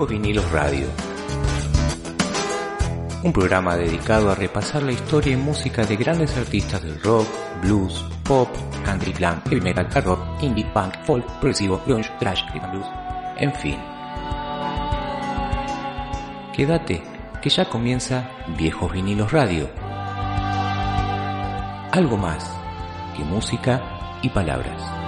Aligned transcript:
Viejos 0.00 0.08
Vinilos 0.08 0.50
Radio. 0.50 0.86
Un 3.22 3.34
programa 3.34 3.76
dedicado 3.76 4.30
a 4.30 4.34
repasar 4.34 4.82
la 4.82 4.92
historia 4.92 5.34
y 5.34 5.36
música 5.36 5.84
de 5.84 5.96
grandes 5.96 6.34
artistas 6.38 6.82
del 6.82 6.98
rock, 7.02 7.26
blues, 7.60 8.06
pop, 8.24 8.48
country, 8.82 9.12
glam, 9.12 9.42
heavy 9.42 9.60
metal, 9.60 9.86
hard 9.92 10.06
rock, 10.06 10.42
indie, 10.42 10.64
punk, 10.72 10.94
folk, 11.04 11.26
progresivo, 11.38 11.82
grunge, 11.84 12.10
thrash, 12.18 12.42
rhythm 12.50 12.70
blues, 12.70 12.86
en 13.36 13.52
fin. 13.52 13.78
Quédate, 16.54 17.02
que 17.42 17.50
ya 17.50 17.68
comienza 17.68 18.30
Viejos 18.56 18.90
Vinilos 18.90 19.30
Radio. 19.30 19.68
Algo 21.92 22.16
más 22.16 22.50
que 23.14 23.22
música 23.24 23.82
y 24.22 24.30
palabras. 24.30 24.99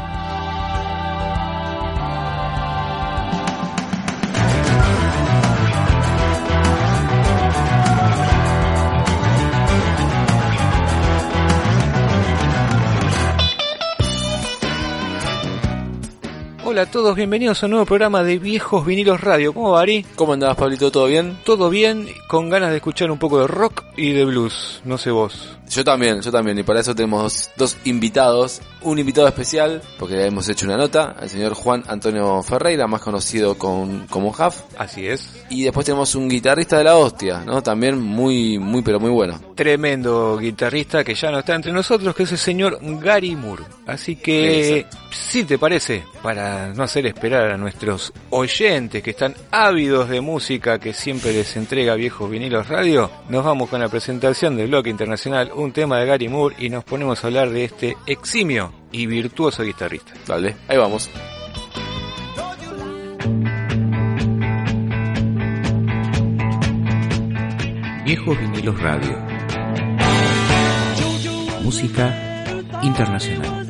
Hola 16.72 16.84
a 16.84 16.90
todos, 16.90 17.14
bienvenidos 17.14 17.62
a 17.62 17.66
un 17.66 17.72
nuevo 17.72 17.84
programa 17.84 18.22
de 18.22 18.38
Viejos 18.38 18.86
Vinilos 18.86 19.20
Radio. 19.20 19.52
¿Cómo 19.52 19.72
va, 19.72 19.82
Ari? 19.82 20.06
¿Cómo 20.16 20.32
andabas, 20.32 20.56
Pablito? 20.56 20.90
¿Todo 20.90 21.04
bien? 21.04 21.36
Todo 21.44 21.68
bien, 21.68 22.08
con 22.28 22.48
ganas 22.48 22.70
de 22.70 22.76
escuchar 22.76 23.10
un 23.10 23.18
poco 23.18 23.40
de 23.40 23.46
rock 23.46 23.84
y 23.94 24.12
de 24.12 24.24
blues. 24.24 24.80
No 24.82 24.96
sé 24.96 25.10
vos. 25.10 25.58
Yo 25.68 25.84
también, 25.84 26.22
yo 26.22 26.32
también. 26.32 26.58
Y 26.58 26.62
para 26.62 26.80
eso 26.80 26.94
tenemos 26.94 27.50
dos 27.56 27.76
invitados. 27.84 28.62
Un 28.80 28.98
invitado 28.98 29.28
especial, 29.28 29.82
porque 29.98 30.26
hemos 30.26 30.48
hecho 30.48 30.66
una 30.66 30.76
nota, 30.78 31.14
al 31.18 31.28
señor 31.28 31.52
Juan 31.54 31.84
Antonio 31.86 32.42
Ferreira, 32.42 32.86
más 32.86 33.02
conocido 33.02 33.56
con, 33.56 34.06
como 34.08 34.30
Huff. 34.30 34.62
Así 34.78 35.06
es. 35.06 35.44
Y 35.50 35.64
después 35.64 35.84
tenemos 35.86 36.14
un 36.14 36.28
guitarrista 36.28 36.78
de 36.78 36.84
la 36.84 36.96
hostia, 36.96 37.42
¿no? 37.44 37.62
También 37.62 38.00
muy, 38.00 38.58
muy, 38.58 38.82
pero 38.82 38.98
muy 38.98 39.10
bueno. 39.10 39.38
Tremendo 39.54 40.38
guitarrista 40.38 41.04
que 41.04 41.14
ya 41.14 41.30
no 41.30 41.40
está 41.40 41.54
entre 41.54 41.72
nosotros, 41.72 42.14
que 42.14 42.22
es 42.22 42.32
el 42.32 42.38
señor 42.38 42.78
Gary 42.80 43.36
Moore. 43.36 43.64
Así 43.86 44.16
que, 44.16 44.86
si 45.10 45.44
te 45.44 45.58
parece, 45.58 46.02
para 46.22 46.61
no 46.68 46.82
hacer 46.82 47.06
esperar 47.06 47.50
a 47.50 47.56
nuestros 47.56 48.12
oyentes 48.30 49.02
que 49.02 49.10
están 49.10 49.34
ávidos 49.50 50.08
de 50.08 50.20
música 50.20 50.78
que 50.78 50.92
siempre 50.92 51.32
les 51.32 51.56
entrega 51.56 51.94
Viejos 51.94 52.30
Vinilos 52.30 52.68
Radio, 52.68 53.10
nos 53.28 53.44
vamos 53.44 53.68
con 53.68 53.80
la 53.80 53.88
presentación 53.88 54.56
del 54.56 54.68
bloque 54.68 54.90
internacional, 54.90 55.50
un 55.54 55.72
tema 55.72 55.98
de 55.98 56.06
Gary 56.06 56.28
Moore 56.28 56.56
y 56.58 56.68
nos 56.68 56.84
ponemos 56.84 57.22
a 57.22 57.26
hablar 57.26 57.50
de 57.50 57.64
este 57.64 57.96
eximio 58.06 58.72
y 58.90 59.06
virtuoso 59.06 59.62
guitarrista. 59.62 60.12
Dale, 60.26 60.56
ahí 60.68 60.76
vamos. 60.76 61.10
Viejos 68.04 68.38
Vinilos 68.38 68.80
Radio. 68.80 69.18
Música 71.62 72.32
internacional. 72.82 73.62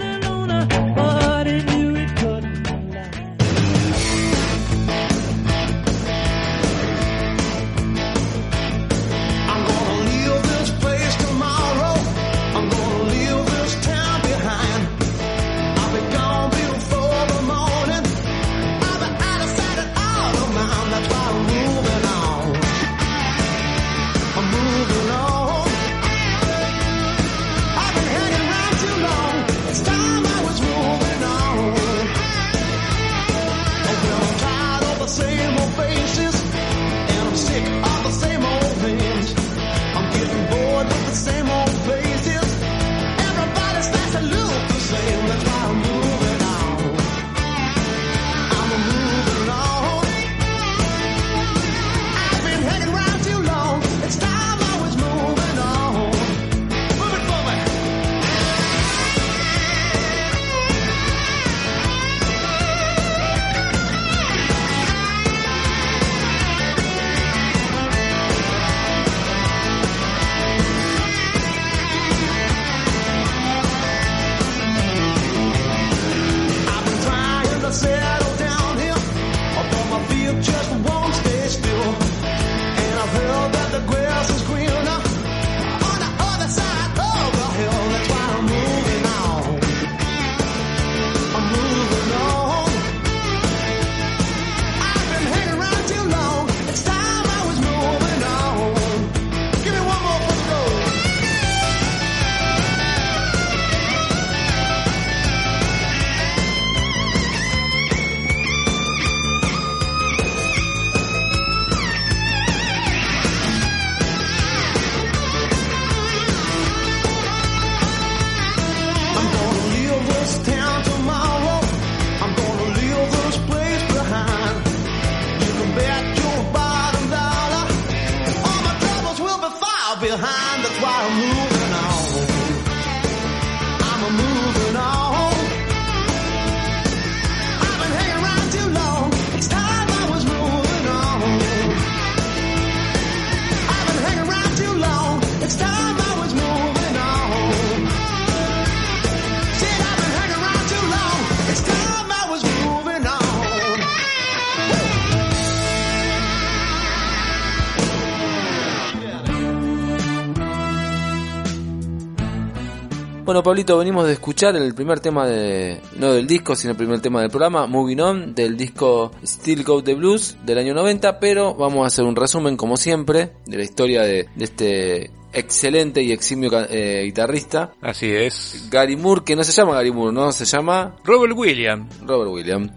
Bueno, 163.32 163.44
Pablito, 163.44 163.79
venimos 163.79 164.06
de 164.06 164.12
escuchar 164.12 164.56
el 164.56 164.75
primer 164.75 165.00
tema 165.00 165.26
de, 165.26 165.81
no 165.96 166.12
del 166.12 166.26
disco, 166.26 166.55
sino 166.55 166.73
el 166.73 166.76
primer 166.76 167.00
tema 167.00 167.23
del 167.23 167.31
programa, 167.31 167.67
Moving 167.67 168.00
On, 168.00 168.34
del 168.34 168.58
disco 168.58 169.11
Still 169.25 169.64
Go 169.64 169.82
the 169.82 169.94
Blues 169.94 170.37
del 170.44 170.58
año 170.58 170.75
90, 170.75 171.19
pero 171.19 171.55
vamos 171.55 171.84
a 171.84 171.87
hacer 171.87 172.05
un 172.05 172.14
resumen, 172.14 172.58
como 172.58 172.76
siempre, 172.76 173.32
de 173.46 173.56
la 173.56 173.62
historia 173.62 174.02
de, 174.02 174.29
de 174.37 174.44
este 174.44 175.11
excelente 175.32 176.02
y 176.02 176.12
eximio 176.12 176.50
eh, 176.69 177.05
guitarrista, 177.05 177.73
Así 177.81 178.12
es. 178.12 178.69
Gary 178.70 178.96
Moore, 178.96 179.23
que 179.25 179.35
no 179.35 179.44
se 179.44 179.52
llama 179.52 179.75
Gary 179.75 179.93
Moore, 179.93 180.12
¿no? 180.12 180.31
Se 180.32 180.44
llama 180.44 180.96
Robert 181.05 181.32
Williams. 181.35 182.00
Robert 182.02 182.31
Williams. 182.31 182.73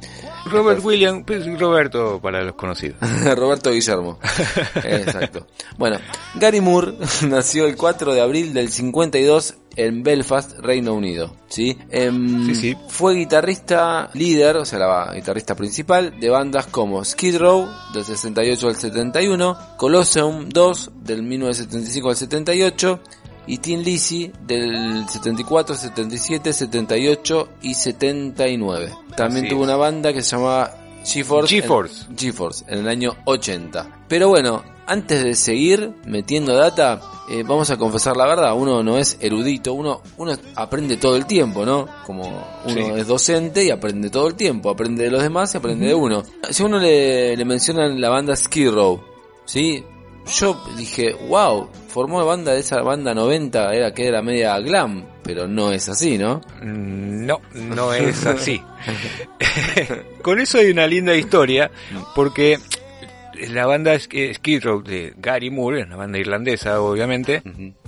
Robert 0.46 0.84
Williams, 0.84 1.24
pues, 1.26 1.60
Roberto 1.60 2.20
para 2.22 2.44
los 2.44 2.56
conocidos. 2.56 2.98
Roberto 3.36 3.72
Guillermo. 3.72 4.20
Exacto. 4.84 5.48
Bueno, 5.78 5.98
Gary 6.36 6.62
Moore 6.62 6.94
nació 7.28 7.66
el 7.66 7.76
4 7.76 8.14
de 8.14 8.22
abril 8.22 8.54
del 8.54 8.70
52 8.70 9.56
en 9.76 10.04
Belfast, 10.04 10.58
Reino 10.60 10.94
Unido. 10.94 11.36
¿sí? 11.48 11.78
Em, 11.90 12.46
Sí, 12.48 12.56
sí. 12.56 12.78
Fue 12.90 13.16
guitarrista 13.16 14.10
líder, 14.14 14.58
o 14.58 14.66
sea, 14.66 14.80
la 14.80 15.14
guitarrista 15.14 15.56
principal 15.56 16.20
de 16.20 16.30
bandas 16.30 16.68
como 16.68 17.04
Skid 17.04 17.38
Row 17.38 17.68
del 17.94 18.04
68 18.06 18.68
al 18.68 18.76
71, 18.76 19.58
Colosseum 19.78 20.50
2 20.50 20.92
del 21.04 21.24
1975 21.24 22.10
al 22.10 22.16
78 22.16 23.00
y 23.48 23.58
Tin 23.60 23.84
Lizzy 23.84 24.32
del 24.46 25.08
74, 25.08 25.76
77, 25.76 26.52
78 26.54 27.50
y 27.62 27.74
79. 27.76 28.92
También 29.16 29.46
Así 29.46 29.54
tuvo 29.54 29.64
es. 29.64 29.68
una 29.68 29.78
banda 29.78 30.14
que 30.14 30.22
se 30.24 30.36
llamaba 30.36 30.72
GeForce. 31.06 31.54
GeForce. 31.62 32.06
En, 32.10 32.18
GeForce, 32.18 32.66
en 32.68 32.80
el 32.80 32.88
año 32.88 33.16
80. 33.26 34.06
Pero 34.08 34.30
bueno, 34.30 34.64
antes 34.88 35.24
de 35.24 35.34
seguir 35.36 35.92
metiendo 36.06 36.56
data, 36.56 37.02
eh, 37.30 37.44
vamos 37.44 37.70
a 37.72 37.78
confesar 37.78 38.16
la 38.18 38.28
verdad, 38.28 38.54
uno 38.56 38.84
no 38.84 38.98
es 38.98 39.18
erudito, 39.20 39.74
uno, 39.74 40.02
uno 40.18 40.34
aprende 40.56 40.98
todo 40.98 41.16
el 41.16 41.26
tiempo, 41.26 41.66
¿no? 41.66 41.88
Como 42.06 42.24
uno 42.66 42.74
Sí. 42.74 42.92
es 42.98 43.08
docente 43.08 43.64
y 43.64 43.72
aprende 43.72 44.10
todo 44.10 44.28
el 44.28 44.36
tiempo, 44.36 44.70
aprende 44.70 45.06
de 45.06 45.12
los 45.12 45.24
demás 45.24 45.54
y 45.54 45.58
aprende 45.58 45.88
de 45.88 45.96
uno. 45.96 46.24
Si 46.50 46.62
a 46.62 46.66
uno 46.68 46.78
le, 46.80 47.36
le 47.36 47.46
mencionan 47.46 48.00
la 48.00 48.10
banda 48.10 48.36
Skid 48.36 48.70
Row, 48.70 49.02
¿sí? 49.46 49.84
Yo 50.40 50.60
dije, 50.76 51.14
wow, 51.30 51.70
formó 51.88 52.26
banda 52.26 52.54
de 52.54 52.60
esa 52.60 52.82
banda 52.82 53.14
90, 53.14 53.74
era 53.76 53.94
que 53.94 54.08
era 54.08 54.24
media 54.24 54.58
glam, 54.60 55.06
pero 55.24 55.48
no 55.48 55.72
es 55.72 55.88
así, 55.88 56.18
¿no? 56.18 56.42
Mm, 56.64 57.26
No, 57.28 57.40
no 57.54 57.94
es 57.94 58.26
así. 58.26 58.60
Con 60.22 60.40
eso 60.40 60.58
hay 60.58 60.72
una 60.72 60.88
linda 60.88 61.16
historia, 61.16 61.70
porque 62.16 62.58
la 63.50 63.66
banda 63.66 63.96
Sk- 63.96 64.34
Skid 64.36 64.64
Row 64.64 64.82
de 64.82 65.14
Gary 65.18 65.50
Moore, 65.50 65.84
una 65.84 65.96
banda 65.96 66.18
irlandesa 66.20 66.82
obviamente, 66.82 67.42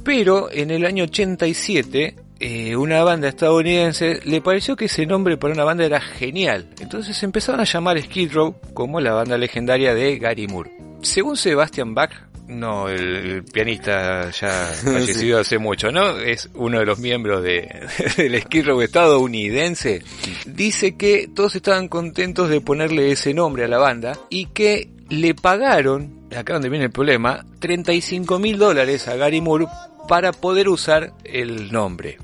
pero 0.04 0.50
en 0.52 0.72
el 0.72 0.86
año 0.86 1.04
87 1.06 2.16
eh, 2.40 2.76
una 2.76 3.04
banda 3.04 3.30
estadounidense 3.30 4.20
le 4.26 4.42
pareció 4.42 4.76
que 4.76 4.86
ese 4.86 5.06
nombre 5.06 5.38
para 5.38 5.54
una 5.54 5.64
banda 5.64 5.86
era 5.86 6.00
genial. 6.00 6.70
Entonces 6.80 7.22
empezaron 7.24 7.62
a 7.62 7.66
llamar 7.66 8.00
Skid 8.02 8.32
Row 8.32 8.56
como 8.74 9.00
la 9.02 9.14
banda 9.14 9.38
legendaria 9.38 9.94
de 9.96 10.18
Gary 10.20 10.48
Moore. 10.48 10.72
Según 11.02 11.36
Sebastian 11.38 11.94
Bach, 11.96 12.12
no, 12.48 12.88
el, 12.88 13.04
el 13.16 13.44
pianista 13.44 14.30
ya 14.30 14.50
fallecido 14.84 15.40
hace 15.40 15.58
mucho, 15.58 15.92
¿no? 15.92 16.18
Es 16.18 16.50
uno 16.54 16.80
de 16.80 16.86
los 16.86 16.98
miembros 17.00 17.44
de, 17.44 17.68
del 18.18 18.40
Skid 18.42 18.68
Row 18.68 18.82
estadounidense. 18.82 20.02
Dice 20.46 20.96
que 20.96 21.28
todos 21.34 21.56
estaban 21.56 21.88
contentos 21.88 22.50
de 22.50 22.62
ponerle 22.62 23.12
ese 23.12 23.34
nombre 23.34 23.66
a 23.66 23.68
la 23.68 23.80
banda 23.80 24.18
y 24.30 24.46
que 24.48 24.90
le 25.10 25.34
pagaron, 25.36 26.28
acá 26.36 26.54
donde 26.54 26.70
viene 26.70 26.86
el 26.86 26.92
problema, 26.92 27.46
35 27.60 28.40
mil 28.40 28.58
dólares 28.58 29.08
a 29.08 29.16
Gary 29.16 29.42
Moore 29.42 29.68
para 30.08 30.32
poder 30.32 30.70
usar 30.70 31.14
el 31.24 31.72
nombre. 31.72 32.18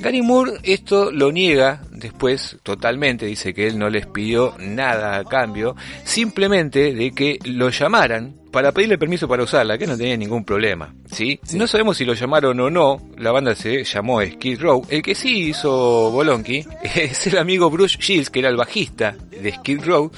Gary 0.00 0.22
Moore 0.22 0.54
esto 0.64 1.10
lo 1.10 1.30
niega 1.30 1.82
después 1.90 2.58
totalmente, 2.62 3.26
dice 3.26 3.54
que 3.54 3.68
él 3.68 3.78
no 3.78 3.88
les 3.88 4.06
pidió 4.06 4.54
nada 4.58 5.16
a 5.16 5.24
cambio, 5.24 5.76
simplemente 6.04 6.94
de 6.94 7.12
que 7.12 7.38
lo 7.44 7.70
llamaran 7.70 8.41
para 8.52 8.70
pedirle 8.70 8.98
permiso 8.98 9.26
para 9.26 9.42
usarla, 9.42 9.78
que 9.78 9.86
no 9.86 9.96
tenía 9.96 10.16
ningún 10.16 10.44
problema, 10.44 10.94
¿sí? 11.10 11.40
No 11.54 11.66
sabemos 11.66 11.96
si 11.96 12.04
lo 12.04 12.14
llamaron 12.14 12.60
o 12.60 12.70
no, 12.70 13.00
la 13.16 13.32
banda 13.32 13.54
se 13.54 13.82
llamó 13.82 14.22
Skid 14.22 14.60
Row, 14.60 14.86
el 14.88 15.02
que 15.02 15.14
sí 15.14 15.48
hizo 15.48 16.10
Bolonqui 16.10 16.64
es 16.82 17.26
el 17.26 17.38
amigo 17.38 17.70
Bruce 17.70 17.96
Shields, 17.98 18.30
que 18.30 18.40
era 18.40 18.50
el 18.50 18.56
bajista 18.56 19.16
de 19.30 19.52
Skid 19.52 19.80
Row, 19.84 20.12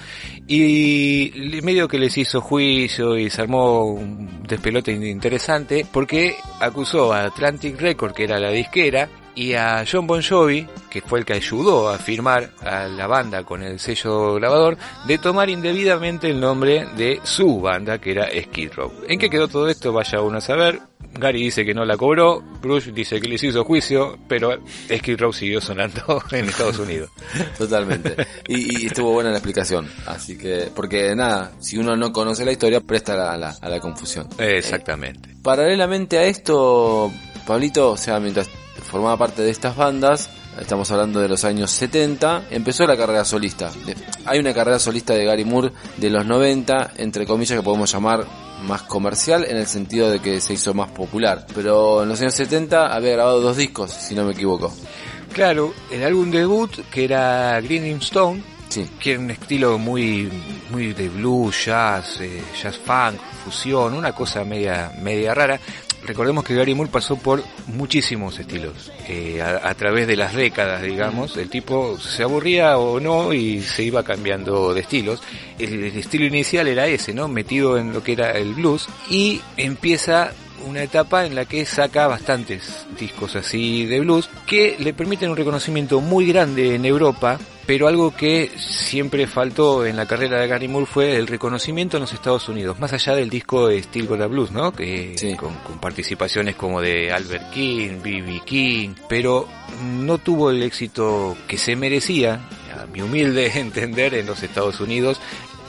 y 0.47 1.33
medio 1.63 1.89
que 1.89 1.99
les 1.99 2.19
hizo 2.19 2.41
juicio 2.41 3.17
y 3.17 3.31
se 3.31 3.41
armó 3.41 3.85
un 3.87 4.43
despelote 4.47 4.93
interesante 4.93 5.87
porque 5.91 6.37
acusó 6.61 7.15
a 7.15 7.25
Atlantic 7.25 7.81
Record, 7.81 8.13
que 8.13 8.25
era 8.25 8.39
la 8.39 8.51
disquera, 8.51 9.09
y 9.35 9.55
a 9.55 9.85
John 9.91 10.07
Bon 10.07 10.23
Jovi, 10.23 10.67
que 10.91 11.01
fue 11.01 11.19
el 11.19 11.25
que 11.25 11.35
ayudó 11.35 11.89
a 11.89 11.99
firmar 11.99 12.51
a 12.63 12.87
la 12.87 13.07
banda 13.07 13.45
con 13.45 13.63
el 13.63 13.79
sello 13.81 14.35
grabador, 14.35 14.77
de 15.07 15.19
tomar 15.19 15.51
indebidamente 15.51 16.31
el 16.31 16.41
nombre 16.41 16.87
de 16.97 17.21
su 17.25 17.61
banda, 17.61 17.99
que 17.99 18.13
era 18.13 18.29
Skid 18.29 18.73
Row. 18.73 18.93
¿En 19.09 19.19
qué 19.19 19.29
quedó 19.29 19.49
todo 19.49 19.69
esto? 19.69 19.93
Vaya 19.93 20.21
uno 20.21 20.39
a 20.39 20.41
saber. 20.41 20.81
Gary 21.17 21.45
dice 21.45 21.65
que 21.65 21.75
no 21.75 21.85
la 21.85 21.97
cobró, 21.97 22.43
Bruce 22.61 22.91
dice 22.91 23.21
que 23.21 23.29
les 23.29 23.43
hizo 23.43 23.65
juicio, 23.65 24.19
pero 24.27 24.59
Skid 24.93 25.21
Row 25.21 25.33
siguió 25.33 25.61
sonando 25.61 26.23
en 26.33 26.49
Estados 26.49 26.79
Unidos. 26.79 27.11
Totalmente. 27.57 28.17
Y, 28.49 28.83
y 28.83 28.87
estuvo 28.87 29.13
buena 29.13 29.31
la 29.31 29.37
explicación. 29.37 29.89
Así 30.07 30.37
que, 30.37 30.71
porque 30.75 31.15
nada, 31.15 31.53
si 31.61 31.79
uno 31.79 31.97
no 31.97 32.13
conoce 32.13 32.45
la 32.45 32.53
historia, 32.53 32.81
presta 32.81 33.33
a 33.33 33.37
la, 33.37 33.51
a 33.51 33.69
la 33.69 33.81
confusión. 33.81 34.29
Exactamente. 34.39 35.37
Paralelamente 35.43 36.19
a 36.19 36.25
esto, 36.25 37.13
Pablito, 37.47 37.91
o 37.91 37.97
sea, 37.97 38.21
mientras 38.21 38.49
formaba 38.91 39.17
parte 39.17 39.43
de 39.43 39.51
estas 39.51 39.77
bandas, 39.77 40.29
estamos 40.61 40.91
hablando 40.91 41.21
de 41.21 41.29
los 41.29 41.45
años 41.45 41.71
70, 41.71 42.45
empezó 42.51 42.87
la 42.87 42.97
carrera 42.97 43.25
solista. 43.25 43.71
Hay 44.25 44.39
una 44.39 44.55
carrera 44.55 44.79
solista 44.79 45.15
de 45.15 45.25
Gary 45.25 45.45
Moore 45.45 45.73
de 45.97 46.11
los 46.11 46.25
90, 46.27 46.93
entre 46.97 47.27
comillas, 47.27 47.59
que 47.59 47.63
podemos 47.65 47.93
llamar 47.93 48.25
más 48.67 48.83
comercial 48.83 49.45
en 49.45 49.57
el 49.59 49.67
sentido 49.67 50.11
de 50.11 50.21
que 50.21 50.41
se 50.41 50.55
hizo 50.55 50.73
más 50.75 50.91
popular. 50.91 51.47
Pero 51.55 52.03
en 52.03 52.09
los 52.09 52.21
años 52.21 52.35
70 52.35 52.95
había 52.95 53.13
grabado 53.13 53.41
dos 53.41 53.57
discos, 53.57 53.91
si 53.91 54.15
no 54.15 54.25
me 54.25 54.33
equivoco. 54.33 54.73
Claro, 55.33 55.75
el 55.91 56.05
álbum 56.05 56.31
debut, 56.31 56.71
que 56.91 57.05
era 57.05 57.61
Greening 57.61 57.97
Stone, 57.99 58.43
Sí. 58.69 58.89
que 58.99 59.13
era 59.13 59.21
un 59.21 59.31
estilo 59.31 59.79
muy, 59.79 60.31
muy 60.71 60.95
de 60.95 61.09
blues, 61.09 61.67
jazz, 61.67 62.21
eh, 62.21 62.43
jazz 62.61 62.77
funk, 62.79 63.21
fusión, 63.45 63.95
una 63.95 64.13
cosa 64.13 64.45
media, 64.45 64.91
media 65.01 65.35
rara. 65.35 65.61
Recordemos 66.07 66.45
que 66.45 66.55
Gary 66.55 66.75
Moore 66.75 66.91
pasó 66.91 67.17
por 67.17 67.43
muchísimos 67.67 68.39
estilos, 68.39 68.93
eh, 69.09 69.41
a, 69.41 69.75
través 69.75 70.07
de 70.07 70.17
las 70.17 70.35
décadas, 70.35 70.83
digamos. 70.83 71.37
El 71.37 71.49
tipo 71.49 71.99
se 71.99 72.23
aburría 72.23 72.77
o 72.77 73.01
no 73.01 73.33
y 73.33 73.63
se 73.63 73.85
iba 73.85 74.03
cambiando 74.03 74.75
de 74.75 74.81
estilos. 74.81 75.23
El, 75.59 75.85
el 75.85 75.97
estilo 75.97 76.27
inicial 76.27 76.69
era 76.69 76.87
ese, 76.87 77.15
¿no? 77.15 77.27
Metido 77.29 77.79
en 77.79 77.93
lo 77.93 78.03
que 78.03 78.13
era 78.13 78.33
el 78.33 78.55
blues 78.55 78.87
y 79.09 79.41
empieza 79.57 80.33
una 80.67 80.83
etapa 80.83 81.27
en 81.27 81.35
la 81.35 81.45
que 81.45 81.65
saca 81.67 82.07
bastantes 82.07 82.87
discos 82.99 83.37
así 83.37 83.85
de 83.87 84.01
blues 84.01 84.29
que 84.47 84.77
le 84.79 84.95
permiten 84.95 85.31
un 85.31 85.37
reconocimiento 85.37 86.01
muy 86.01 86.27
grande 86.27 86.75
en 86.75 86.85
Europa, 86.85 87.39
pero 87.67 87.89
algo 87.89 88.15
que 88.15 88.51
siempre 88.59 89.27
faltó 89.27 89.85
en 89.87 89.97
la 89.97 90.07
carrera 90.07 90.41
de 90.41 90.47
Gary 90.49 90.69
Moore 90.69 90.87
fue 90.87 91.17
el 91.17 91.27
reconocimiento 91.27 91.97
en 91.97 92.03
los 92.03 92.13
Estados 92.13 92.49
Unidos, 92.49 92.79
más 92.79 92.93
allá 92.93 93.15
del 93.15 93.31
disco 93.31 93.69
de 93.69 93.83
Steel 93.83 94.07
Got 94.07 94.29
Blues, 94.31 94.51
¿no? 94.53 94.73
Que 94.73 95.15
Sí. 95.17 95.35
con, 95.35 95.55
con 95.57 95.79
participaciones 95.81 96.57
como 96.57 96.81
de 96.81 97.11
Albert 97.13 97.51
King, 97.51 98.01
B.B. 98.03 98.43
King, 98.45 98.91
pero 99.09 99.49
no 99.83 100.19
tuvo 100.19 100.51
el 100.51 100.63
éxito 100.63 101.37
que 101.49 101.57
se 101.59 101.75
merecía, 101.77 102.41
a 102.81 102.87
mi 102.87 103.01
humilde 103.03 103.51
entender, 103.59 104.15
en 104.15 104.27
los 104.27 104.43
Estados 104.43 104.81
Unidos, 104.81 105.21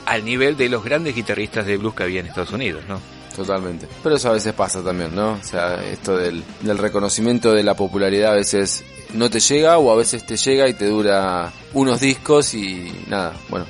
al 0.04 0.24
nivel 0.24 0.56
de 0.56 0.68
los 0.68 0.84
grandes 0.84 1.14
guitarristas 1.16 1.66
de 1.66 1.76
blues 1.78 1.94
que 1.94 2.02
había 2.04 2.20
en 2.20 2.26
Estados 2.26 2.52
Unidos, 2.52 2.84
¿no? 2.88 3.00
Totalmente. 3.36 3.86
Pero 4.02 4.16
eso 4.16 4.30
a 4.30 4.32
veces 4.32 4.54
pasa 4.54 4.82
también, 4.82 5.14
¿no? 5.14 5.32
O 5.32 5.42
sea, 5.42 5.84
esto 5.84 6.16
del, 6.16 6.42
del 6.62 6.78
reconocimiento 6.78 7.52
de 7.52 7.62
la 7.62 7.74
popularidad 7.74 8.32
a 8.32 8.36
veces 8.36 8.82
no 9.14 9.30
te 9.30 9.40
llega 9.40 9.78
o 9.78 9.90
a 9.90 9.96
veces 9.96 10.24
te 10.26 10.36
llega 10.36 10.68
y 10.68 10.74
te 10.74 10.86
dura 10.86 11.52
unos 11.72 12.00
discos 12.00 12.54
y 12.54 12.92
nada. 13.08 13.34
Bueno, 13.48 13.66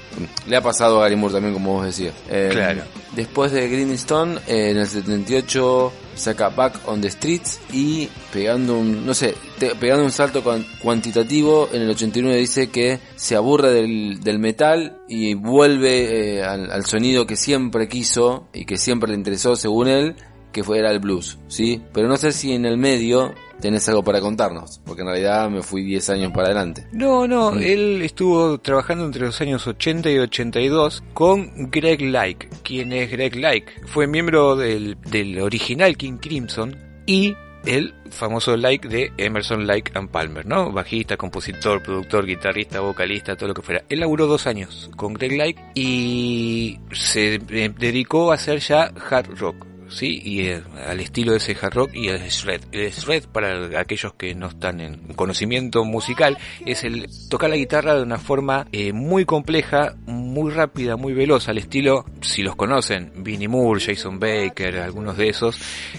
le 0.46 0.56
ha 0.56 0.60
pasado 0.60 0.98
a 0.98 1.02
Gary 1.02 1.16
Moore 1.16 1.34
también, 1.34 1.54
como 1.54 1.74
vos 1.74 1.86
decías. 1.86 2.14
Eh, 2.28 2.48
Claro. 2.52 2.82
Después 3.14 3.50
de 3.52 3.66
Green 3.68 3.90
Stone, 3.92 4.36
eh, 4.46 4.70
en 4.70 4.76
el 4.78 4.86
78 4.86 5.92
saca 6.16 6.48
Back 6.50 6.80
on 6.86 7.00
the 7.00 7.10
Streets 7.10 7.60
y 7.72 8.08
pegando 8.32 8.76
un, 8.78 9.06
no 9.06 9.14
sé, 9.14 9.34
te- 9.58 9.74
pegando 9.74 10.04
un 10.04 10.10
salto 10.12 10.42
cuan- 10.44 10.66
cuantitativo, 10.82 11.68
en 11.72 11.82
el 11.82 11.90
89 11.90 12.36
dice 12.38 12.68
que 12.70 12.98
se 13.16 13.36
aburre 13.36 13.70
del, 13.72 14.20
del 14.22 14.38
metal 14.38 14.98
y 15.08 15.34
vuelve 15.34 16.36
eh, 16.38 16.42
al, 16.44 16.70
al 16.70 16.84
sonido 16.86 17.26
que 17.26 17.36
siempre 17.36 17.88
quiso 17.88 18.48
y 18.52 18.64
que 18.64 18.76
siempre 18.78 19.10
le 19.10 19.16
interesó 19.16 19.56
según 19.56 19.88
él, 19.88 20.16
que 20.52 20.64
fue 20.64 20.78
era 20.78 20.90
el 20.90 21.00
blues, 21.00 21.38
¿sí? 21.48 21.82
Pero 21.92 22.08
no 22.08 22.16
sé 22.16 22.32
si 22.32 22.52
en 22.52 22.64
el 22.66 22.78
medio 22.78 23.34
tenés 23.60 23.88
algo 23.88 24.02
para 24.02 24.20
contarnos, 24.20 24.80
porque 24.84 25.02
en 25.02 25.08
realidad 25.08 25.50
me 25.50 25.62
fui 25.62 25.82
10 25.82 26.10
años 26.10 26.32
para 26.32 26.46
adelante. 26.46 26.86
No, 26.92 27.26
no, 27.26 27.52
él 27.52 28.02
estuvo 28.02 28.58
trabajando 28.58 29.04
entre 29.04 29.26
los 29.26 29.40
años 29.40 29.66
80 29.66 30.10
y 30.10 30.18
82 30.18 31.02
con 31.14 31.70
Greg 31.70 32.00
Like. 32.02 32.48
¿Quién 32.62 32.92
es 32.92 33.10
Greg 33.10 33.36
Like? 33.36 33.72
Fue 33.86 34.06
miembro 34.06 34.56
del, 34.56 34.96
del 35.02 35.40
original 35.40 35.96
King 35.96 36.18
Crimson 36.18 36.76
y 37.06 37.34
el 37.66 37.94
famoso 38.10 38.56
Like 38.56 38.88
de 38.88 39.12
Emerson 39.18 39.66
Like 39.66 39.92
and 39.94 40.10
Palmer, 40.10 40.46
¿no? 40.46 40.72
Bajista, 40.72 41.16
compositor, 41.16 41.82
productor, 41.82 42.24
guitarrista, 42.24 42.80
vocalista, 42.80 43.36
todo 43.36 43.48
lo 43.48 43.54
que 43.54 43.62
fuera. 43.62 43.84
Él 43.88 44.00
laburó 44.00 44.26
dos 44.26 44.46
años 44.46 44.90
con 44.96 45.14
Greg 45.14 45.36
Like 45.36 45.62
y 45.74 46.78
se 46.92 47.34
eh, 47.34 47.72
dedicó 47.76 48.30
a 48.30 48.36
hacer 48.36 48.60
ya 48.60 48.92
hard 49.10 49.38
rock. 49.38 49.66
¿Sí? 49.88 50.20
Y 50.24 50.48
eh, 50.48 50.62
al 50.86 51.00
estilo 51.00 51.32
de 51.32 51.38
ese 51.38 51.56
hard 51.60 51.74
rock 51.74 51.90
y 51.94 52.08
el 52.08 52.20
shred. 52.28 52.60
El 52.72 52.90
shred, 52.90 53.24
para 53.32 53.78
aquellos 53.80 54.14
que 54.14 54.34
no 54.34 54.48
están 54.48 54.80
en 54.80 54.96
conocimiento 55.14 55.84
musical, 55.84 56.38
es 56.64 56.84
el 56.84 57.08
tocar 57.28 57.50
la 57.50 57.56
guitarra 57.56 57.94
de 57.94 58.02
una 58.02 58.18
forma 58.18 58.66
eh, 58.72 58.92
muy 58.92 59.24
compleja, 59.24 59.96
muy 60.06 60.52
rápida, 60.52 60.96
muy 60.96 61.12
veloz, 61.12 61.48
al 61.48 61.58
estilo, 61.58 62.04
si 62.20 62.42
los 62.42 62.56
conocen, 62.56 63.12
Vinnie 63.16 63.48
Moore, 63.48 63.80
Jason 63.80 64.18
Baker, 64.18 64.78
algunos 64.78 65.16
de 65.16 65.28
esos, 65.28 65.58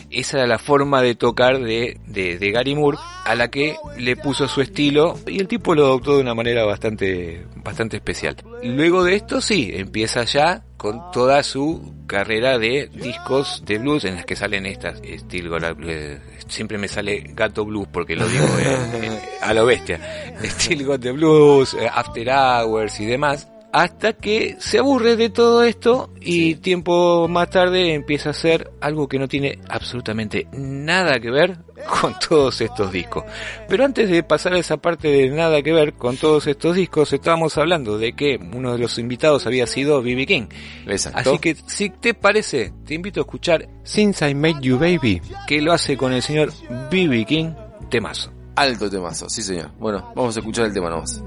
esa 0.09 0.37
era 0.37 0.47
la 0.47 0.59
forma 0.59 1.01
de 1.01 1.15
tocar 1.15 1.59
de, 1.59 1.99
de, 2.07 2.37
de 2.37 2.51
Gary 2.51 2.75
Moore, 2.75 2.97
a 3.25 3.35
la 3.35 3.49
que 3.49 3.75
le 3.97 4.15
puso 4.15 4.47
su 4.47 4.61
estilo, 4.61 5.17
y 5.27 5.39
el 5.39 5.47
tipo 5.47 5.75
lo 5.75 5.85
adoptó 5.85 6.15
de 6.15 6.21
una 6.21 6.33
manera 6.33 6.65
bastante, 6.65 7.45
bastante 7.67 7.97
especial. 7.97 8.35
Luego 8.63 9.03
de 9.03 9.15
esto, 9.15 9.41
sí, 9.41 9.71
empieza 9.73 10.23
ya 10.23 10.63
con 10.77 11.11
toda 11.11 11.43
su 11.43 11.93
carrera 12.07 12.57
de 12.57 12.87
discos 12.93 13.63
de 13.65 13.77
blues 13.79 14.05
en 14.05 14.15
las 14.15 14.25
que 14.25 14.35
salen 14.35 14.65
estas 14.65 14.99
Steel 14.99 15.49
Gotta- 15.49 15.75
eh, 15.83 16.19
siempre 16.47 16.77
me 16.77 16.87
sale 16.87 17.23
Gato 17.33 17.65
Blues 17.65 17.87
porque 17.91 18.15
lo 18.15 18.25
digo 18.27 18.45
eh, 18.59 18.77
eh, 19.03 19.19
a 19.41 19.53
lo 19.53 19.65
bestia 19.65 19.99
Steel 20.43 20.85
Got 20.85 21.01
the 21.01 21.11
Blues 21.11 21.75
After 21.93 22.29
Hours 22.29 22.99
y 23.01 23.05
demás 23.07 23.47
hasta 23.71 24.13
que 24.13 24.55
se 24.59 24.79
aburre 24.79 25.15
de 25.15 25.29
todo 25.29 25.63
esto 25.63 26.09
y 26.21 26.55
tiempo 26.55 27.27
más 27.27 27.49
tarde 27.49 27.93
empieza 27.93 28.29
a 28.29 28.31
hacer 28.31 28.71
algo 28.81 29.07
que 29.07 29.19
no 29.19 29.27
tiene 29.27 29.59
absolutamente 29.69 30.47
nada 30.53 31.19
que 31.19 31.29
ver 31.29 31.57
con 32.01 32.15
todos 32.27 32.61
estos 32.61 32.91
discos. 32.91 33.23
Pero 33.67 33.85
antes 33.85 34.09
de 34.09 34.23
pasar 34.23 34.53
a 34.53 34.59
esa 34.59 34.77
parte 34.77 35.09
de 35.09 35.29
nada 35.29 35.61
que 35.61 35.73
ver 35.73 35.93
con 35.93 36.17
todos 36.17 36.47
estos 36.47 36.75
discos, 36.75 37.11
estábamos 37.13 37.57
hablando 37.57 37.97
de 37.97 38.13
que 38.13 38.39
uno 38.53 38.73
de 38.73 38.79
los 38.79 38.97
invitados 38.97 39.45
había 39.45 39.67
sido 39.67 40.01
B.B. 40.01 40.25
King. 40.25 40.47
Exacto. 40.85 41.19
Así 41.19 41.39
que 41.39 41.55
si 41.67 41.89
te 41.89 42.13
parece, 42.13 42.73
te 42.85 42.93
invito 42.93 43.19
a 43.19 43.23
escuchar 43.23 43.67
Since 43.83 44.29
I 44.29 44.33
Met 44.33 44.59
You 44.61 44.77
Baby, 44.79 45.21
que 45.45 45.61
lo 45.61 45.73
hace 45.73 45.97
con 45.97 46.13
el 46.13 46.21
señor 46.21 46.51
B.B. 46.89 47.25
King, 47.25 47.53
temazo. 47.89 48.31
Alto 48.55 48.89
temazo, 48.89 49.29
sí 49.29 49.43
señor. 49.43 49.71
Bueno, 49.77 50.11
vamos 50.15 50.35
a 50.35 50.39
escuchar 50.39 50.65
el 50.65 50.73
tema 50.73 50.89
nomás. 50.89 51.21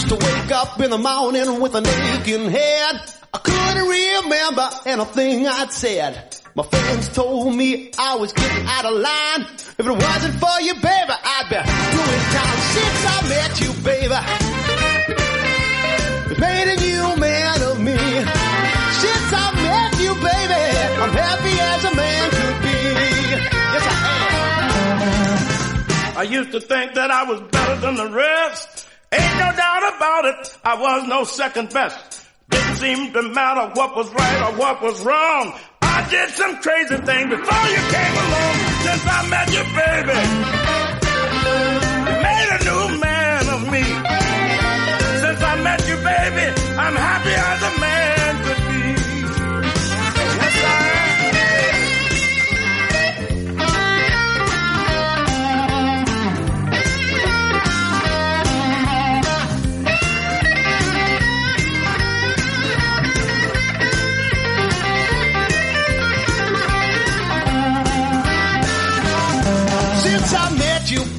Used 0.00 0.08
to 0.08 0.26
wake 0.26 0.50
up 0.52 0.80
in 0.80 0.90
the 0.90 0.98
morning 0.98 1.60
with 1.60 1.74
an 1.74 1.86
aching 1.86 2.50
head. 2.50 3.02
I 3.34 3.38
couldn't 3.38 3.86
remember 3.86 4.68
anything 4.86 5.46
I'd 5.46 5.70
said. 5.72 6.36
My 6.54 6.62
friends 6.62 7.08
told 7.10 7.54
me 7.54 7.90
I 7.98 8.16
was 8.16 8.32
getting 8.32 8.66
out 8.66 8.86
of 8.86 8.94
line. 8.94 9.42
If 9.78 9.86
it 9.86 9.92
wasn't 9.92 10.34
for 10.40 10.60
you, 10.60 10.74
baby, 10.74 11.14
I'd 11.36 11.48
be 11.50 11.56
doing 11.96 12.24
time 12.36 12.60
since 12.74 13.04
I 13.12 13.28
met 13.28 13.60
you, 13.60 13.72
baby. 13.84 14.20
Made 16.40 16.68
a 16.72 16.76
new 16.80 17.16
man 17.20 17.62
of 17.62 17.80
me. 17.80 17.98
Since 19.04 19.32
I 19.32 19.52
met 19.68 20.00
you, 20.00 20.14
baby, 20.14 20.64
I'm 21.02 21.12
happy 21.12 21.60
as 21.60 21.84
a 21.84 21.94
man 21.94 22.30
could 22.30 22.58
be. 22.62 22.78
Yes, 23.74 23.84
I 23.86 23.92
am. 26.14 26.18
I 26.18 26.22
used 26.22 26.52
to 26.52 26.60
think 26.60 26.94
that 26.94 27.10
I 27.10 27.24
was 27.24 27.40
better 27.50 27.76
than 27.76 27.96
the 27.96 28.08
rest. 28.08 28.79
Ain't 29.12 29.38
no 29.38 29.52
doubt 29.56 29.96
about 29.96 30.24
it, 30.26 30.58
I 30.62 30.80
was 30.80 31.08
no 31.08 31.24
second 31.24 31.70
best. 31.70 32.24
Didn't 32.48 32.76
seem 32.76 33.12
to 33.12 33.22
matter 33.22 33.72
what 33.74 33.96
was 33.96 34.08
right 34.14 34.40
or 34.46 34.56
what 34.56 34.80
was 34.82 35.04
wrong. 35.04 35.52
I 35.82 36.06
did 36.08 36.30
some 36.30 36.56
crazy 36.62 36.96
thing 36.96 37.28
before 37.28 37.66
you 37.74 37.82
came 37.90 38.14
along. 38.24 38.54
Since 38.86 39.04
I 39.06 39.20
met 39.34 39.48
you, 39.50 39.64
baby, 39.82 40.18
you 42.06 42.14
made 42.22 42.48
a 42.54 42.60
new 42.70 43.00
man 43.00 43.42
of 43.50 43.60
me. 43.72 43.82
Since 45.22 45.42
I 45.42 45.54
met 45.62 45.80
you, 45.88 45.96
baby, 45.96 46.46
I'm 46.78 46.94
happy 46.94 47.34
as 47.34 47.62
a 47.66 47.79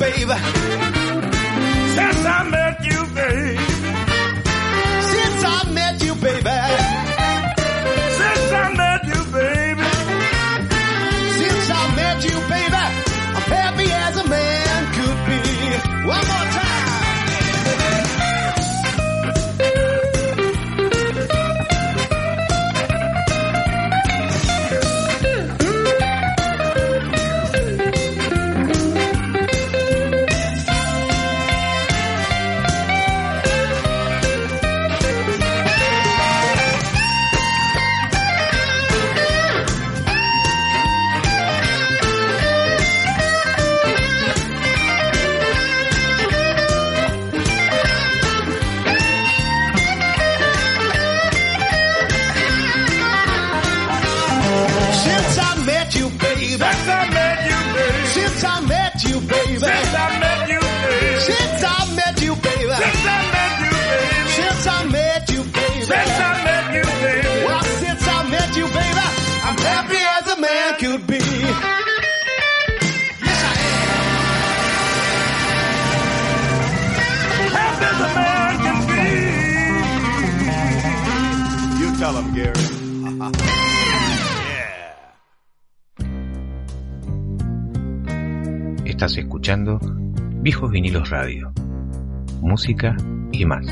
baby. 0.01 0.60
Estás 89.01 89.17
escuchando 89.17 89.79
Viejos 90.43 90.69
Vinilos 90.69 91.09
Radio. 91.09 91.51
Música 92.39 92.95
y 93.31 93.43
más. 93.45 93.65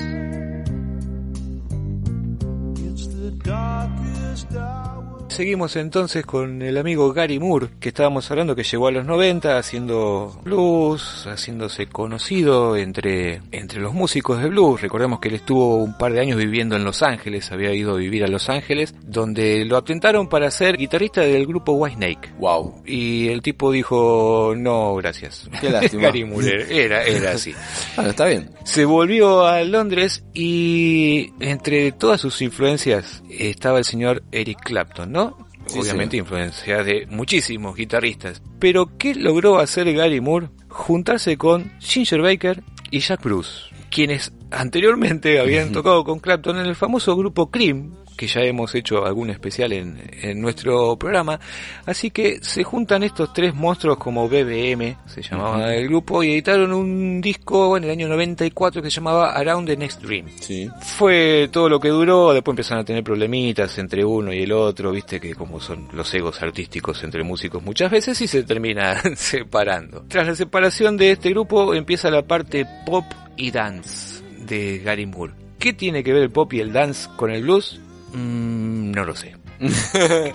Seguimos 5.40 5.78
entonces 5.78 6.26
con 6.26 6.62
el 6.62 6.78
amigo 6.78 7.14
Gary 7.14 7.40
Moore, 7.40 7.70
que 7.80 7.88
estábamos 7.88 8.30
hablando 8.30 8.58
que 8.58 8.64
llegó 8.64 8.88
a 8.88 8.92
los 8.92 9.06
90 9.06 9.58
haciendo 9.58 10.38
blues, 10.44 11.26
haciéndose 11.28 11.88
conocido 11.88 12.76
entre, 12.76 13.42
entre 13.54 13.80
los 13.80 13.94
músicos 13.94 14.42
de 14.42 14.50
blues. 14.50 14.82
Recordemos 14.82 15.22
que 15.22 15.30
él 15.30 15.36
estuvo 15.36 15.78
un 15.78 15.98
par 15.98 16.12
de 16.12 16.20
años 16.20 16.38
viviendo 16.38 16.76
en 16.76 16.84
Los 16.84 17.04
Ángeles, 17.04 17.54
había 17.54 17.74
ido 17.74 17.94
a 17.94 17.98
vivir 17.98 18.26
a 18.26 18.28
Los 18.28 18.50
Ángeles, 18.50 18.94
donde 19.02 19.64
lo 19.64 19.78
atentaron 19.78 20.28
para 20.28 20.52
ser 20.52 20.76
guitarrista 20.76 21.22
del 21.22 21.48
grupo 21.48 21.72
Whitesnake. 21.72 22.34
Wow. 22.38 22.84
Y 22.86 23.30
el 23.30 23.42
tipo 23.42 23.72
dijo, 23.72 24.56
no, 24.58 24.96
gracias. 24.96 25.50
Qué 25.62 25.70
lástima. 25.70 26.02
Gary 26.08 26.26
Moore 26.26 26.66
era, 26.84 27.06
era 27.06 27.32
así. 27.32 27.56
Bueno, 27.96 28.12
está 28.12 28.26
bien. 28.26 28.52
Se 28.66 28.84
volvió 28.84 29.46
a 29.46 29.64
Londres 29.64 30.22
y 30.34 31.32
entre 31.40 31.94
todas 31.94 32.20
sus 32.20 32.42
influencias 32.42 33.24
estaba 33.30 33.78
el 33.78 33.86
señor 33.86 34.22
Eric 34.32 34.60
Clapton, 34.64 35.14
¿no? 35.14 35.29
Sí, 35.74 35.80
Obviamente 35.80 36.16
sí. 36.18 36.20
influencia 36.20 36.84
de 36.84 37.06
muchísimos 37.10 37.76
guitarristas. 37.76 38.42
Pero 38.60 38.98
¿qué 38.98 39.16
logró 39.16 39.60
hacer 39.60 39.92
Gary 39.94 40.22
Moore? 40.22 40.50
Juntarse 40.68 41.38
con 41.38 41.72
Ginger 41.80 42.22
Baker 42.22 42.64
y 42.92 43.00
Jack 43.00 43.24
Bruce, 43.24 43.70
quienes 43.90 44.32
anteriormente 44.52 45.40
habían 45.40 45.72
tocado 45.74 46.04
con 46.04 46.20
Clapton 46.20 46.60
en 46.60 46.66
el 46.66 46.76
famoso 46.76 47.16
grupo 47.16 47.50
Cream, 47.52 47.96
que 48.20 48.28
ya 48.28 48.42
hemos 48.42 48.76
hecho 48.76 49.06
algún 49.06 49.30
especial 49.30 49.72
en, 49.72 49.98
en 50.22 50.42
nuestro 50.42 50.98
programa. 50.98 51.40
Así 51.86 52.12
que 52.12 52.40
se 52.42 52.66
juntan 52.66 53.02
estos 53.04 53.32
tres 53.32 53.56
monstruos 53.56 53.98
como 53.98 54.28
BBM, 54.28 54.98
se 55.06 55.22
llamaba 55.22 55.74
el 55.74 55.88
grupo, 55.88 56.22
y 56.22 56.34
editaron 56.34 56.74
un 56.74 57.22
disco 57.22 57.78
en 57.78 57.86
el 57.86 57.92
año 57.92 58.10
94 58.10 58.82
que 58.82 58.90
se 58.90 58.96
llamaba 58.96 59.32
Around 59.32 59.68
the 59.70 59.78
Next 59.78 60.02
Dream. 60.02 60.26
Sí. 60.42 60.70
Fue 60.82 61.48
todo 61.50 61.70
lo 61.70 61.80
que 61.80 61.88
duró, 61.88 62.34
después 62.34 62.52
empezaron 62.52 62.82
a 62.82 62.86
tener 62.86 63.06
problemitas 63.06 63.78
entre 63.78 64.04
uno 64.04 64.34
y 64.34 64.44
el 64.44 64.52
otro, 64.52 64.92
viste 64.92 65.22
que 65.22 65.34
como 65.34 65.62
son 65.62 65.88
los 65.94 66.14
egos 66.14 66.42
artísticos 66.42 67.02
entre 67.06 67.24
músicos 67.24 67.64
muchas 67.64 67.90
veces 67.90 68.20
y 68.20 68.28
se 68.28 68.44
termina 68.44 69.02
separando. 69.16 70.04
Tras 70.10 70.28
la 70.28 70.36
separación 70.36 70.98
de 70.98 71.12
este 71.12 71.30
grupo 71.30 71.74
empieza 71.74 72.12
la 72.12 72.24
parte 72.24 72.66
pop 72.86 73.06
y 73.38 73.52
dance 73.52 74.22
de 74.40 74.80
Gary 74.80 75.06
Moore. 75.06 75.32
¿Qué 75.58 75.72
tiene 75.72 76.04
que 76.04 76.12
ver 76.12 76.24
el 76.24 76.32
pop 76.32 76.52
y 76.52 76.60
el 76.60 76.74
dance 76.74 77.08
con 77.16 77.32
el 77.32 77.44
blues? 77.44 77.80
Mm, 78.14 78.92
no 78.92 79.06
lo 79.06 79.16
sé. 79.16 79.36
Creo- 79.92 80.34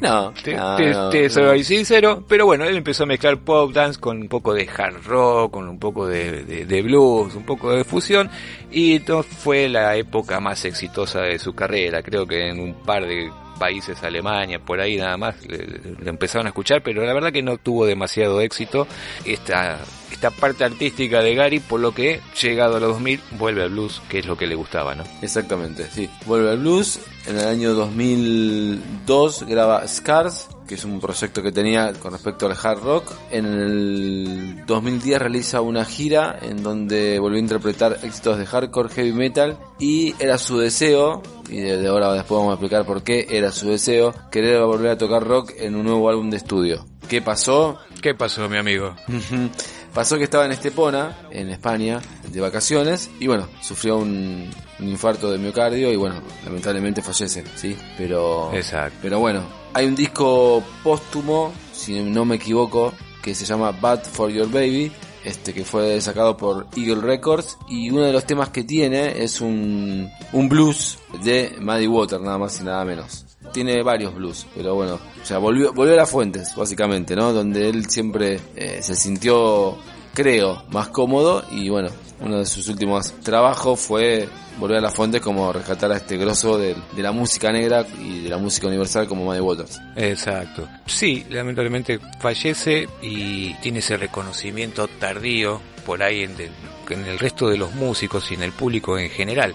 No, 0.00 0.32
te, 0.42 0.54
no, 0.54 0.76
te- 0.76 0.90
no, 0.90 1.08
te 1.10 1.22
no. 1.24 1.30
soy 1.30 1.62
sincero, 1.64 2.24
pero 2.26 2.46
bueno, 2.46 2.64
él 2.64 2.76
empezó 2.76 3.02
a 3.02 3.06
mezclar 3.06 3.38
pop 3.38 3.70
dance 3.72 4.00
con 4.00 4.18
un 4.20 4.28
poco 4.28 4.54
de 4.54 4.68
hard 4.68 5.04
rock, 5.04 5.52
con 5.52 5.68
un 5.68 5.78
poco 5.78 6.06
de, 6.06 6.42
de- 6.44 6.64
de 6.66 6.82
blues, 6.82 7.34
un 7.34 7.44
poco 7.44 7.70
de 7.72 7.84
fusión, 7.84 8.30
y 8.70 8.96
esto 8.96 9.22
fue 9.22 9.68
la 9.68 9.96
época 9.96 10.40
más 10.40 10.64
exitosa 10.64 11.20
de 11.22 11.38
su 11.38 11.52
carrera. 11.54 12.02
Creo 12.02 12.26
que 12.26 12.48
en 12.48 12.60
un 12.60 12.74
par 12.74 13.06
de 13.06 13.30
países, 13.58 14.02
Alemania, 14.02 14.58
por 14.58 14.80
ahí 14.80 14.96
nada 14.96 15.16
más, 15.18 15.36
le, 15.46 15.58
le 16.02 16.08
empezaron 16.10 16.46
a 16.46 16.50
escuchar, 16.50 16.82
pero 16.82 17.04
la 17.04 17.12
verdad 17.12 17.30
que 17.30 17.42
no 17.42 17.58
tuvo 17.58 17.84
demasiado 17.86 18.40
éxito 18.40 18.88
esta, 19.24 19.78
esta 20.14 20.30
parte 20.30 20.64
artística 20.64 21.20
de 21.22 21.34
Gary, 21.34 21.60
por 21.60 21.80
lo 21.80 21.92
que 21.94 22.20
llegado 22.40 22.76
a 22.76 22.80
los 22.80 22.90
2000 22.90 23.20
vuelve 23.38 23.62
al 23.62 23.70
blues, 23.70 24.02
que 24.08 24.18
es 24.20 24.26
lo 24.26 24.36
que 24.36 24.46
le 24.46 24.54
gustaba, 24.54 24.94
¿no? 24.94 25.04
Exactamente, 25.20 25.88
sí. 25.90 26.08
Vuelve 26.26 26.50
al 26.50 26.58
blues. 26.58 27.00
En 27.26 27.38
el 27.38 27.46
año 27.46 27.74
2002 27.74 29.44
graba 29.46 29.86
Scars, 29.86 30.48
que 30.66 30.74
es 30.74 30.84
un 30.84 31.00
proyecto 31.00 31.42
que 31.42 31.52
tenía 31.52 31.92
con 31.92 32.12
respecto 32.12 32.46
al 32.46 32.56
hard 32.60 32.82
rock. 32.82 33.12
En 33.30 33.46
el 33.46 34.66
2010 34.66 35.18
realiza 35.18 35.60
una 35.60 35.84
gira 35.84 36.38
en 36.42 36.62
donde 36.62 37.18
volvió 37.18 37.36
a 37.36 37.40
interpretar 37.40 37.98
éxitos 38.02 38.38
de 38.38 38.46
hardcore, 38.46 38.88
heavy 38.88 39.12
metal 39.12 39.58
y 39.78 40.14
era 40.18 40.38
su 40.38 40.58
deseo, 40.58 41.22
y 41.48 41.58
desde 41.58 41.88
ahora 41.88 42.12
después 42.12 42.38
vamos 42.38 42.52
a 42.52 42.54
explicar 42.54 42.84
por 42.84 43.02
qué 43.02 43.26
era 43.30 43.52
su 43.52 43.68
deseo, 43.68 44.14
querer 44.30 44.62
volver 44.62 44.92
a 44.92 44.98
tocar 44.98 45.22
rock 45.24 45.52
en 45.58 45.76
un 45.76 45.84
nuevo 45.84 46.08
álbum 46.08 46.30
de 46.30 46.38
estudio. 46.38 46.86
¿Qué 47.08 47.20
pasó? 47.20 47.78
¿Qué 48.00 48.14
pasó, 48.14 48.48
mi 48.48 48.56
amigo? 48.56 48.94
Pasó 49.94 50.16
que 50.16 50.24
estaba 50.24 50.46
en 50.46 50.52
Estepona, 50.52 51.28
en 51.30 51.50
España, 51.50 52.00
de 52.28 52.40
vacaciones, 52.40 53.10
y 53.20 53.26
bueno, 53.26 53.48
sufrió 53.60 53.98
un, 53.98 54.50
un 54.78 54.88
infarto 54.88 55.30
de 55.30 55.38
miocardio 55.38 55.92
y 55.92 55.96
bueno, 55.96 56.22
lamentablemente 56.44 57.02
fallece, 57.02 57.44
¿sí? 57.56 57.76
Pero, 57.98 58.50
Exacto. 58.54 58.98
pero 59.02 59.18
bueno, 59.18 59.42
hay 59.74 59.86
un 59.86 59.94
disco 59.94 60.62
póstumo, 60.82 61.52
si 61.72 62.00
no 62.00 62.24
me 62.24 62.36
equivoco, 62.36 62.92
que 63.22 63.34
se 63.34 63.44
llama 63.44 63.72
Bad 63.72 64.04
for 64.04 64.30
Your 64.30 64.50
Baby, 64.50 64.90
este 65.24 65.52
que 65.52 65.64
fue 65.64 66.00
sacado 66.00 66.36
por 66.36 66.66
Eagle 66.76 67.02
Records, 67.02 67.58
y 67.68 67.90
uno 67.90 68.02
de 68.02 68.12
los 68.12 68.24
temas 68.24 68.48
que 68.48 68.64
tiene 68.64 69.22
es 69.22 69.40
un, 69.40 70.10
un 70.32 70.48
blues 70.48 70.98
de 71.22 71.56
Muddy 71.60 71.86
Water, 71.86 72.20
nada 72.20 72.38
más 72.38 72.60
y 72.60 72.64
nada 72.64 72.84
menos. 72.84 73.26
Tiene 73.52 73.82
varios 73.82 74.14
blues, 74.14 74.46
pero 74.54 74.74
bueno, 74.74 74.94
o 75.22 75.26
sea, 75.26 75.38
volvió, 75.38 75.72
volvió 75.72 75.94
a 75.94 75.98
las 75.98 76.10
fuentes, 76.10 76.54
básicamente, 76.56 77.14
¿no? 77.14 77.32
Donde 77.32 77.68
él 77.68 77.88
siempre 77.88 78.40
eh, 78.56 78.78
se 78.82 78.94
sintió, 78.96 79.76
creo, 80.14 80.64
más 80.70 80.88
cómodo 80.88 81.44
y 81.50 81.68
bueno, 81.68 81.90
uno 82.20 82.38
de 82.38 82.46
sus 82.46 82.68
últimos 82.68 83.12
trabajos 83.22 83.78
fue 83.80 84.28
volver 84.58 84.78
a 84.78 84.80
las 84.82 84.94
fuentes 84.94 85.20
como 85.22 85.50
rescatar 85.52 85.90
a 85.92 85.96
este 85.96 86.16
grosso 86.18 86.58
de, 86.58 86.76
de 86.94 87.02
la 87.02 87.10
música 87.12 87.50
negra 87.50 87.86
y 88.00 88.20
de 88.20 88.28
la 88.28 88.36
música 88.38 88.66
universal 88.68 89.06
como 89.08 89.24
Muddy 89.24 89.40
Waters. 89.40 89.80
Exacto. 89.96 90.68
Sí, 90.86 91.24
lamentablemente 91.30 91.98
fallece 92.20 92.86
y 93.00 93.54
tiene 93.54 93.78
ese 93.80 93.96
reconocimiento 93.96 94.86
tardío 94.88 95.60
por 95.86 96.02
ahí 96.02 96.22
en, 96.22 96.36
del- 96.36 96.50
en 96.90 97.06
el 97.06 97.18
resto 97.18 97.48
de 97.48 97.56
los 97.56 97.74
músicos 97.74 98.30
y 98.30 98.34
en 98.34 98.42
el 98.42 98.52
público 98.52 98.98
en 98.98 99.08
general. 99.08 99.54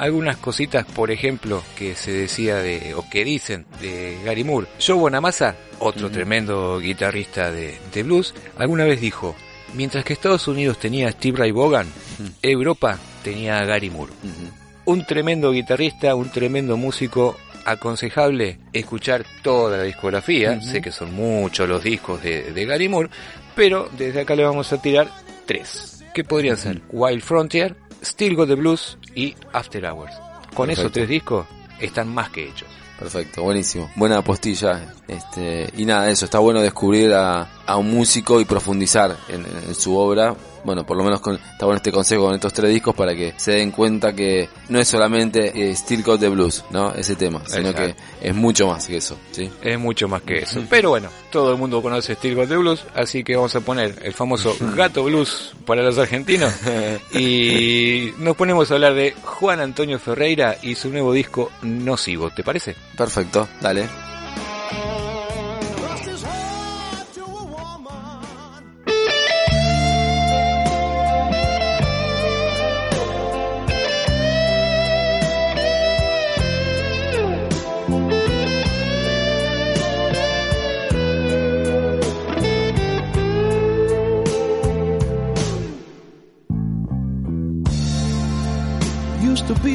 Algunas 0.00 0.38
cositas, 0.38 0.84
por 0.84 1.10
ejemplo, 1.10 1.62
que 1.76 1.94
se 1.94 2.10
decía 2.10 2.56
de, 2.56 2.94
o 2.94 3.08
que 3.08 3.24
dicen 3.24 3.66
de 3.80 4.18
Gary 4.24 4.44
Moore. 4.44 4.66
Joe 4.84 4.96
Bonamassa, 4.96 5.54
otro 5.78 6.10
tremendo 6.10 6.80
guitarrista 6.80 7.52
de, 7.52 7.78
de 7.92 8.02
blues, 8.02 8.34
alguna 8.56 8.84
vez 8.84 9.00
dijo, 9.00 9.36
mientras 9.74 10.04
que 10.04 10.14
Estados 10.14 10.48
Unidos 10.48 10.78
tenía 10.78 11.08
a 11.08 11.12
Steve 11.12 11.38
Ray 11.38 11.52
Vaughan, 11.52 11.86
Europa 12.42 12.98
tenía 13.22 13.58
a 13.58 13.64
Gary 13.64 13.90
Moore 13.90 14.12
un 14.90 15.04
tremendo 15.04 15.52
guitarrista, 15.52 16.16
un 16.16 16.30
tremendo 16.30 16.76
músico, 16.76 17.36
aconsejable 17.64 18.58
escuchar 18.72 19.24
toda 19.42 19.76
la 19.76 19.84
discografía, 19.84 20.60
sé 20.60 20.80
que 20.80 20.90
son 20.90 21.14
muchos 21.14 21.68
los 21.68 21.82
discos 21.82 22.20
de, 22.22 22.50
de 22.52 22.66
Gary 22.66 22.88
Moore, 22.88 23.10
pero 23.54 23.88
desde 23.96 24.22
acá 24.22 24.34
le 24.34 24.44
vamos 24.44 24.72
a 24.72 24.82
tirar 24.82 25.08
tres, 25.46 26.02
que 26.12 26.24
podrían 26.24 26.56
ser 26.56 26.82
Wild 26.90 27.22
Frontier, 27.22 27.76
Still 28.02 28.36
Got 28.36 28.48
the 28.48 28.54
Blues 28.54 28.98
y 29.14 29.34
After 29.52 29.84
Hours. 29.86 30.12
Con 30.54 30.70
esos 30.70 30.90
tres 30.92 31.08
discos 31.08 31.46
están 31.80 32.08
más 32.08 32.30
que 32.30 32.48
hechos. 32.48 32.68
Perfecto, 32.98 33.42
buenísimo. 33.42 33.90
Buena 33.96 34.18
apostilla. 34.18 34.92
Este, 35.08 35.72
y 35.76 35.86
nada, 35.86 36.10
eso, 36.10 36.26
está 36.26 36.38
bueno 36.38 36.60
descubrir 36.60 37.14
a, 37.14 37.48
a 37.64 37.76
un 37.78 37.90
músico 37.90 38.40
y 38.40 38.44
profundizar 38.44 39.16
en, 39.28 39.46
en 39.46 39.74
su 39.74 39.96
obra. 39.96 40.34
Bueno, 40.64 40.84
por 40.84 40.96
lo 40.96 41.04
menos 41.04 41.20
con, 41.20 41.36
está 41.36 41.66
bueno 41.66 41.76
este 41.76 41.92
consejo 41.92 42.24
con 42.24 42.34
estos 42.34 42.52
tres 42.52 42.72
discos 42.72 42.94
para 42.94 43.14
que 43.14 43.34
se 43.36 43.52
den 43.52 43.70
cuenta 43.70 44.12
que 44.12 44.48
no 44.68 44.78
es 44.78 44.88
solamente 44.88 45.70
eh, 45.70 45.74
Steel 45.74 46.02
Cut 46.02 46.20
the 46.20 46.28
Blues, 46.28 46.64
¿no? 46.70 46.92
Ese 46.94 47.16
tema, 47.16 47.42
sino 47.46 47.70
Exacto. 47.70 47.94
que 48.20 48.28
es 48.28 48.34
mucho 48.34 48.66
más 48.66 48.86
que 48.86 48.96
eso, 48.96 49.16
¿sí? 49.30 49.50
Es 49.62 49.78
mucho 49.78 50.08
más 50.08 50.22
que 50.22 50.38
eso. 50.38 50.62
Pero 50.68 50.90
bueno, 50.90 51.08
todo 51.30 51.52
el 51.52 51.58
mundo 51.58 51.82
conoce 51.82 52.14
Steel 52.14 52.34
Got 52.34 52.48
the 52.48 52.56
Blues, 52.56 52.84
así 52.94 53.24
que 53.24 53.36
vamos 53.36 53.54
a 53.56 53.60
poner 53.60 53.96
el 54.02 54.12
famoso 54.12 54.56
Gato 54.76 55.04
Blues 55.04 55.52
para 55.64 55.82
los 55.82 55.98
argentinos. 55.98 56.52
y 57.12 58.12
nos 58.18 58.36
ponemos 58.36 58.70
a 58.70 58.74
hablar 58.74 58.94
de 58.94 59.14
Juan 59.22 59.60
Antonio 59.60 59.98
Ferreira 59.98 60.56
y 60.62 60.74
su 60.74 60.90
nuevo 60.90 61.12
disco 61.12 61.50
Nocivo, 61.62 62.30
¿te 62.30 62.44
parece? 62.44 62.76
Perfecto, 62.96 63.48
dale. 63.60 63.88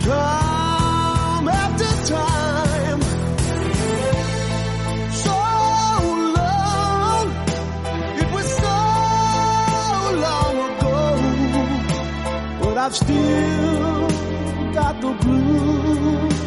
time 0.00 1.48
after 1.48 1.90
time. 2.14 3.00
So 5.24 5.36
long, 6.38 7.26
it 8.22 8.28
was 8.34 8.46
so 8.64 8.78
long 10.26 10.54
ago, 10.68 10.96
but 12.62 12.76
I've 12.78 12.96
still 12.96 14.08
got 14.72 15.00
the 15.00 15.12
blues 15.22 16.39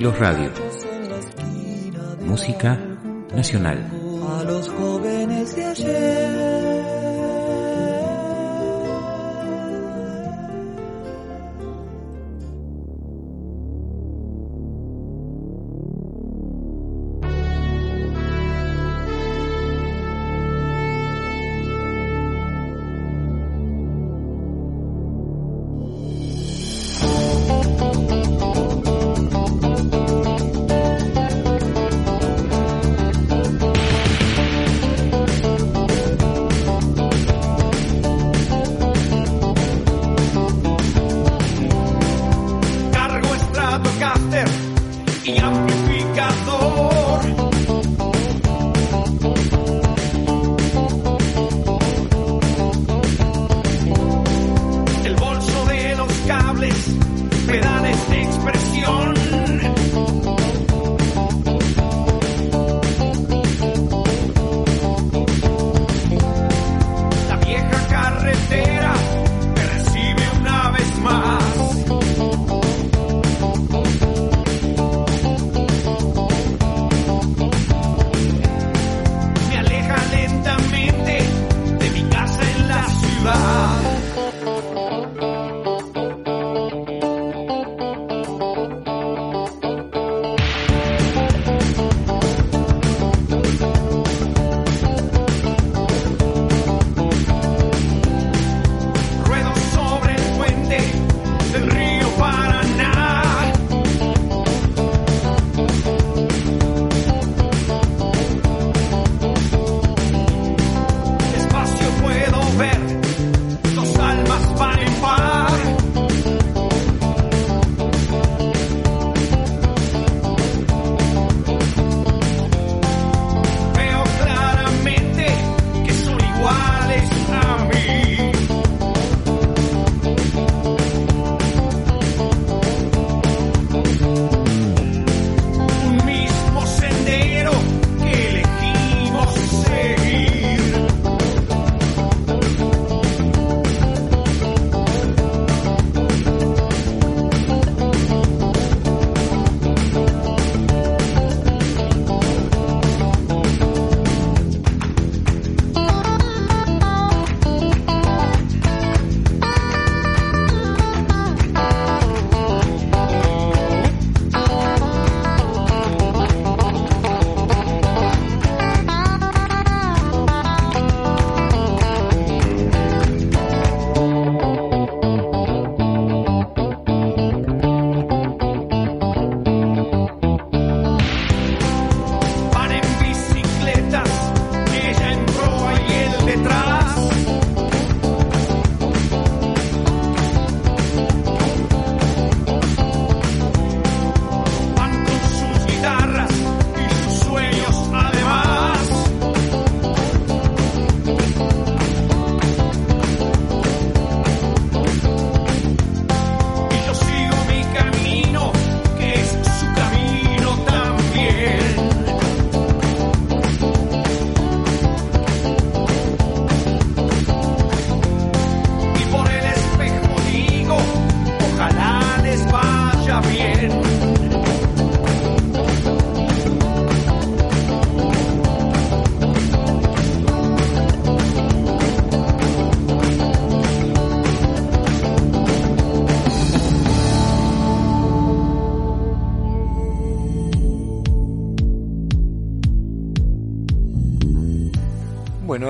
Vinilos 0.00 0.18
Radio. 0.18 0.50
Música 2.24 2.78
nacional. 3.34 3.99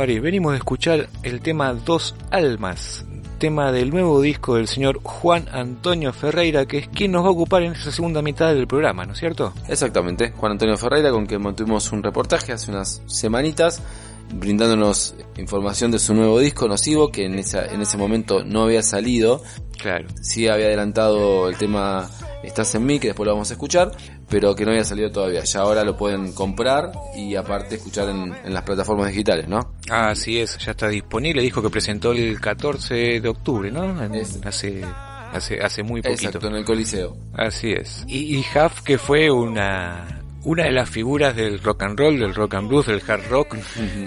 Ari, 0.01 0.19
venimos 0.19 0.53
de 0.53 0.59
escuchar 0.59 1.09
el 1.23 1.41
tema 1.41 1.75
Dos 1.75 2.15
Almas, 2.31 3.05
tema 3.39 3.71
del 3.71 3.91
nuevo 3.91 4.21
disco 4.23 4.55
del 4.55 4.67
señor 4.67 5.01
Juan 5.03 5.47
Antonio 5.53 6.13
Ferreira, 6.15 6.65
que 6.65 6.79
es 6.79 6.89
quien 6.89 7.13
nos 7.13 7.23
va 7.23 7.29
a 7.29 7.33
ocupar 7.33 7.63
en 7.63 7.73
esta 7.73 7.93
segunda 7.93 8.23
mitad 8.23 8.55
del 8.55 8.67
programa, 8.67 9.05
¿no 9.05 9.13
es 9.13 9.19
cierto? 9.19 9.53
Exactamente, 9.69 10.33
Juan 10.33 10.53
Antonio 10.53 10.77
Ferreira, 10.79 11.11
con 11.11 11.27
quien 11.27 11.43
mantuvimos 11.43 11.93
un 11.93 12.03
reportaje 12.03 12.53
hace 12.53 12.71
unas 12.71 13.03
semanitas, 13.07 13.83
brindándonos 14.33 15.15
información 15.37 15.91
de 15.91 15.99
su 15.99 16.15
nuevo 16.15 16.39
disco, 16.39 16.67
Nocivo, 16.67 17.13
que 17.13 17.27
en, 17.27 17.39
esa, 17.39 17.67
en 17.67 17.83
ese 17.83 17.99
momento 17.99 18.43
no 18.43 18.63
había 18.63 18.83
salido. 18.83 19.43
Claro. 19.79 20.09
Sí 20.23 20.49
había 20.49 20.67
adelantado 20.67 21.49
el 21.49 21.57
tema 21.57 22.09
Estás 22.43 22.75
en 22.75 22.87
mí, 22.87 22.99
que 22.99 23.09
después 23.09 23.27
lo 23.27 23.33
vamos 23.33 23.51
a 23.51 23.55
escuchar, 23.55 23.93
pero 24.31 24.55
que 24.55 24.65
no 24.65 24.71
había 24.71 24.85
salido 24.85 25.11
todavía. 25.11 25.43
Ya 25.45 25.61
ahora 25.61 25.85
lo 25.85 25.97
pueden 25.97 26.33
comprar 26.33 26.93
y 27.17 27.35
aparte 27.35 27.75
escuchar 27.75 28.09
en, 28.09 28.33
en 28.45 28.55
las 28.55 28.63
plataformas 28.63 29.09
digitales, 29.09 29.49
¿no? 29.49 29.75
Así 29.91 30.39
es, 30.39 30.57
ya 30.59 30.71
está 30.71 30.89
disponible. 30.89 31.43
Dijo 31.43 31.61
que 31.61 31.69
presentó 31.71 32.13
el 32.13 32.41
14 32.41 33.21
de 33.21 33.29
octubre, 33.29 33.71
¿no? 33.71 33.85
En- 34.03 34.15
hace, 34.45 34.83
hace, 35.33 35.61
hace 35.61 35.83
muy 35.83 36.01
poquito. 36.03 36.29
Exacto, 36.29 36.49
en 36.49 36.55
el 36.55 36.65
Coliseo. 36.65 37.17
Así 37.35 37.73
es. 37.73 38.05
Y, 38.07 38.37
y 38.37 38.41
Huff, 38.41 38.83
que 38.83 38.99
fue 38.99 39.31
una, 39.31 40.23
una 40.45 40.65
de 40.65 40.73
las 40.73 40.89
figuras 40.89 41.35
del 41.35 41.61
rock 41.61 41.83
and 41.83 41.99
roll, 41.99 42.19
del 42.19 42.35
rock 42.35 42.55
and 42.55 42.69
blues, 42.69 42.87
del 42.87 43.03
hard 43.07 43.29
rock, 43.29 43.57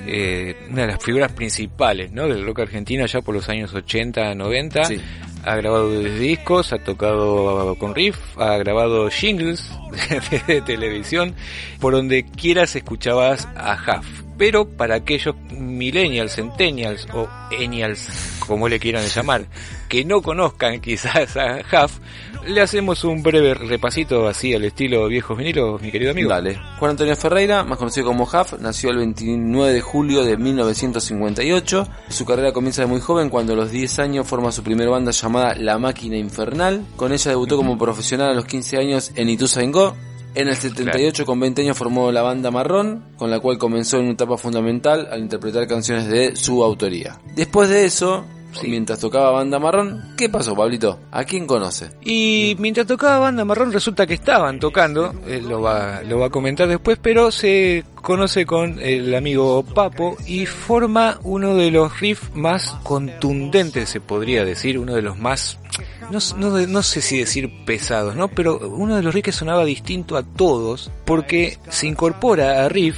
eh, 0.08 0.56
una 0.70 0.82
de 0.84 0.88
las 0.88 1.04
figuras 1.04 1.32
principales, 1.34 2.12
¿no? 2.12 2.28
Del 2.28 2.46
rock 2.46 2.60
argentino 2.62 3.06
ya 3.06 3.22
por 3.22 3.36
los 3.36 3.48
años 3.50 3.74
80, 3.74 4.34
90. 4.36 4.86
Sí. 4.86 5.02
Ha 5.44 5.56
grabado 5.56 5.90
discos, 5.90 6.74
ha 6.74 6.80
tocado 6.80 7.76
con 7.76 7.94
riff, 7.94 8.18
ha 8.38 8.58
grabado 8.58 9.10
jingles 9.10 9.70
de, 10.48 10.62
televisión, 10.62 11.36
por 11.80 11.94
donde 11.94 12.26
quieras 12.26 12.76
escuchabas 12.76 13.48
a 13.56 13.74
Huff. 13.76 14.23
Pero 14.38 14.67
para 14.67 14.96
aquellos 14.96 15.36
millennials, 15.52 16.36
centennials 16.36 17.08
o 17.13 17.28
ennials, 17.52 18.08
como 18.46 18.67
le 18.67 18.80
quieran 18.80 19.06
llamar, 19.06 19.46
que 19.88 20.04
no 20.04 20.22
conozcan 20.22 20.82
quizás 20.82 21.38
a 21.38 21.60
Huff, 21.60 22.00
le 22.48 22.62
hacemos 22.62 23.04
un 23.04 23.24
breve 23.24 23.54
repasito 23.54 24.28
así 24.28 24.54
al 24.54 24.65
estilo 24.65 25.08
viejos 25.08 25.38
vinilos, 25.38 25.82
mi 25.82 25.91
querido 25.91 26.12
amigo. 26.12 26.30
Dale. 26.30 26.60
Juan 26.80 26.91
Antonio 26.91 27.15
Ferreira, 27.15 27.63
más 27.63 27.78
conocido 27.78 28.08
como 28.08 28.24
Huff, 28.24 28.60
nació 28.60 28.89
el 28.89 28.98
29 28.98 29.72
de 29.72 29.82
julio 29.82 30.24
de 30.24 30.36
1958. 30.38 31.88
Su 32.10 32.26
carrera 32.26 32.52
comienza 32.52 32.82
de 32.82 32.88
muy 32.88 33.00
joven 33.00 33.30
cuando 33.30 33.54
a 33.54 33.56
los 33.56 33.72
10 33.72 34.00
años 34.00 34.28
forma 34.28 34.52
su 34.52 34.63
primera 34.63 34.89
banda 34.89 35.12
llamada 35.12 35.56
La 35.56 35.78
Máquina 35.78 36.17
Infernal. 36.17 36.86
Con 36.96 37.13
ella 37.13 37.32
debutó 37.32 37.56
como 37.56 37.78
profesional 37.78 38.32
a 38.32 38.34
los 38.34 38.46
15 38.46 38.78
años 38.78 39.12
en 39.15 39.30
Ituzaingó. 39.30 39.96
En 40.36 40.48
el 40.48 40.56
78 40.56 41.26
con 41.26 41.39
20 41.39 41.62
años 41.62 41.78
formó 41.78 42.12
la 42.12 42.24
banda 42.24 42.50
Marrón, 42.50 43.04
con 43.17 43.30
la 43.30 43.39
cual 43.39 43.60
comenzó 43.60 43.98
en 43.98 44.06
una 44.06 44.13
etapa 44.13 44.38
fundamental 44.38 45.08
al 45.12 45.19
interpretar 45.19 45.67
canciones 45.67 46.08
de 46.08 46.36
su 46.36 46.63
autoría. 46.63 47.19
Después 47.36 47.69
de 47.69 47.86
eso, 47.86 48.26
mientras 48.63 49.00
tocaba 49.00 49.32
banda 49.32 49.60
Marrón, 49.60 50.13
¿qué 50.18 50.30
pasó, 50.30 50.56
Pablito? 50.56 51.00
¿A 51.12 51.24
quién 51.24 51.48
conoce? 51.48 51.92
Y 52.02 52.56
mientras 52.60 52.88
tocaba 52.88 53.20
Banda 53.20 53.46
Marrón 53.46 53.72
resulta 53.72 54.06
que 54.06 54.13
estaban 54.13 54.60
tocando, 54.60 55.13
él 55.28 55.48
lo 55.48 55.62
va, 55.62 56.02
lo 56.04 56.20
va 56.20 56.28
a 56.28 56.30
comentar 56.30 56.68
después, 56.68 56.98
pero 57.02 57.32
se 57.32 57.84
conoce 57.96 58.46
con 58.46 58.80
el 58.80 59.13
amigo 59.16 59.63
Papo 59.63 60.18
y 60.26 60.46
forma 60.46 61.20
uno 61.24 61.56
de 61.56 61.72
los 61.72 62.00
riffs 62.00 62.36
más 62.36 62.76
contundentes, 62.84 63.89
se 63.89 64.02
podría 64.02 64.46
decir, 64.46 64.78
uno 64.78 64.94
de 64.94 65.02
los 65.02 65.18
más, 65.18 65.58
no, 66.12 66.20
no, 66.38 66.68
no 66.68 66.84
sé 66.84 67.02
si 67.02 67.18
decir 67.18 67.66
pesados, 67.66 68.16
¿no? 68.16 68.28
Pero 68.28 68.60
uno 68.60 68.96
de 68.96 69.04
los 69.04 69.13
riffs 69.13 69.26
que 69.26 69.32
sonaba 69.32 69.66
distinto 69.66 70.18
a 70.18 70.24
todos 70.24 70.92
porque 71.06 71.58
se 71.70 71.88
incorpora 71.88 72.66
a 72.66 72.70
riff 72.70 72.98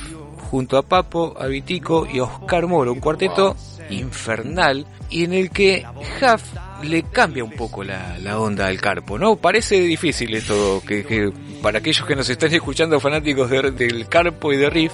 junto 0.50 0.78
a 0.78 0.84
Papo, 0.84 1.36
a 1.40 1.48
Vitico 1.48 2.08
y 2.12 2.20
a 2.20 2.24
Oscar 2.24 2.68
Moro, 2.68 2.94
un 2.94 3.00
cuarteto 3.00 3.56
infernal 3.90 4.86
y 5.10 5.24
en 5.24 5.34
el 5.34 5.50
que 5.50 5.86
Huff 6.22 6.44
le 6.84 7.04
cambia 7.04 7.44
un 7.44 7.52
poco 7.52 7.84
la, 7.84 8.18
la 8.20 8.40
onda 8.40 8.68
al 8.68 8.80
carpo, 8.82 9.18
¿no? 9.18 9.36
Parece 9.38 9.80
difícil 9.82 10.34
esto, 10.36 10.82
que, 10.86 11.32
para 11.62 11.80
aquellos 11.80 12.06
que 12.06 12.16
nos 12.16 12.30
están 12.30 12.54
escuchando 12.54 13.00
fanáticos 13.00 13.50
de- 13.50 13.72
del 13.72 14.08
carpo 14.08 14.52
y 14.54 14.58
de 14.58 14.70
riff, 14.70 14.92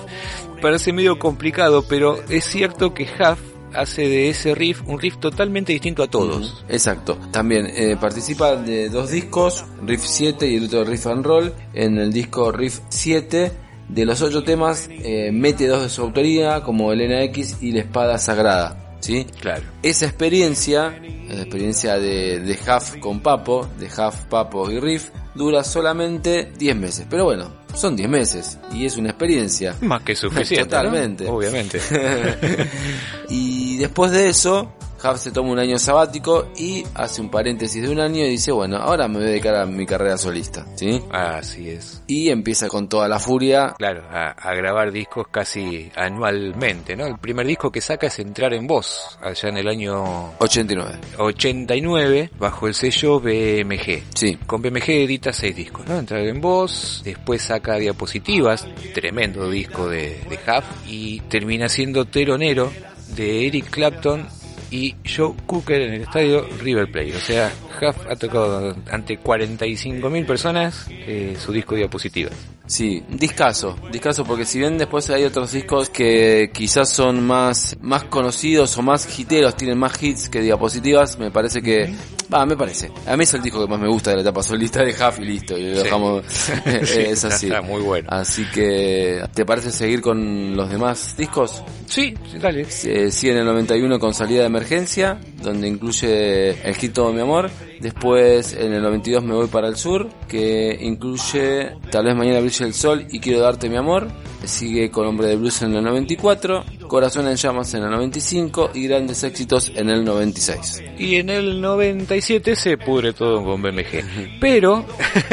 parece 0.61 0.93
medio 0.93 1.17
complicado, 1.19 1.83
pero 1.87 2.21
es 2.29 2.45
cierto 2.45 2.93
que 2.93 3.03
Huff 3.03 3.39
hace 3.73 4.01
de 4.09 4.29
ese 4.29 4.53
riff 4.53 4.81
un 4.85 4.99
riff 4.99 5.17
totalmente 5.17 5.71
distinto 5.71 6.03
a 6.03 6.07
todos. 6.07 6.63
Exacto. 6.67 7.17
También 7.31 7.67
eh, 7.67 7.95
participa 7.99 8.55
de 8.57 8.89
dos 8.89 9.11
discos, 9.11 9.63
Riff 9.85 10.03
7 10.03 10.45
y 10.47 10.57
el 10.57 10.65
otro 10.65 10.83
Riff 10.83 11.07
and 11.07 11.25
Roll. 11.25 11.53
En 11.73 11.97
el 11.97 12.11
disco 12.11 12.51
Riff 12.51 12.79
7, 12.89 13.49
de 13.91 14.05
los 14.05 14.21
ocho 14.21 14.43
temas, 14.43 14.89
eh, 14.89 15.31
mete 15.31 15.67
dos 15.67 15.83
de 15.83 15.89
su 15.89 16.01
autoría, 16.01 16.61
como 16.61 16.91
Elena 16.91 17.21
X 17.23 17.57
y 17.61 17.71
La 17.71 17.81
Espada 17.81 18.17
Sagrada. 18.17 18.77
¿Sí? 19.01 19.25
Claro. 19.39 19.63
Esa 19.81 20.05
experiencia, 20.05 21.01
la 21.27 21.41
experiencia 21.41 21.97
de, 21.97 22.39
de 22.39 22.53
Huff 22.53 22.97
con 22.99 23.19
Papo, 23.19 23.67
de 23.79 23.87
Huff, 23.87 24.25
Papo 24.29 24.69
y 24.69 24.79
Riff, 24.79 25.09
dura 25.33 25.63
solamente 25.63 26.51
10 26.57 26.75
meses. 26.75 27.07
Pero 27.09 27.25
bueno, 27.25 27.51
son 27.73 27.95
10 27.95 28.07
meses 28.07 28.59
y 28.71 28.85
es 28.85 28.97
una 28.97 29.09
experiencia. 29.09 29.75
Más 29.81 30.03
que 30.03 30.15
suficiente. 30.15 30.57
¿no? 30.57 30.65
Totalmente. 30.65 31.27
Obviamente. 31.27 31.81
y 33.29 33.77
después 33.77 34.11
de 34.11 34.29
eso, 34.29 34.71
Huff 35.03 35.19
se 35.19 35.31
toma 35.31 35.51
un 35.51 35.59
año 35.59 35.77
sabático 35.79 36.49
y 36.57 36.83
hace 36.93 37.21
un 37.21 37.29
paréntesis 37.29 37.81
de 37.81 37.89
un 37.89 37.99
año 37.99 38.25
y 38.25 38.29
dice, 38.29 38.51
bueno, 38.51 38.77
ahora 38.77 39.07
me 39.07 39.15
voy 39.15 39.23
a 39.23 39.29
dedicar 39.29 39.55
a 39.55 39.65
mi 39.65 39.85
carrera 39.85 40.17
solista, 40.17 40.65
¿sí? 40.75 41.01
Así 41.11 41.69
es. 41.69 42.03
Y 42.07 42.29
empieza 42.29 42.67
con 42.67 42.87
toda 42.87 43.07
la 43.07 43.19
furia. 43.19 43.73
Claro, 43.77 44.03
a, 44.09 44.31
a 44.31 44.53
grabar 44.53 44.91
discos 44.91 45.27
casi 45.29 45.91
anualmente, 45.95 46.95
¿no? 46.95 47.07
El 47.07 47.17
primer 47.17 47.47
disco 47.47 47.71
que 47.71 47.81
saca 47.81 48.07
es 48.07 48.19
Entrar 48.19 48.53
en 48.53 48.67
Voz, 48.67 49.17
allá 49.21 49.49
en 49.49 49.57
el 49.57 49.67
año 49.67 50.33
89. 50.39 50.99
89, 51.17 52.31
bajo 52.37 52.67
el 52.67 52.73
sello 52.73 53.19
BMG. 53.19 54.03
Sí. 54.15 54.37
Con 54.45 54.61
BMG 54.61 54.89
edita 54.89 55.33
seis 55.33 55.55
discos, 55.55 55.87
¿no? 55.87 55.97
Entrar 55.97 56.21
en 56.21 56.41
Voz, 56.41 57.01
después 57.03 57.41
saca 57.41 57.75
Diapositivas, 57.75 58.67
tremendo 58.93 59.49
disco 59.49 59.87
de, 59.87 60.21
de 60.29 60.35
Huff, 60.35 60.65
y 60.87 61.19
termina 61.21 61.69
siendo 61.69 62.05
telonero 62.05 62.71
de 63.15 63.47
Eric 63.47 63.69
Clapton 63.69 64.27
y 64.71 64.95
Joe 65.05 65.33
Cooker 65.45 65.81
en 65.81 65.93
el 65.93 66.01
estadio 66.01 66.47
River 66.59 66.89
Plate. 66.89 67.15
O 67.15 67.19
sea, 67.19 67.51
Huff 67.81 67.97
ha 68.09 68.15
tocado 68.15 68.75
ante 68.89 69.19
45.000 69.19 70.25
personas 70.25 70.87
eh, 70.89 71.35
su 71.37 71.51
disco 71.51 71.75
Diapositivas. 71.75 72.33
Sí, 72.67 73.03
discaso, 73.09 73.75
discaso 73.91 74.23
porque 74.23 74.45
si 74.45 74.57
bien 74.59 74.77
después 74.77 75.09
hay 75.09 75.25
otros 75.25 75.51
discos 75.51 75.89
que 75.89 76.51
quizás 76.53 76.89
son 76.89 77.25
más, 77.25 77.75
más 77.81 78.05
conocidos 78.05 78.77
o 78.77 78.81
más 78.81 79.19
hiteros, 79.19 79.57
tienen 79.57 79.77
más 79.77 80.01
hits 80.01 80.29
que 80.29 80.39
diapositivas, 80.39 81.19
me 81.19 81.31
parece 81.31 81.61
que, 81.61 81.93
va, 82.33 82.45
me 82.45 82.55
parece. 82.55 82.89
A 83.07 83.17
mí 83.17 83.23
es 83.23 83.33
el 83.33 83.41
disco 83.41 83.61
que 83.61 83.69
más 83.69 83.79
me 83.79 83.89
gusta 83.89 84.11
de 84.11 84.17
la 84.17 84.21
etapa 84.21 84.41
solista 84.41 84.83
de 84.83 84.91
Huff 84.91 85.19
y 85.19 85.25
listo, 85.25 85.57
y 85.57 85.63
lo 85.69 85.77
Sí. 85.79 85.83
dejamos, 85.83 86.23
Sí, 86.83 86.99
es 86.99 87.25
así. 87.25 87.47
está 87.47 87.61
muy 87.61 87.81
bueno. 87.81 88.07
Así 88.09 88.45
que, 88.53 89.21
¿te 89.33 89.43
parece 89.45 89.71
seguir 89.71 89.99
con 89.99 90.55
los 90.55 90.69
demás 90.69 91.15
discos? 91.17 91.61
Sí, 91.87 92.13
sí, 92.31 92.37
dale. 92.39 92.61
Eh, 92.85 93.11
sí, 93.11 93.29
en 93.29 93.37
el 93.37 93.45
91 93.45 93.99
con 93.99 94.13
salida 94.13 94.41
de 94.41 94.45
emergencia, 94.47 95.19
donde 95.43 95.67
incluye 95.67 96.51
el 96.65 96.75
hit 96.75 96.93
Todo 96.93 97.11
mi 97.11 97.19
amor. 97.19 97.49
Después 97.81 98.53
en 98.53 98.73
el 98.73 98.83
92 98.83 99.23
me 99.23 99.33
voy 99.33 99.47
para 99.47 99.67
el 99.67 99.75
sur, 99.75 100.07
que 100.27 100.77
incluye 100.81 101.71
Tal 101.89 102.05
vez 102.05 102.15
mañana 102.15 102.39
brille 102.39 102.65
el 102.65 102.75
sol 102.75 103.07
y 103.09 103.19
quiero 103.19 103.39
darte 103.39 103.69
mi 103.69 103.75
amor. 103.75 104.07
Sigue 104.43 104.91
con 104.91 105.07
Hombre 105.07 105.27
de 105.27 105.35
Blues 105.35 105.63
en 105.63 105.75
el 105.75 105.83
94, 105.83 106.63
Corazón 106.87 107.27
en 107.27 107.35
llamas 107.35 107.73
en 107.73 107.83
el 107.83 107.89
95 107.89 108.71
y 108.75 108.87
Grandes 108.87 109.23
éxitos 109.23 109.71
en 109.75 109.89
el 109.89 110.05
96. 110.05 110.83
Y 110.99 111.15
en 111.15 111.31
el 111.31 111.59
97 111.59 112.55
se 112.55 112.77
pudre 112.77 113.13
todo 113.13 113.43
con 113.43 113.61
BMG. 113.61 114.39
Pero, 114.39 114.85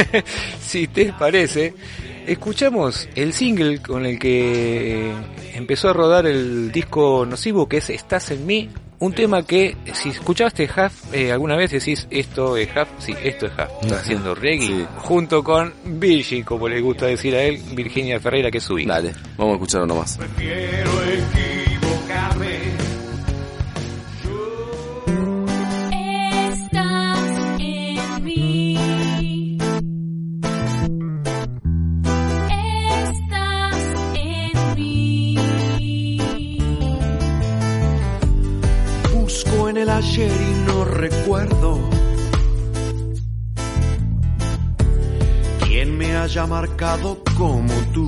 si 0.61 0.89
te 0.89 1.13
parece, 1.13 1.75
escuchamos 2.27 3.09
el 3.15 3.35
single 3.35 3.83
con 3.83 4.07
el 4.07 4.19
que 4.19 5.13
empezó 5.55 5.91
a 5.91 5.93
rodar 5.93 6.27
el 6.27 6.73
disco 6.73 7.27
nocivo 7.29 7.69
que 7.69 7.79
es 7.79 7.91
Estás 7.91 8.31
en 8.31 8.47
mí. 8.47 8.71
Un 9.01 9.13
tema 9.13 9.45
que, 9.45 9.77
si 9.95 10.09
escuchaste 10.09 10.65
Huff 10.65 11.15
eh, 11.15 11.31
alguna 11.31 11.55
vez, 11.57 11.71
decís 11.71 12.07
esto 12.11 12.57
es 12.57 12.69
Huff, 12.71 12.89
sí, 12.99 13.15
esto 13.23 13.47
es 13.47 13.53
Huff. 13.53 13.83
Está 13.83 14.01
haciendo 14.01 14.35
reggae 14.35 14.67
Sí. 14.67 14.87
junto 14.97 15.45
con 15.45 15.73
Virgi, 15.85 16.43
como 16.43 16.69
le 16.69 16.81
gusta 16.81 17.07
decir 17.07 17.35
a 17.37 17.43
él, 17.45 17.61
Virginia 17.75 18.19
Ferreira, 18.19 18.51
que 18.51 18.59
es 18.59 18.65
su 18.65 18.77
hija. 18.79 18.95
Dale, 18.95 19.13
vamos 19.37 19.53
a 19.53 19.55
escucharlo 19.57 19.87
nomás. 19.87 20.19
Recuerdo 41.09 41.79
quién 45.67 45.97
me 45.97 46.17
haya 46.17 46.47
marcado 46.47 47.23
como 47.37 47.73
tú. 47.93 48.07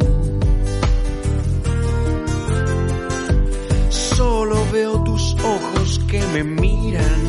Solo 3.89 4.57
veo 4.73 5.03
tus 5.05 5.35
ojos 5.35 6.01
que 6.09 6.21
me 6.35 6.45
miran 6.45 7.21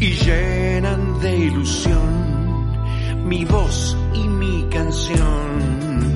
y 0.00 0.10
llenan 0.24 1.20
de 1.20 1.36
ilusión 1.36 2.14
mi 3.24 3.44
voz 3.44 3.96
y 4.14 4.28
mi 4.28 4.68
canción. 4.70 6.13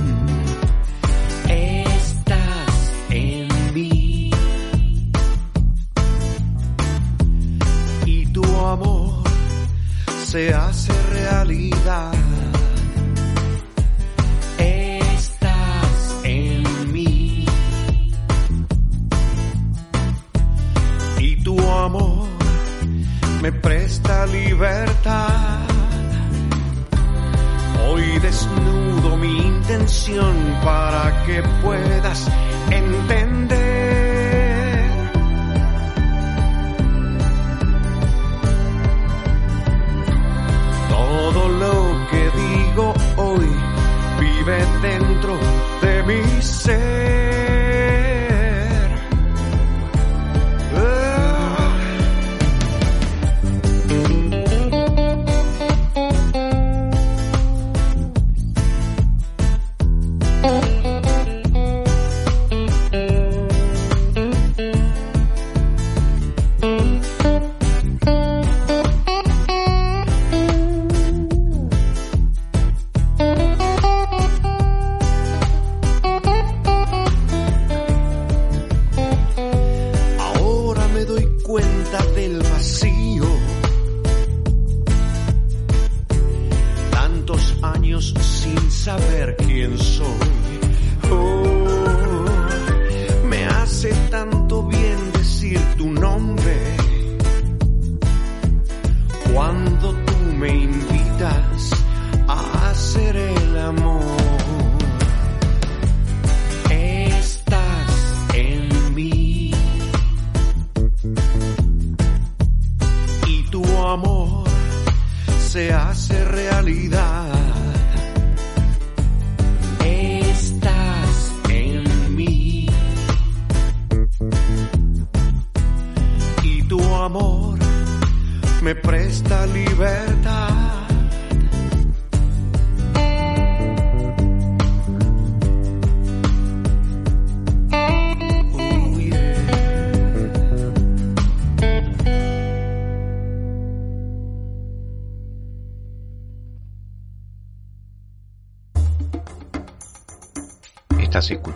Que 31.28 31.42
puedas 31.60 32.37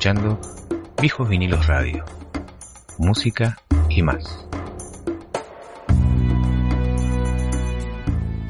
escuchando 0.03 0.36
Viejos 1.00 1.28
Vinilos 1.28 1.64
Radio. 1.68 2.05
Música 2.98 3.57
y 3.88 4.03
más. 4.03 4.48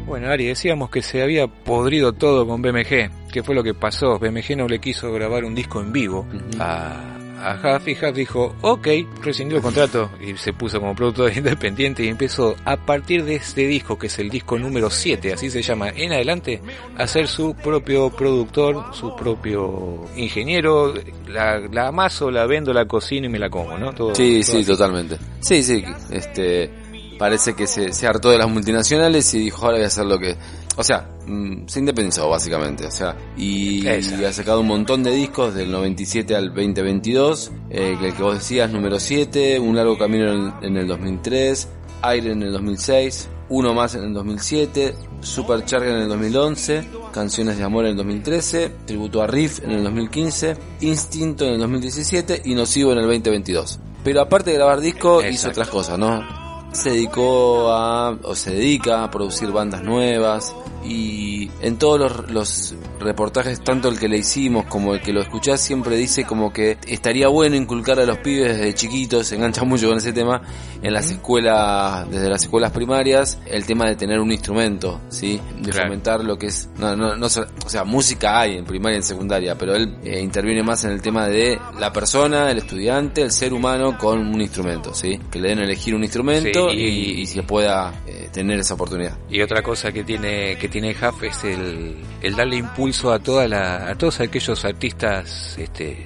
Bueno, 0.06 0.30
Ari, 0.30 0.46
decíamos 0.46 0.88
que 0.88 1.02
se 1.02 1.22
había 1.22 1.48
podrido 1.48 2.14
todo 2.14 2.46
con 2.46 2.62
BMG. 2.62 3.28
¿Qué 3.30 3.42
fue 3.42 3.54
lo 3.54 3.62
que 3.62 3.74
pasó? 3.74 4.18
BMG 4.18 4.56
no 4.56 4.66
le 4.66 4.78
quiso 4.78 5.12
grabar 5.12 5.44
un 5.44 5.54
disco 5.54 5.82
en 5.82 5.92
vivo 5.92 6.26
a, 6.58 7.11
a 7.42 7.76
Huff 7.76 7.88
y 7.88 7.92
Huff 7.92 8.14
dijo, 8.14 8.54
ok, 8.62 8.88
rescindió 9.22 9.56
el 9.58 9.62
contrato 9.62 10.10
y 10.20 10.36
se 10.36 10.52
puso 10.52 10.78
como 10.80 10.94
productor 10.94 11.32
independiente 11.36 12.04
y 12.04 12.08
empezó 12.08 12.54
a 12.64 12.76
partir 12.76 13.24
de 13.24 13.34
este 13.36 13.66
disco, 13.66 13.98
que 13.98 14.06
es 14.06 14.18
el 14.18 14.30
disco 14.30 14.58
número 14.58 14.90
7, 14.90 15.32
así 15.32 15.50
se 15.50 15.62
llama, 15.62 15.88
en 15.90 16.12
adelante, 16.12 16.60
a 16.96 17.06
ser 17.06 17.26
su 17.28 17.54
propio 17.54 18.10
productor, 18.10 18.94
su 18.94 19.16
propio 19.16 20.04
ingeniero, 20.16 20.94
la, 21.28 21.58
la 21.58 21.88
amaso, 21.88 22.30
la 22.30 22.46
vendo, 22.46 22.72
la 22.72 22.86
cocino 22.86 23.26
y 23.26 23.28
me 23.28 23.38
la 23.38 23.50
como, 23.50 23.76
¿no? 23.78 23.92
Todo, 23.92 24.14
Sí, 24.14 24.40
todo 24.40 24.52
sí, 24.52 24.56
así. 24.58 24.64
totalmente. 24.64 25.16
Sí, 25.40 25.62
sí, 25.62 25.84
este 26.10 26.70
parece 27.18 27.54
que 27.54 27.68
se, 27.68 27.92
se 27.92 28.06
hartó 28.08 28.30
de 28.30 28.38
las 28.38 28.48
multinacionales 28.48 29.32
y 29.34 29.38
dijo 29.38 29.64
ahora 29.64 29.76
voy 29.76 29.84
a 29.84 29.86
hacer 29.86 30.04
lo 30.06 30.18
que... 30.18 30.34
O 30.76 30.82
sea, 30.82 31.06
mm, 31.26 31.66
se 31.66 31.80
independizó 31.80 32.28
básicamente, 32.28 32.86
o 32.86 32.90
sea, 32.90 33.16
y, 33.36 33.86
ha 33.86 34.32
sacado 34.32 34.60
un 34.60 34.68
montón 34.68 35.02
de 35.02 35.10
discos 35.10 35.54
del 35.54 35.70
97 35.70 36.34
al 36.34 36.48
2022, 36.48 37.52
eh, 37.70 37.96
el 38.00 38.14
que 38.14 38.22
vos 38.22 38.34
decías, 38.34 38.70
número 38.70 38.98
7, 38.98 39.60
Un 39.60 39.76
largo 39.76 39.98
camino 39.98 40.32
en, 40.32 40.52
en 40.62 40.76
el 40.78 40.86
2003, 40.86 41.68
Aire 42.02 42.32
en 42.32 42.42
el 42.42 42.52
2006, 42.52 43.28
Uno 43.50 43.74
más 43.74 43.94
en 43.94 44.04
el 44.04 44.14
2007, 44.14 44.94
Supercharger 45.20 45.90
en 45.90 46.02
el 46.02 46.08
2011, 46.08 46.88
Canciones 47.12 47.58
de 47.58 47.64
Amor 47.64 47.84
en 47.84 47.90
el 47.90 47.96
2013, 47.98 48.72
Tributo 48.86 49.22
a 49.22 49.26
Riff 49.26 49.62
en 49.62 49.72
el 49.72 49.84
2015, 49.84 50.56
Instinto 50.80 51.44
en 51.44 51.54
el 51.54 51.60
2017 51.60 52.42
y 52.46 52.54
Nocivo 52.54 52.92
en 52.92 52.98
el 52.98 53.04
2022. 53.04 53.78
Pero 54.02 54.22
aparte 54.22 54.50
de 54.50 54.56
grabar 54.56 54.80
disco, 54.80 55.22
hizo 55.22 55.48
otras 55.48 55.68
cosas, 55.68 55.98
¿no? 55.98 56.41
Se 56.72 56.90
dedicó 56.90 57.70
a, 57.72 58.10
o 58.22 58.34
se 58.34 58.52
dedica 58.52 59.04
a 59.04 59.10
producir 59.10 59.50
bandas 59.52 59.82
nuevas 59.82 60.54
y 60.84 61.50
en 61.60 61.76
todos 61.78 62.00
los, 62.00 62.30
los 62.30 62.74
reportajes, 62.98 63.62
tanto 63.62 63.88
el 63.88 63.98
que 63.98 64.08
le 64.08 64.18
hicimos 64.18 64.64
como 64.66 64.94
el 64.94 65.00
que 65.00 65.12
lo 65.12 65.20
escuchás, 65.20 65.60
siempre 65.60 65.96
dice 65.96 66.24
como 66.24 66.52
que 66.52 66.76
estaría 66.88 67.28
bueno 67.28 67.54
inculcar 67.56 68.00
a 68.00 68.04
los 68.04 68.18
pibes 68.18 68.56
desde 68.56 68.74
chiquitos, 68.74 69.26
se 69.28 69.36
engancha 69.36 69.64
mucho 69.64 69.88
con 69.88 69.98
ese 69.98 70.12
tema, 70.12 70.42
en 70.82 70.92
las 70.92 71.10
escuelas, 71.10 72.10
desde 72.10 72.28
las 72.28 72.42
escuelas 72.42 72.72
primarias, 72.72 73.38
el 73.46 73.64
tema 73.64 73.86
de 73.86 73.94
tener 73.96 74.18
un 74.18 74.32
instrumento, 74.32 75.00
¿sí? 75.08 75.40
De 75.60 75.70
Claro. 75.70 75.86
fomentar 75.86 76.24
lo 76.24 76.36
que 76.36 76.46
es, 76.46 76.68
no, 76.78 76.96
no, 76.96 77.16
no, 77.16 77.26
o 77.26 77.68
sea, 77.68 77.84
música 77.84 78.40
hay 78.40 78.56
en 78.56 78.64
primaria 78.64 78.96
y 78.96 78.98
en 78.98 79.02
secundaria, 79.04 79.56
pero 79.56 79.74
él 79.76 79.96
eh, 80.04 80.20
interviene 80.20 80.62
más 80.64 80.82
en 80.84 80.90
el 80.92 81.00
tema 81.02 81.28
de 81.28 81.60
la 81.78 81.92
persona, 81.92 82.50
el 82.50 82.58
estudiante, 82.58 83.22
el 83.22 83.30
ser 83.30 83.52
humano 83.52 83.96
con 83.98 84.18
un 84.18 84.40
instrumento, 84.40 84.92
¿sí? 84.94 85.20
Que 85.30 85.38
le 85.38 85.50
den 85.50 85.60
a 85.60 85.64
elegir 85.64 85.94
un 85.94 86.02
instrumento 86.02 86.61
Sí, 86.61 86.61
y- 86.70 86.80
y, 86.82 87.20
y 87.22 87.26
se 87.26 87.42
pueda 87.42 87.92
eh, 88.06 88.28
tener 88.32 88.58
esa 88.58 88.74
oportunidad. 88.74 89.16
Y 89.30 89.40
otra 89.42 89.62
cosa 89.62 89.90
que 89.92 90.04
tiene 90.04 90.56
que 90.58 90.68
tiene 90.68 90.90
Huff 90.92 91.22
es 91.22 91.44
el, 91.44 91.96
el 92.20 92.36
darle 92.36 92.56
impulso 92.56 93.12
a 93.12 93.18
toda 93.18 93.48
la, 93.48 93.88
a 93.88 93.94
todos 93.96 94.20
aquellos 94.20 94.64
artistas 94.64 95.56
este 95.58 95.96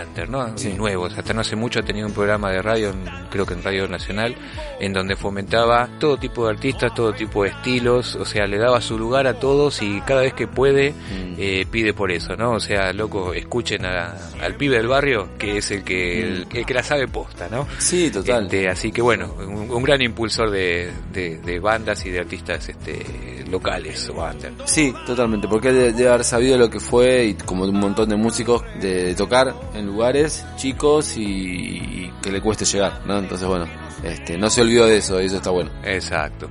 under, 0.00 0.28
¿no? 0.28 0.56
Sí. 0.56 0.72
nuevos. 0.74 1.16
Hasta 1.16 1.32
no 1.34 1.40
hace 1.40 1.56
mucho 1.56 1.80
ha 1.80 1.82
tenido 1.82 2.06
un 2.06 2.12
programa 2.14 2.50
de 2.50 2.62
radio, 2.62 2.90
en- 2.90 3.04
creo 3.30 3.44
que 3.46 3.54
en 3.54 3.62
Radio 3.62 3.88
Nacional, 3.88 4.34
en 4.80 4.92
donde 4.92 5.16
fomentaba 5.16 5.88
todo 5.98 6.16
tipo 6.16 6.44
de 6.46 6.52
artistas, 6.52 6.94
todo 6.94 7.12
tipo 7.12 7.42
de 7.44 7.50
estilos, 7.50 8.14
o 8.16 8.24
sea, 8.24 8.46
le 8.46 8.58
daba 8.58 8.80
su 8.80 8.98
lugar 8.98 9.26
a 9.26 9.34
todos 9.34 9.82
y 9.82 10.00
cada 10.02 10.22
vez 10.22 10.34
que 10.34 10.46
puede 10.46 10.92
Mm. 10.92 11.34
eh, 11.38 11.66
pide 11.70 11.94
por 11.94 12.10
eso, 12.12 12.36
¿no? 12.36 12.52
O 12.52 12.60
sea, 12.60 12.92
loco, 12.92 13.32
escuchen 13.34 13.84
a- 13.86 14.14
al 14.42 14.54
pibe 14.54 14.76
del 14.76 14.86
barrio, 14.88 15.30
que 15.38 15.58
es 15.58 15.70
el 15.70 15.82
que, 15.84 16.20
el, 16.22 16.46
el 16.52 16.66
que 16.66 16.74
la 16.74 16.82
sabe 16.82 17.08
posta, 17.08 17.48
¿no? 17.50 17.66
Sí, 17.78 18.10
total. 18.10 18.44
Este, 18.44 18.68
así 18.68 18.92
que 18.92 19.02
bueno, 19.02 19.34
un, 19.38 19.70
un 19.70 19.82
gran 19.82 20.00
impulsor 20.02 20.50
de, 20.50 20.90
de- 21.12 21.38
de 21.38 21.58
bandas 21.60 22.04
y 22.06 22.10
de 22.10 22.20
artistas 22.20 22.68
este, 22.68 23.44
locales 23.50 24.08
o 24.08 24.22
under. 24.24 24.52
Sí, 24.64 24.92
totalmente, 25.06 25.48
porque 25.48 25.68
él 25.68 25.74
debe, 25.76 25.92
debe 25.92 26.08
haber 26.10 26.24
sabido 26.24 26.56
lo 26.58 26.68
que 26.70 26.80
fue, 26.80 27.24
y 27.26 27.34
como 27.34 27.64
un 27.64 27.78
montón 27.78 28.08
de 28.08 28.16
músicos, 28.16 28.62
de, 28.80 29.04
de 29.04 29.14
tocar 29.14 29.54
en 29.74 29.81
lugares 29.86 30.44
chicos 30.56 31.16
y, 31.16 31.22
y 31.22 32.12
que 32.22 32.30
le 32.30 32.40
cueste 32.40 32.64
llegar, 32.64 33.00
¿no? 33.06 33.18
Entonces, 33.18 33.46
bueno, 33.46 33.66
este, 34.02 34.36
no 34.36 34.50
se 34.50 34.62
olvidó 34.62 34.86
de 34.86 34.98
eso, 34.98 35.20
y 35.20 35.26
eso 35.26 35.36
está 35.36 35.50
bueno. 35.50 35.70
Exacto. 35.84 36.48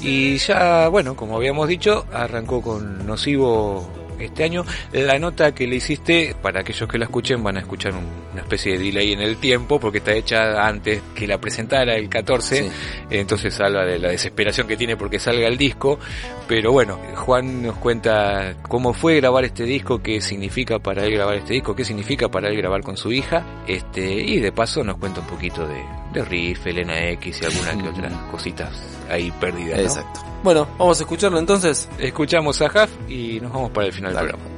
Y 0.00 0.36
ya, 0.36 0.88
bueno, 0.88 1.16
como 1.16 1.36
habíamos 1.36 1.68
dicho, 1.68 2.06
arrancó 2.12 2.62
con 2.62 3.06
Nocivo 3.06 3.86
este 4.18 4.44
año. 4.44 4.64
La 4.92 5.18
nota 5.18 5.54
que 5.54 5.66
le 5.66 5.76
hiciste, 5.76 6.34
para 6.40 6.60
aquellos 6.60 6.88
que 6.88 6.98
la 6.98 7.04
escuchen, 7.04 7.42
van 7.42 7.56
a 7.56 7.60
escuchar 7.60 7.92
un- 7.94 8.04
una 8.32 8.42
especie 8.42 8.72
de 8.72 8.78
delay 8.84 9.12
en 9.12 9.20
el 9.20 9.36
tiempo, 9.36 9.78
porque 9.80 9.98
está 9.98 10.12
hecha 10.12 10.66
antes 10.66 11.02
que 11.14 11.26
la 11.26 11.38
presentara 11.38 11.94
el 11.96 12.08
14. 12.08 12.64
Sí. 12.64 12.70
Entonces 13.10 13.58
habla 13.60 13.84
de 13.84 13.98
la 13.98 14.08
desesperación 14.08 14.66
que 14.66 14.76
tiene 14.76 14.96
porque 14.96 15.18
salga 15.18 15.46
el 15.46 15.56
disco. 15.58 15.98
Pero 16.48 16.72
bueno, 16.72 16.98
Juan 17.16 17.62
nos 17.62 17.76
cuenta 17.76 18.56
cómo 18.68 18.92
fue 18.92 19.16
grabar 19.16 19.44
este 19.44 19.64
disco, 19.64 20.02
qué 20.02 20.20
significa 20.20 20.78
para 20.78 21.04
él 21.04 21.12
grabar 21.14 21.36
este 21.36 21.54
disco, 21.54 21.74
qué 21.74 21.84
significa 21.84 22.28
para 22.28 22.48
él 22.48 22.56
grabar 22.56 22.82
con 22.82 22.96
su 22.96 23.12
hija. 23.12 23.44
Este, 23.66 24.12
y 24.12 24.40
de 24.40 24.52
paso 24.52 24.84
nos 24.84 24.96
cuenta 24.98 25.20
un 25.20 25.26
poquito 25.26 25.66
de, 25.66 25.82
de 26.14 26.24
Riff, 26.24 26.66
Elena 26.66 27.10
X 27.10 27.40
y 27.42 27.44
algunas 27.44 27.76
que 27.76 27.88
otras 27.88 28.12
cositas 28.30 28.72
ahí 29.10 29.30
perdidas. 29.32 29.78
¿no? 29.78 29.84
Exacto. 29.84 30.20
Bueno, 30.42 30.68
vamos 30.78 30.98
a 31.00 31.02
escucharlo 31.02 31.38
entonces. 31.38 31.88
Escuchamos 31.98 32.60
a 32.62 32.66
Huff 32.66 32.90
y 33.10 33.40
nos 33.40 33.52
vamos 33.52 33.70
para 33.70 33.88
el 33.88 33.92
final 33.92 34.14
Dale. 34.14 34.28
del 34.28 34.36
programa. 34.36 34.54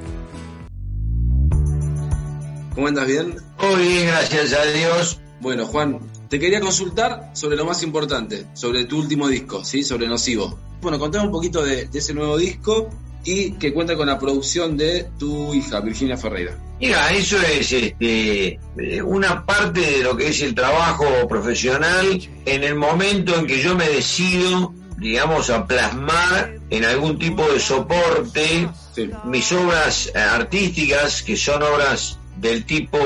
¿Cómo 2.74 2.88
andas? 2.88 3.06
¿Bien? 3.06 3.36
Muy 3.62 3.88
bien, 3.88 4.06
gracias 4.06 4.52
a 4.52 4.64
Dios. 4.66 5.20
Bueno, 5.40 5.66
Juan, 5.66 5.98
te 6.28 6.38
quería 6.38 6.60
consultar 6.60 7.30
sobre 7.32 7.56
lo 7.56 7.64
más 7.64 7.82
importante, 7.82 8.46
sobre 8.52 8.84
tu 8.84 8.98
último 8.98 9.28
disco, 9.28 9.64
¿sí? 9.64 9.82
Sobre 9.82 10.06
Nocivo. 10.08 10.58
Bueno, 10.82 10.98
contame 10.98 11.24
un 11.24 11.32
poquito 11.32 11.64
de, 11.64 11.86
de 11.86 11.98
ese 11.98 12.12
nuevo 12.12 12.36
disco 12.36 12.90
y 13.26 13.50
que 13.52 13.74
cuenta 13.74 13.96
con 13.96 14.06
la 14.06 14.18
producción 14.18 14.76
de 14.76 15.08
tu 15.18 15.52
hija, 15.52 15.80
Virginia 15.80 16.16
Ferreira. 16.16 16.56
Mira, 16.80 17.10
eso 17.10 17.36
es 17.42 17.72
este, 17.72 18.58
eh, 18.78 19.02
una 19.02 19.44
parte 19.44 19.80
de 19.80 20.02
lo 20.02 20.16
que 20.16 20.28
es 20.28 20.40
el 20.42 20.54
trabajo 20.54 21.06
profesional 21.28 22.20
en 22.44 22.64
el 22.64 22.74
momento 22.76 23.34
en 23.36 23.46
que 23.46 23.60
yo 23.60 23.74
me 23.74 23.88
decido, 23.88 24.72
digamos, 24.98 25.50
a 25.50 25.66
plasmar 25.66 26.54
en 26.70 26.84
algún 26.84 27.18
tipo 27.18 27.42
de 27.52 27.58
soporte 27.60 28.68
Sí. 28.94 29.10
mis 29.24 29.52
obras 29.52 30.10
eh, 30.14 30.18
artísticas, 30.18 31.22
que 31.22 31.36
son 31.36 31.62
obras 31.62 32.18
del 32.36 32.64
tipo 32.64 32.98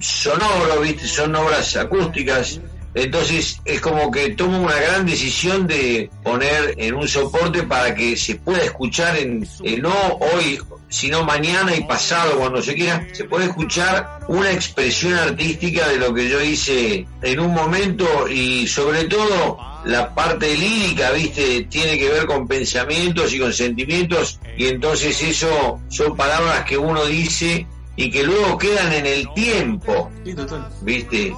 sonoro, 0.00 0.80
¿viste? 0.80 1.06
Son 1.06 1.34
obras 1.36 1.76
acústicas. 1.76 2.60
Entonces 2.96 3.60
es 3.66 3.80
como 3.82 4.10
que 4.10 4.30
tomo 4.30 4.58
una 4.58 4.74
gran 4.74 5.04
decisión 5.04 5.66
de 5.66 6.08
poner 6.22 6.74
en 6.78 6.94
un 6.94 7.06
soporte 7.06 7.62
para 7.62 7.94
que 7.94 8.16
se 8.16 8.36
pueda 8.36 8.64
escuchar 8.64 9.18
en, 9.18 9.46
no 9.82 9.94
hoy, 10.34 10.58
sino 10.88 11.22
mañana 11.22 11.76
y 11.76 11.84
pasado, 11.84 12.38
cuando 12.38 12.62
se 12.62 12.74
quiera, 12.74 13.06
se 13.12 13.24
puede 13.24 13.44
escuchar 13.44 14.20
una 14.28 14.50
expresión 14.50 15.12
artística 15.12 15.86
de 15.88 15.98
lo 15.98 16.14
que 16.14 16.30
yo 16.30 16.40
hice 16.40 17.06
en 17.20 17.38
un 17.38 17.52
momento 17.52 18.26
y 18.28 18.66
sobre 18.66 19.04
todo 19.04 19.58
la 19.84 20.14
parte 20.14 20.56
lírica, 20.56 21.10
viste, 21.10 21.64
tiene 21.64 21.98
que 21.98 22.08
ver 22.08 22.24
con 22.24 22.48
pensamientos 22.48 23.34
y 23.34 23.38
con 23.38 23.52
sentimientos 23.52 24.40
y 24.56 24.68
entonces 24.68 25.20
eso 25.22 25.82
son 25.90 26.16
palabras 26.16 26.64
que 26.64 26.78
uno 26.78 27.04
dice 27.04 27.66
y 27.96 28.10
que 28.10 28.22
luego 28.22 28.58
quedan 28.58 28.92
en 28.92 29.06
el 29.06 29.32
tiempo, 29.34 30.10
Sí, 30.24 30.34
total. 30.34 30.68
viste. 30.82 31.34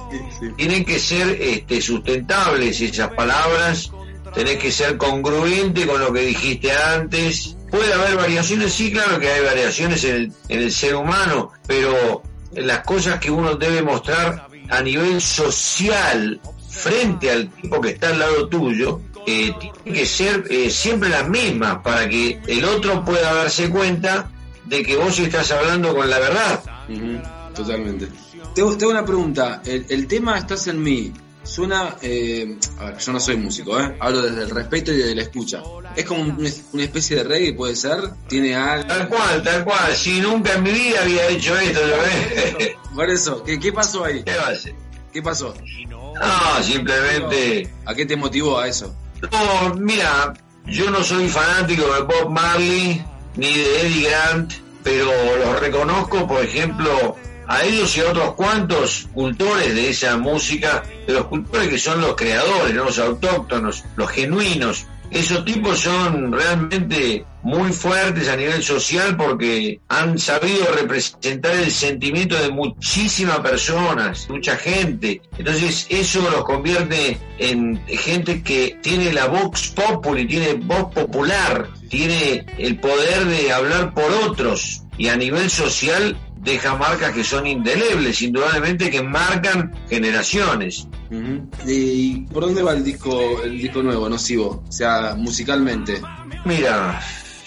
Tienen 0.57 0.83
que 0.85 0.99
ser 0.99 1.37
este, 1.41 1.81
sustentables 1.81 2.81
esas 2.81 3.09
palabras, 3.13 3.91
tenés 4.33 4.57
que 4.57 4.71
ser 4.71 4.97
congruente 4.97 5.87
con 5.87 6.01
lo 6.01 6.11
que 6.11 6.21
dijiste 6.21 6.71
antes. 6.71 7.55
Puede 7.71 7.93
haber 7.93 8.15
variaciones, 8.17 8.73
sí, 8.73 8.91
claro 8.91 9.19
que 9.19 9.29
hay 9.29 9.43
variaciones 9.45 10.03
en 10.03 10.15
el, 10.15 10.31
en 10.49 10.59
el 10.59 10.71
ser 10.71 10.95
humano, 10.95 11.51
pero 11.67 12.23
las 12.53 12.79
cosas 12.79 13.19
que 13.19 13.31
uno 13.31 13.55
debe 13.55 13.81
mostrar 13.81 14.47
a 14.69 14.81
nivel 14.81 15.21
social 15.21 16.41
frente 16.69 17.31
al 17.31 17.49
tipo 17.49 17.79
que 17.81 17.89
está 17.89 18.09
al 18.09 18.19
lado 18.19 18.47
tuyo, 18.47 19.01
eh, 19.27 19.53
tienen 19.59 19.93
que 19.93 20.05
ser 20.05 20.45
eh, 20.49 20.69
siempre 20.69 21.09
las 21.09 21.27
mismas 21.29 21.79
para 21.83 22.07
que 22.09 22.39
el 22.47 22.65
otro 22.65 23.03
pueda 23.05 23.33
darse 23.33 23.69
cuenta 23.69 24.29
de 24.65 24.83
que 24.83 24.95
vos 24.97 25.17
estás 25.19 25.51
hablando 25.51 25.95
con 25.95 26.09
la 26.09 26.19
verdad. 26.19 26.63
Ujú, 26.89 27.21
Totalmente. 27.55 28.07
Tengo, 28.55 28.77
tengo 28.77 28.91
una 28.91 29.05
pregunta. 29.05 29.61
El, 29.65 29.85
el 29.89 30.07
tema 30.07 30.37
Estás 30.37 30.67
en 30.67 30.81
mí. 30.81 31.11
Suena. 31.43 31.95
eh, 32.01 32.57
a 32.79 32.85
ver, 32.85 32.97
yo 32.97 33.11
no 33.13 33.19
soy 33.19 33.37
músico, 33.37 33.79
¿eh? 33.79 33.95
Hablo 33.99 34.21
desde 34.21 34.43
el 34.43 34.49
respeto 34.49 34.91
y 34.91 34.97
desde 34.97 35.15
la 35.15 35.21
escucha. 35.23 35.61
Es 35.95 36.05
como 36.05 36.21
un- 36.21 36.53
una 36.73 36.83
especie 36.83 37.17
de 37.17 37.23
reggae, 37.23 37.53
puede 37.53 37.75
ser. 37.75 37.97
Tiene 38.27 38.55
algo. 38.55 38.87
Tal 38.87 39.07
cual, 39.09 39.43
tal 39.43 39.63
cual. 39.63 39.95
Si 39.95 40.19
nunca 40.21 40.53
en 40.53 40.63
mi 40.63 40.71
vida 40.71 41.01
había 41.01 41.27
hecho 41.29 41.57
esto, 41.57 41.79
¿lo 41.85 41.97
ves? 41.97 42.71
Por 42.95 43.09
eso, 43.09 43.43
¿qué, 43.43 43.59
qué 43.59 43.71
pasó 43.73 44.03
ahí? 44.05 44.23
¿Qué 45.11 45.21
pasó? 45.23 45.53
No, 45.87 46.63
simplemente. 46.63 47.73
¿A 47.85 47.95
qué 47.95 48.05
te 48.05 48.15
motivó 48.15 48.59
a 48.59 48.67
eso? 48.67 48.93
No, 49.31 49.73
mira, 49.75 50.33
yo 50.67 50.89
no 50.91 51.03
soy 51.03 51.27
fanático 51.29 51.83
de 51.93 52.01
Bob 52.01 52.29
Marley 52.29 53.03
ni 53.35 53.53
de 53.53 53.81
Eddie 53.81 54.09
Grant, 54.09 54.53
pero 54.83 55.11
los 55.37 55.59
reconozco, 55.59 56.27
por 56.27 56.43
ejemplo, 56.43 57.15
a 57.47 57.63
ellos 57.63 57.97
y 57.97 58.01
a 58.01 58.09
otros 58.09 58.33
cuantos 58.35 59.07
cultores 59.13 59.73
de 59.73 59.89
esa 59.89 60.17
música, 60.17 60.83
de 61.07 61.13
los 61.13 61.25
cultores 61.25 61.67
que 61.67 61.79
son 61.79 61.99
los 61.99 62.15
creadores, 62.15 62.75
los 62.75 62.99
autóctonos, 62.99 63.83
los 63.95 64.09
genuinos. 64.09 64.85
Esos 65.09 65.43
tipos 65.43 65.79
son 65.79 66.31
realmente 66.31 67.25
muy 67.41 67.71
fuertes 67.71 68.29
a 68.29 68.35
nivel 68.35 68.61
social 68.61 69.17
porque 69.17 69.79
han 69.87 70.19
sabido 70.19 70.67
representar 70.75 71.55
el 71.55 71.71
sentimiento 71.71 72.35
de 72.35 72.51
muchísimas 72.51 73.39
personas, 73.39 74.29
mucha 74.29 74.55
gente. 74.55 75.19
Entonces 75.35 75.87
eso 75.89 76.21
los 76.29 76.43
convierte 76.43 77.17
en 77.39 77.83
gente 77.87 78.43
que 78.43 78.77
tiene 78.83 79.11
la 79.11 79.25
vox 79.25 79.69
populi, 79.69 80.27
tiene 80.27 80.53
voz 80.53 80.93
popular, 80.93 81.67
tiene 81.89 82.45
el 82.57 82.79
poder 82.79 83.25
de 83.25 83.51
hablar 83.51 83.93
por 83.93 84.11
otros 84.11 84.83
y 84.97 85.07
a 85.07 85.17
nivel 85.17 85.49
social 85.49 86.17
deja 86.41 86.75
marcas 86.75 87.13
que 87.13 87.23
son 87.23 87.45
indelebles, 87.47 88.21
indudablemente 88.21 88.89
que 88.89 89.03
marcan 89.03 89.73
generaciones. 89.89 90.87
¿Y 91.65 92.21
por 92.21 92.45
dónde 92.45 92.63
va 92.63 92.73
el 92.73 92.83
disco, 92.83 93.41
el 93.43 93.59
disco 93.59 93.83
nuevo, 93.83 94.07
Nocivo? 94.07 94.63
O 94.67 94.71
sea, 94.71 95.15
musicalmente. 95.17 96.01
Mira, 96.45 97.01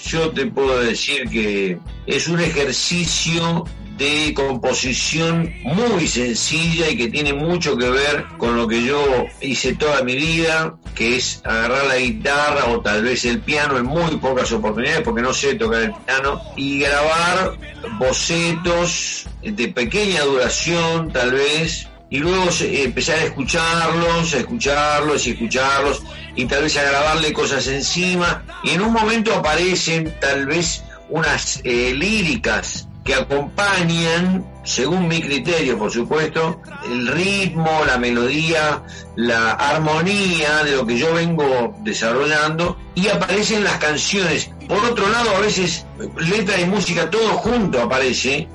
yo 0.04 0.30
te 0.30 0.46
puedo 0.46 0.80
decir 0.80 1.28
que 1.28 1.78
es 2.06 2.28
un 2.28 2.40
ejercicio 2.40 3.64
de 3.96 4.32
composición 4.34 5.52
muy 5.62 6.06
sencilla 6.08 6.88
y 6.88 6.96
que 6.96 7.08
tiene 7.08 7.32
mucho 7.32 7.76
que 7.76 7.90
ver 7.90 8.24
con 8.38 8.56
lo 8.56 8.66
que 8.66 8.82
yo 8.82 9.26
hice 9.40 9.74
toda 9.74 10.02
mi 10.02 10.16
vida, 10.16 10.74
que 10.94 11.16
es 11.16 11.40
agarrar 11.44 11.86
la 11.86 11.96
guitarra 11.96 12.66
o 12.66 12.80
tal 12.80 13.02
vez 13.02 13.24
el 13.24 13.40
piano 13.40 13.78
en 13.78 13.86
muy 13.86 14.16
pocas 14.16 14.50
oportunidades 14.52 15.02
porque 15.02 15.22
no 15.22 15.32
sé 15.32 15.54
tocar 15.54 15.82
el 15.82 15.92
piano 15.92 16.40
y 16.56 16.80
grabar 16.80 17.56
bocetos 17.98 19.26
de 19.42 19.68
pequeña 19.68 20.22
duración 20.22 21.12
tal 21.12 21.32
vez 21.32 21.88
y 22.10 22.18
luego 22.18 22.44
empezar 22.60 23.18
a 23.18 23.24
escucharlos, 23.24 24.34
a 24.34 24.38
escucharlos 24.38 25.26
y 25.26 25.30
escucharlos 25.30 26.02
y 26.36 26.44
tal 26.44 26.62
vez 26.62 26.76
a 26.76 26.82
grabarle 26.82 27.32
cosas 27.32 27.66
encima 27.68 28.44
y 28.62 28.70
en 28.70 28.82
un 28.82 28.92
momento 28.92 29.34
aparecen 29.34 30.14
tal 30.20 30.46
vez 30.46 30.82
unas 31.08 31.60
eh, 31.64 31.94
líricas 31.94 32.88
que 33.04 33.14
acompañan, 33.14 34.46
según 34.64 35.08
mi 35.08 35.20
criterio 35.20 35.78
por 35.78 35.90
supuesto, 35.90 36.60
el 36.84 37.08
ritmo, 37.08 37.82
la 37.86 37.98
melodía, 37.98 38.82
la 39.16 39.52
armonía 39.52 40.62
de 40.64 40.76
lo 40.76 40.86
que 40.86 40.96
yo 40.96 41.12
vengo 41.14 41.74
desarrollando 41.80 42.78
y 42.94 43.08
aparecen 43.08 43.64
las 43.64 43.78
canciones. 43.78 44.50
Por 44.68 44.78
otro 44.84 45.08
lado, 45.08 45.36
a 45.36 45.40
veces 45.40 45.86
letra 46.18 46.60
y 46.60 46.66
música 46.66 47.10
todo 47.10 47.30
junto 47.30 47.80
aparece 47.80 48.48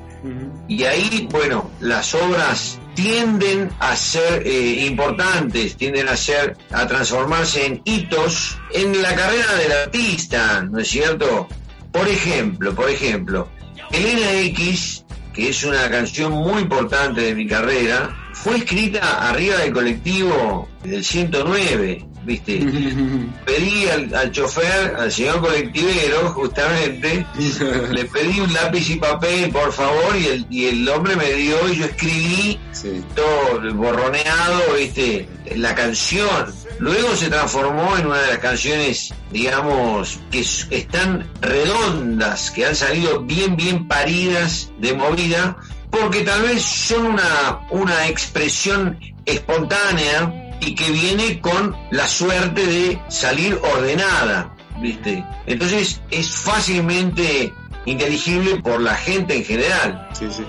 y 0.67 0.83
ahí, 0.83 1.27
bueno, 1.31 1.71
las 1.79 2.13
obras 2.13 2.79
tienden 2.93 3.69
a 3.79 3.95
ser 3.95 4.45
eh, 4.45 4.85
importantes, 4.85 5.77
tienden 5.77 6.09
a 6.09 6.17
ser, 6.17 6.57
a 6.71 6.87
transformarse 6.87 7.65
en 7.65 7.81
hitos 7.85 8.57
en 8.73 9.01
la 9.01 9.15
carrera 9.15 9.55
del 9.55 9.71
artista, 9.71 10.63
¿no 10.63 10.79
es 10.79 10.87
cierto? 10.89 11.47
Por 11.91 12.07
ejemplo, 12.07 12.75
por 12.75 12.89
ejemplo, 12.89 13.47
Elena 13.91 14.33
X, 14.41 15.05
que 15.33 15.49
es 15.49 15.63
una 15.63 15.89
canción 15.89 16.31
muy 16.31 16.63
importante 16.63 17.21
de 17.21 17.35
mi 17.35 17.47
carrera, 17.47 18.15
fue 18.33 18.57
escrita 18.57 19.27
arriba 19.27 19.57
del 19.57 19.73
colectivo 19.73 20.67
del 20.83 21.03
109, 21.03 22.05
¿viste? 22.27 22.59
pedí 23.45 23.87
al, 23.87 24.13
al 24.13 24.31
chofer, 24.31 24.95
al 24.99 25.11
señor 25.11 25.39
colectivero, 25.41 26.29
justamente, 26.33 27.25
le 27.91 28.05
pedí 28.05 28.39
un 28.41 28.53
lápiz 28.53 28.89
y 28.91 28.95
papel, 28.97 29.49
por 29.49 29.71
favor, 29.71 30.15
y 30.15 30.27
el, 30.27 30.45
y 30.49 30.65
el 30.65 30.87
hombre 30.89 31.15
me 31.15 31.31
dio 31.33 31.57
y 31.71 31.77
yo 31.77 31.85
escribí 31.85 32.59
Sí. 32.73 33.01
todo 33.15 33.73
borroneado, 33.73 34.61
viste, 34.77 35.27
la 35.55 35.73
canción. 35.73 36.53
Luego 36.77 37.15
se 37.15 37.27
transformó 37.27 37.97
en 37.97 38.05
una 38.05 38.21
de 38.21 38.27
las 38.27 38.37
canciones, 38.37 39.11
digamos, 39.31 40.19
que 40.29 40.41
están 40.69 41.27
redondas, 41.41 42.51
que 42.51 42.67
han 42.67 42.75
salido 42.75 43.21
bien, 43.21 43.55
bien 43.55 43.87
paridas 43.87 44.69
de 44.77 44.93
movida, 44.93 45.57
porque 45.89 46.21
tal 46.21 46.43
vez 46.43 46.61
son 46.61 47.05
una, 47.07 47.61
una 47.71 48.07
expresión 48.09 48.99
espontánea 49.25 50.46
y 50.61 50.75
que 50.75 50.91
viene 50.91 51.39
con 51.39 51.75
la 51.91 52.07
suerte 52.07 52.65
de 52.65 52.99
salir 53.09 53.59
ordenada, 53.73 54.55
¿viste? 54.81 55.23
Entonces 55.45 56.01
es 56.11 56.35
fácilmente 56.35 57.53
inteligible 57.85 58.57
por 58.57 58.81
la 58.81 58.95
gente 58.95 59.35
en 59.37 59.43
general. 59.43 60.09
Sí, 60.13 60.27
sí. 60.29 60.43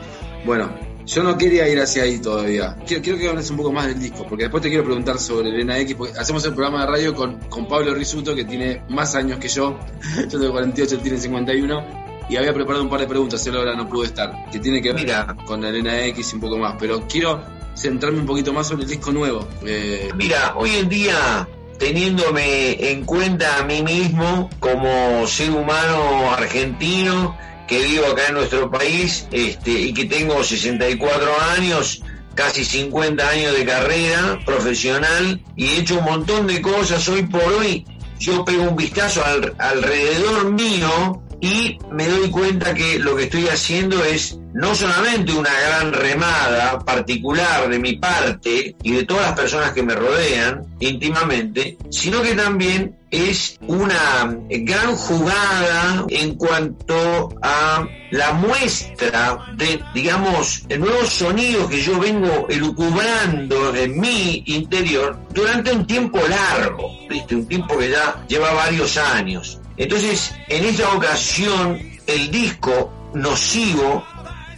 Bueno, 0.44 0.70
yo 1.06 1.22
no 1.22 1.38
quería 1.38 1.68
ir 1.68 1.80
hacia 1.80 2.02
ahí 2.02 2.18
todavía. 2.18 2.76
Quiero, 2.86 3.02
quiero 3.02 3.18
que 3.18 3.28
hables 3.28 3.50
un 3.50 3.56
poco 3.56 3.72
más 3.72 3.86
del 3.86 3.98
disco, 3.98 4.26
porque 4.28 4.44
después 4.44 4.62
te 4.62 4.68
quiero 4.68 4.84
preguntar 4.84 5.18
sobre 5.18 5.48
Elena 5.48 5.78
X, 5.78 5.94
porque 5.96 6.18
hacemos 6.18 6.44
el 6.44 6.52
programa 6.52 6.82
de 6.82 6.86
radio 6.86 7.14
con, 7.14 7.38
con 7.48 7.66
Pablo 7.66 7.94
Risuto, 7.94 8.34
que 8.34 8.44
tiene 8.44 8.82
más 8.90 9.14
años 9.14 9.38
que 9.38 9.48
yo. 9.48 9.78
Yo 10.16 10.38
tengo 10.38 10.52
48, 10.52 10.96
él 10.96 11.00
tiene 11.00 11.18
51. 11.18 12.09
Y 12.30 12.36
había 12.36 12.52
preparado 12.52 12.84
un 12.84 12.90
par 12.90 13.00
de 13.00 13.06
preguntas, 13.06 13.46
él 13.46 13.56
ahora 13.56 13.74
no 13.74 13.88
pudo 13.88 14.04
estar, 14.04 14.50
que 14.50 14.59
tiene 14.59 14.82
que 14.82 14.92
ver 14.92 15.02
Mira. 15.02 15.34
con 15.46 15.64
Elena 15.64 15.98
X 16.06 16.32
y 16.32 16.34
un 16.34 16.42
poco 16.42 16.59
más. 16.59 16.74
Pero 16.78 17.09
quiero 17.09 17.42
centrarme 17.79 18.20
un 18.20 18.26
poquito 18.26 18.53
más 18.53 18.66
sobre 18.68 18.83
el 18.85 18.89
disco 18.89 19.12
nuevo. 19.12 19.47
Eh, 19.64 20.11
Mira, 20.16 20.55
hoy 20.57 20.76
en 20.76 20.89
día, 20.89 21.49
teniéndome 21.79 22.91
en 22.91 23.05
cuenta 23.05 23.59
a 23.59 23.64
mí 23.64 23.83
mismo 23.83 24.51
como 24.61 25.26
ser 25.26 25.51
humano 25.51 26.31
argentino 26.33 27.37
que 27.66 27.83
vivo 27.83 28.07
acá 28.07 28.29
en 28.29 28.35
nuestro 28.35 28.70
país 28.70 29.26
este, 29.31 29.70
y 29.70 29.93
que 29.93 30.07
tengo 30.07 30.43
64 30.43 31.29
años, 31.57 32.03
casi 32.35 32.64
50 32.64 33.29
años 33.29 33.53
de 33.57 33.64
carrera 33.64 34.39
profesional 34.47 35.41
y 35.55 35.66
he 35.66 35.79
hecho 35.81 35.99
un 35.99 36.05
montón 36.05 36.47
de 36.47 36.61
cosas 36.62 37.07
hoy 37.09 37.22
por 37.24 37.43
hoy. 37.43 37.85
Yo 38.18 38.45
pego 38.45 38.64
un 38.64 38.76
vistazo 38.76 39.24
al- 39.24 39.55
alrededor 39.59 40.51
mío 40.53 41.22
y 41.41 41.78
me 41.93 42.07
doy 42.09 42.30
cuenta 42.30 42.74
que 42.74 42.99
lo 42.99 43.14
que 43.16 43.24
estoy 43.24 43.47
haciendo 43.49 44.03
es 44.05 44.39
no 44.55 44.74
solamente 44.74 45.32
una 45.32 45.53
gran 45.53 45.93
remada 45.93 46.78
particular 46.80 47.68
de 47.68 47.78
mi 47.78 47.97
parte 47.97 48.74
y 48.82 48.93
de 48.93 49.05
todas 49.05 49.26
las 49.26 49.39
personas 49.39 49.72
que 49.72 49.82
me 49.82 49.95
rodean 49.95 50.66
íntimamente, 50.80 51.76
sino 51.91 52.22
que 52.22 52.34
también 52.34 52.97
es 53.11 53.59
una 53.66 54.36
gran 54.49 54.97
jugada 54.97 56.05
en 56.09 56.34
cuanto 56.34 57.30
a 57.41 57.86
la 58.11 58.32
muestra 58.32 59.39
de, 59.57 59.80
digamos, 59.95 60.64
nuevos 60.78 61.09
sonidos 61.09 61.70
que 61.70 61.80
yo 61.80 61.99
vengo 61.99 62.47
elucubrando 62.49 63.74
en 63.74 63.99
mi 63.99 64.43
interior 64.47 65.18
durante 65.32 65.72
un 65.72 65.86
tiempo 65.86 66.18
largo, 66.28 66.91
¿viste? 67.09 67.36
un 67.36 67.47
tiempo 67.47 67.78
que 67.78 67.91
ya 67.91 68.24
lleva 68.26 68.53
varios 68.53 68.97
años. 68.97 69.61
Entonces, 69.79 70.35
en 70.49 70.64
esta 70.64 70.93
ocasión, 70.93 71.81
el 72.07 72.31
disco 72.31 72.93
Nocivo, 73.14 74.05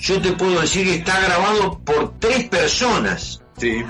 yo 0.01 0.21
te 0.21 0.33
puedo 0.33 0.61
decir 0.61 0.87
que 0.87 0.95
está 0.97 1.21
grabado 1.21 1.79
por 1.81 2.19
tres 2.19 2.49
personas. 2.49 3.43
Sí. 3.59 3.85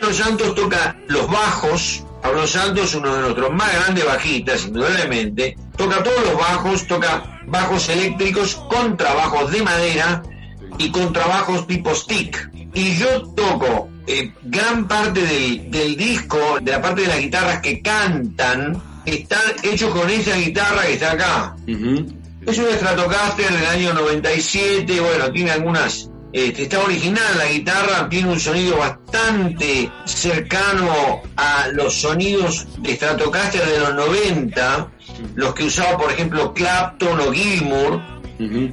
Pablo 0.00 0.14
Santos 0.14 0.54
toca 0.54 0.96
los 1.08 1.30
bajos. 1.30 2.04
Pablo 2.22 2.46
Santos, 2.46 2.94
uno 2.94 3.14
de 3.14 3.20
nuestros 3.22 3.52
más 3.52 3.72
grandes 3.74 4.04
bajistas, 4.04 4.64
indudablemente, 4.64 5.56
toca 5.76 6.02
todos 6.02 6.24
los 6.24 6.38
bajos, 6.38 6.86
toca 6.86 7.40
bajos 7.46 7.88
eléctricos, 7.88 8.54
contrabajos 8.54 9.50
de 9.50 9.62
madera 9.62 10.22
y 10.78 10.90
contrabajos 10.90 11.66
tipo 11.66 11.94
stick. 11.94 12.50
Y 12.74 12.96
yo 12.96 13.22
toco 13.34 13.90
eh, 14.06 14.32
gran 14.42 14.88
parte 14.88 15.20
del, 15.20 15.70
del 15.70 15.96
disco, 15.96 16.58
de 16.62 16.72
la 16.72 16.80
parte 16.80 17.02
de 17.02 17.08
las 17.08 17.18
guitarras 17.18 17.60
que 17.60 17.82
cantan, 17.82 18.80
están 19.06 19.40
hechos 19.62 19.90
con 19.94 20.08
esa 20.10 20.36
guitarra 20.36 20.82
que 20.82 20.92
está 20.94 21.12
acá. 21.12 21.56
Es 21.66 22.58
un 22.58 22.66
Stratocaster 22.72 23.50
del 23.52 23.66
año 23.66 23.92
97, 23.94 25.00
bueno, 25.00 25.30
tiene 25.30 25.50
algunas... 25.52 26.08
este, 26.32 26.64
está 26.64 26.80
original 26.80 27.38
la 27.38 27.46
guitarra, 27.46 28.08
tiene 28.08 28.30
un 28.30 28.40
sonido 28.40 28.78
bastante 28.78 29.90
cercano 30.04 31.22
a 31.36 31.68
los 31.72 32.00
sonidos 32.00 32.66
de 32.78 32.96
Stratocaster 32.96 33.64
de 33.64 33.78
los 33.80 33.94
90, 33.94 34.88
los 35.34 35.54
que 35.54 35.64
usaba 35.64 35.96
por 35.98 36.10
ejemplo 36.10 36.52
Clapton 36.52 37.20
o 37.20 37.32
Gilmour. 37.32 38.00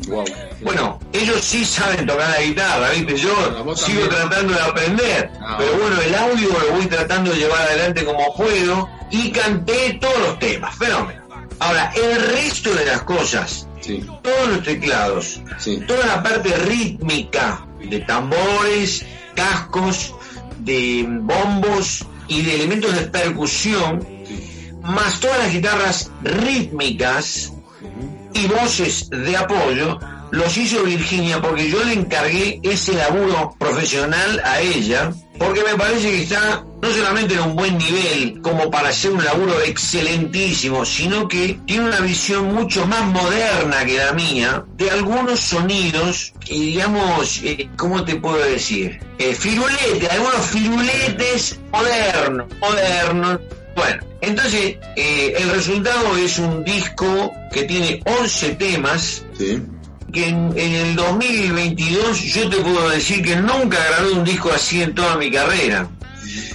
Wow. 0.07 0.25
Bueno, 0.61 0.99
ellos 1.13 1.41
sí 1.43 1.63
saben 1.63 2.07
tocar 2.07 2.27
la 2.31 2.41
guitarra, 2.41 2.89
¿viste? 2.89 3.17
Yo 3.17 3.29
sigo 3.75 4.07
también. 4.07 4.09
tratando 4.09 4.53
de 4.55 4.61
aprender, 4.61 5.31
Ah, 5.41 5.55
pero 5.59 5.71
bueno. 5.77 5.95
bueno, 5.95 6.01
el 6.01 6.15
audio 6.15 6.49
lo 6.49 6.75
voy 6.75 6.85
tratando 6.87 7.29
de 7.31 7.37
llevar 7.37 7.61
adelante 7.67 8.03
como 8.03 8.33
puedo 8.35 8.89
y 9.11 9.31
canté 9.31 9.97
todos 9.99 10.19
los 10.19 10.39
temas, 10.39 10.75
fenómeno. 10.75 11.21
Ahora, 11.59 11.91
el 11.95 12.21
resto 12.33 12.73
de 12.73 12.85
las 12.85 13.01
cosas, 13.03 13.67
Sí. 13.81 14.03
todos 14.21 14.47
los 14.49 14.63
teclados, 14.63 15.41
Sí. 15.57 15.79
toda 15.87 16.05
la 16.05 16.23
parte 16.23 16.55
rítmica 16.55 17.65
de 17.79 17.99
tambores, 18.01 19.05
cascos, 19.35 20.13
de 20.59 21.05
bombos 21.07 22.05
y 22.27 22.41
de 22.43 22.55
elementos 22.55 22.93
de 22.93 23.01
percusión, 23.07 24.05
más 24.83 25.19
todas 25.19 25.39
las 25.39 25.51
guitarras 25.53 26.11
rítmicas 26.23 27.53
y 28.33 28.47
voces 28.47 29.09
de 29.09 29.35
apoyo, 29.37 29.99
los 30.31 30.55
hizo 30.57 30.83
Virginia 30.83 31.41
porque 31.41 31.69
yo 31.69 31.83
le 31.83 31.93
encargué 31.93 32.59
ese 32.63 32.93
laburo 32.93 33.55
profesional 33.57 34.41
a 34.45 34.59
ella, 34.61 35.11
porque 35.39 35.63
me 35.63 35.75
parece 35.75 36.09
que 36.11 36.23
está 36.23 36.63
no 36.81 36.89
solamente 36.93 37.33
en 37.35 37.41
un 37.41 37.55
buen 37.55 37.77
nivel 37.77 38.39
como 38.41 38.69
para 38.71 38.89
hacer 38.89 39.11
un 39.11 39.23
laburo 39.23 39.59
excelentísimo, 39.61 40.85
sino 40.85 41.27
que 41.27 41.59
tiene 41.65 41.85
una 41.87 41.99
visión 41.99 42.53
mucho 42.53 42.85
más 42.87 43.03
moderna 43.05 43.85
que 43.85 43.97
la 43.97 44.13
mía 44.13 44.63
de 44.77 44.89
algunos 44.91 45.39
sonidos 45.39 46.33
que 46.45 46.53
digamos, 46.53 47.41
eh, 47.43 47.69
¿cómo 47.77 48.03
te 48.05 48.15
puedo 48.15 48.37
decir? 48.37 48.99
Eh, 49.17 49.35
firuletes, 49.35 50.09
algunos 50.09 50.45
firuletes 50.47 51.59
modernos, 51.71 52.47
modernos. 52.61 53.39
Bueno, 53.75 54.03
entonces 54.21 54.77
eh, 54.95 55.33
el 55.37 55.49
resultado 55.51 56.17
es 56.17 56.39
un 56.39 56.63
disco 56.63 57.31
que 57.51 57.63
tiene 57.63 58.01
11 58.05 58.49
temas 58.55 59.23
Sí. 59.37 59.61
que 60.11 60.27
en, 60.27 60.51
en 60.57 60.73
el 60.73 60.95
2022 60.95 62.21
yo 62.23 62.49
te 62.49 62.57
puedo 62.57 62.89
decir 62.89 63.23
que 63.23 63.35
nunca 63.37 63.77
grabé 63.89 64.11
un 64.11 64.23
disco 64.23 64.51
así 64.53 64.81
en 64.81 64.93
toda 64.93 65.15
mi 65.17 65.31
carrera. 65.31 65.87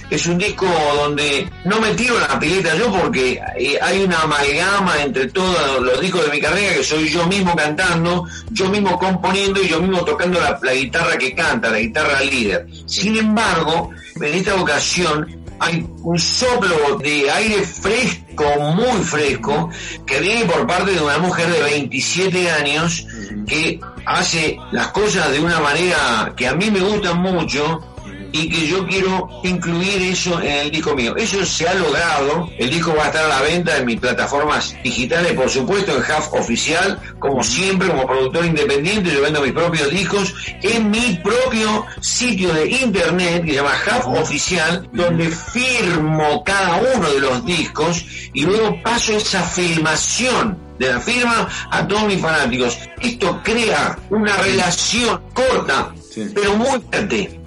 Es 0.09 0.25
un 0.27 0.37
disco 0.37 0.67
donde 0.97 1.49
no 1.63 1.79
me 1.79 1.93
tiro 1.95 2.19
la 2.19 2.39
pileta 2.39 2.75
yo 2.75 2.91
porque 2.91 3.41
eh, 3.57 3.77
hay 3.81 4.03
una 4.03 4.21
amalgama 4.21 5.01
entre 5.01 5.27
todos 5.27 5.81
los 5.81 5.99
discos 5.99 6.25
de 6.25 6.31
mi 6.31 6.39
carrera 6.39 6.75
que 6.75 6.83
soy 6.83 7.09
yo 7.09 7.25
mismo 7.27 7.55
cantando, 7.55 8.25
yo 8.51 8.69
mismo 8.69 8.97
componiendo 8.99 9.61
y 9.61 9.67
yo 9.67 9.81
mismo 9.81 10.05
tocando 10.05 10.39
la, 10.39 10.59
la 10.61 10.73
guitarra 10.73 11.17
que 11.17 11.33
canta, 11.33 11.69
la 11.69 11.79
guitarra 11.79 12.21
líder. 12.21 12.67
Sin 12.85 13.17
embargo, 13.17 13.91
en 14.21 14.33
esta 14.33 14.55
ocasión 14.55 15.45
hay 15.59 15.87
un 16.03 16.19
soplo 16.19 16.97
de 16.99 17.29
aire 17.31 17.63
fresco, 17.63 18.43
muy 18.75 19.01
fresco, 19.03 19.69
que 20.05 20.19
viene 20.19 20.45
por 20.45 20.67
parte 20.67 20.91
de 20.91 21.01
una 21.01 21.17
mujer 21.17 21.47
de 21.49 21.63
27 21.63 22.51
años 22.51 23.07
que 23.47 23.79
hace 24.05 24.57
las 24.71 24.87
cosas 24.87 25.31
de 25.31 25.39
una 25.39 25.59
manera 25.59 26.33
que 26.35 26.47
a 26.47 26.53
mí 26.53 26.69
me 26.69 26.81
gusta 26.81 27.13
mucho 27.13 27.94
y 28.37 28.49
que 28.49 28.67
yo 28.67 28.85
quiero 28.85 29.29
incluir 29.43 30.01
eso 30.11 30.39
en 30.41 30.51
el 30.65 30.71
disco 30.71 30.93
mío. 30.95 31.15
Eso 31.15 31.45
se 31.45 31.67
ha 31.67 31.73
logrado, 31.73 32.49
el 32.57 32.69
disco 32.69 32.93
va 32.97 33.03
a 33.03 33.07
estar 33.07 33.23
a 33.25 33.27
la 33.29 33.41
venta 33.41 33.77
en 33.77 33.85
mis 33.85 33.99
plataformas 33.99 34.75
digitales, 34.83 35.33
por 35.33 35.49
supuesto, 35.49 35.95
en 35.95 36.03
Half 36.03 36.33
Oficial, 36.33 36.99
como 37.19 37.41
siempre, 37.43 37.87
como 37.87 38.05
productor 38.05 38.45
independiente, 38.45 39.11
yo 39.13 39.21
vendo 39.21 39.41
mis 39.41 39.53
propios 39.53 39.89
discos 39.89 40.33
en 40.61 40.91
mi 40.91 41.19
propio 41.23 41.85
sitio 42.01 42.53
de 42.53 42.67
internet 42.69 43.43
que 43.43 43.51
se 43.51 43.55
llama 43.55 43.71
Half 43.89 44.07
Oficial, 44.07 44.89
donde 44.91 45.29
firmo 45.29 46.43
cada 46.43 46.75
uno 46.95 47.09
de 47.11 47.19
los 47.19 47.45
discos 47.45 48.05
y 48.33 48.41
luego 48.45 48.81
paso 48.83 49.13
esa 49.13 49.43
filmación 49.43 50.57
de 50.77 50.89
la 50.91 50.99
firma 50.99 51.47
a 51.71 51.87
todos 51.87 52.03
mis 52.05 52.19
fanáticos. 52.21 52.77
Esto 53.01 53.39
crea 53.43 53.97
una 54.09 54.35
relación 54.37 55.21
corta, 55.33 55.93
Sí. 56.13 56.27
pero 56.33 56.55
muy 56.57 56.67
fuerte. 56.91 57.39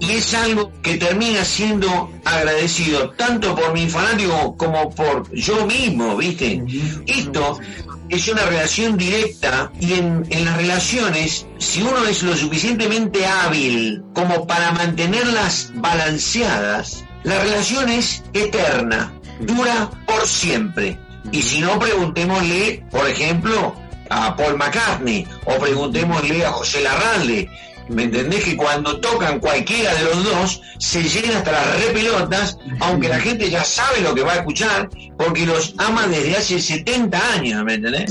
Y 0.00 0.12
es 0.12 0.34
algo 0.34 0.72
que 0.82 0.96
termina 0.96 1.44
siendo 1.44 2.10
agradecido 2.24 3.10
tanto 3.10 3.54
por 3.54 3.72
mi 3.72 3.88
fanático 3.88 4.56
como 4.56 4.90
por 4.90 5.30
yo 5.34 5.66
mismo, 5.66 6.16
¿viste? 6.16 6.64
Esto 7.06 7.60
es 8.08 8.28
una 8.28 8.44
relación 8.44 8.96
directa 8.96 9.70
y 9.78 9.92
en, 9.94 10.26
en 10.30 10.44
las 10.44 10.56
relaciones, 10.56 11.46
si 11.58 11.82
uno 11.82 12.04
es 12.06 12.22
lo 12.22 12.34
suficientemente 12.34 13.26
hábil 13.26 14.02
como 14.14 14.46
para 14.46 14.72
mantenerlas 14.72 15.70
balanceadas, 15.74 17.04
la 17.22 17.38
relación 17.38 17.88
es 17.90 18.22
eterna, 18.32 19.12
dura 19.40 19.90
por 20.06 20.26
siempre. 20.26 20.98
Y 21.30 21.42
si 21.42 21.60
no, 21.60 21.78
preguntémosle, 21.78 22.84
por 22.90 23.06
ejemplo, 23.06 23.74
a 24.10 24.34
Paul 24.36 24.56
McCartney 24.56 25.26
o 25.44 25.58
preguntémosle 25.58 26.44
a 26.44 26.52
José 26.52 26.82
Larralde. 26.82 27.48
¿Me 27.90 28.04
entendés 28.04 28.44
que 28.44 28.56
cuando 28.56 29.00
tocan 29.00 29.40
cualquiera 29.40 29.92
de 29.94 30.04
los 30.04 30.24
dos 30.24 30.62
se 30.78 31.02
llena 31.02 31.38
hasta 31.38 31.52
las 31.52 31.84
repelotas, 31.84 32.56
aunque 32.78 33.08
la 33.08 33.18
gente 33.18 33.50
ya 33.50 33.64
sabe 33.64 34.00
lo 34.00 34.14
que 34.14 34.22
va 34.22 34.32
a 34.32 34.36
escuchar, 34.36 34.88
porque 35.18 35.44
los 35.44 35.74
ama 35.76 36.06
desde 36.06 36.36
hace 36.36 36.60
70 36.60 37.32
años, 37.34 37.64
¿me 37.64 37.74
entendés? 37.74 38.10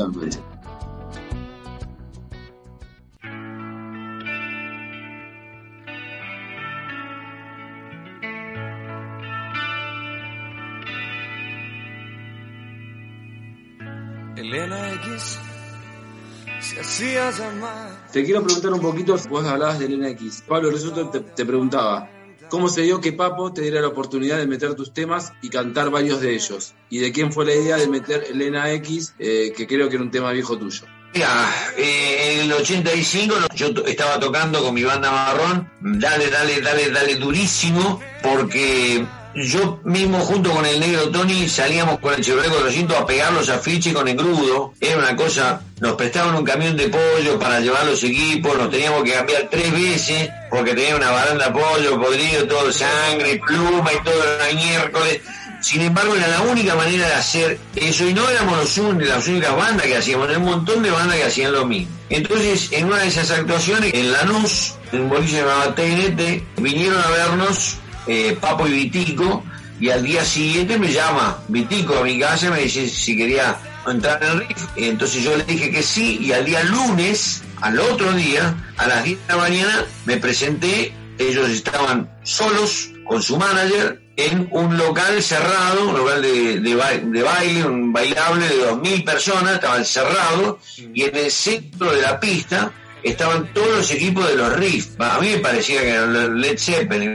Te 18.11 18.23
quiero 18.23 18.43
preguntar 18.43 18.73
un 18.73 18.81
poquito, 18.81 19.17
vos 19.29 19.45
hablabas 19.45 19.79
de 19.79 19.85
Elena 19.85 20.09
X. 20.09 20.43
Pablo 20.47 20.69
Resuto 20.71 21.09
te, 21.09 21.19
te 21.21 21.45
preguntaba, 21.45 22.09
¿cómo 22.49 22.67
se 22.69 22.81
dio 22.81 22.99
que 22.99 23.13
Papo 23.13 23.53
te 23.53 23.61
diera 23.61 23.81
la 23.81 23.87
oportunidad 23.87 24.37
de 24.37 24.47
meter 24.47 24.73
tus 24.75 24.93
temas 24.93 25.31
y 25.41 25.49
cantar 25.49 25.89
varios 25.89 26.21
de 26.21 26.33
ellos? 26.35 26.73
¿Y 26.89 26.99
de 26.99 27.11
quién 27.11 27.31
fue 27.31 27.45
la 27.45 27.53
idea 27.55 27.77
de 27.77 27.87
meter 27.87 28.25
Elena 28.29 28.71
X, 28.73 29.13
eh, 29.19 29.53
que 29.55 29.67
creo 29.67 29.87
que 29.89 29.95
era 29.95 30.03
un 30.03 30.11
tema 30.11 30.31
viejo 30.31 30.57
tuyo? 30.57 30.81
Mira, 31.13 31.51
eh, 31.75 32.33
en 32.35 32.41
el 32.41 32.53
85 32.53 33.35
yo 33.55 33.73
to- 33.73 33.85
estaba 33.87 34.19
tocando 34.19 34.61
con 34.61 34.75
mi 34.75 34.83
banda 34.83 35.09
marrón, 35.11 35.67
dale, 35.81 36.29
dale, 36.29 36.61
dale, 36.61 36.91
dale 36.91 37.15
durísimo, 37.15 37.99
porque 38.21 39.03
yo 39.35 39.79
mismo 39.83 40.19
junto 40.19 40.51
con 40.51 40.65
el 40.65 40.79
negro 40.79 41.09
Tony 41.09 41.47
salíamos 41.47 41.99
con 41.99 42.13
el 42.15 42.23
Chevrolet 42.23 42.49
400 42.51 42.97
a 42.97 43.05
pegar 43.05 43.31
los 43.31 43.47
afiches 43.49 43.93
con 43.93 44.07
engrudo, 44.07 44.73
era 44.81 44.97
una 44.97 45.15
cosa, 45.15 45.61
nos 45.79 45.93
prestaban 45.93 46.35
un 46.35 46.43
camión 46.43 46.75
de 46.75 46.89
pollo 46.89 47.37
para 47.39 47.59
llevar 47.59 47.85
los 47.85 48.03
equipos, 48.03 48.57
nos 48.57 48.69
teníamos 48.71 49.03
que 49.03 49.13
cambiar 49.13 49.47
tres 49.49 49.71
veces, 49.71 50.29
porque 50.49 50.73
tenía 50.73 50.95
una 50.95 51.11
baranda 51.11 51.45
de 51.45 51.51
pollo 51.51 52.01
podrido, 52.01 52.47
todo 52.47 52.71
sangre, 52.71 53.39
pluma 53.45 53.91
y 53.93 54.03
todo, 54.03 54.23
era 54.23 54.53
miércoles, 54.53 55.21
Sin 55.61 55.81
embargo, 55.81 56.15
era 56.15 56.25
la 56.29 56.41
única 56.43 56.73
manera 56.73 57.05
de 57.05 57.13
hacer 57.15 57.59
eso 57.75 58.05
y 58.07 58.13
no 58.13 58.29
éramos 58.29 58.57
los 58.59 58.77
un- 58.77 59.05
las 59.05 59.27
únicas 59.27 59.53
bandas 59.57 59.87
que 59.87 59.97
hacíamos, 59.97 60.29
era 60.29 60.39
un 60.39 60.45
montón 60.45 60.81
de 60.81 60.89
bandas 60.89 61.17
que 61.17 61.25
hacían 61.25 61.51
lo 61.51 61.65
mismo. 61.65 61.93
Entonces, 62.09 62.69
en 62.71 62.85
una 62.85 62.99
de 62.99 63.09
esas 63.09 63.29
actuaciones, 63.31 63.93
en 63.93 64.09
Lanús, 64.09 64.75
en 64.93 65.01
un 65.01 65.09
boliche 65.09 65.39
llamado 65.41 65.73
TNT, 65.73 66.43
vinieron 66.61 67.01
a 67.03 67.09
vernos 67.09 67.75
eh, 68.07 68.37
Papo 68.39 68.67
y 68.67 68.71
Vitico 68.71 69.43
y 69.79 69.89
al 69.89 70.03
día 70.03 70.23
siguiente 70.25 70.77
me 70.77 70.91
llama 70.91 71.37
Vitico 71.47 71.97
a 71.97 72.03
mi 72.03 72.19
casa 72.19 72.47
y 72.47 72.49
me 72.51 72.59
dice 72.61 72.87
si 72.89 73.15
quería 73.15 73.57
entrar 73.87 74.21
en 74.23 74.29
el 74.31 74.39
riff. 74.47 74.57
Entonces 74.75 75.23
yo 75.23 75.35
le 75.37 75.43
dije 75.45 75.71
que 75.71 75.81
sí 75.83 76.19
y 76.21 76.31
al 76.33 76.45
día 76.45 76.63
lunes, 76.63 77.41
al 77.61 77.79
otro 77.79 78.11
día, 78.13 78.53
a 78.77 78.87
las 78.87 79.03
10 79.03 79.17
de 79.27 79.33
la 79.33 79.37
mañana, 79.39 79.85
me 80.05 80.17
presenté. 80.17 80.93
Ellos 81.17 81.49
estaban 81.49 82.09
solos 82.23 82.91
con 83.05 83.21
su 83.21 83.35
manager 83.37 84.01
en 84.15 84.47
un 84.51 84.77
local 84.77 85.21
cerrado, 85.21 85.89
un 85.89 85.97
local 85.97 86.21
de, 86.21 86.59
de 86.61 86.75
ba- 86.75 86.91
de 86.93 87.23
baile, 87.23 87.65
un 87.65 87.91
bailable 87.91 88.47
de 88.47 88.69
2.000 88.71 89.03
personas, 89.05 89.55
estaban 89.55 89.83
cerrados 89.85 90.57
y 90.93 91.03
en 91.03 91.15
el 91.15 91.29
centro 91.31 91.91
de 91.91 92.01
la 92.01 92.19
pista 92.19 92.71
estaban 93.03 93.53
todos 93.53 93.77
los 93.77 93.91
equipos 93.91 94.27
de 94.27 94.35
los 94.35 94.53
Riff. 94.53 94.99
A 94.99 95.19
mí 95.19 95.29
me 95.29 95.39
parecía 95.39 95.81
que 95.81 95.89
eran 95.89 96.41
Led 96.41 96.57
Zeppelin, 96.57 97.13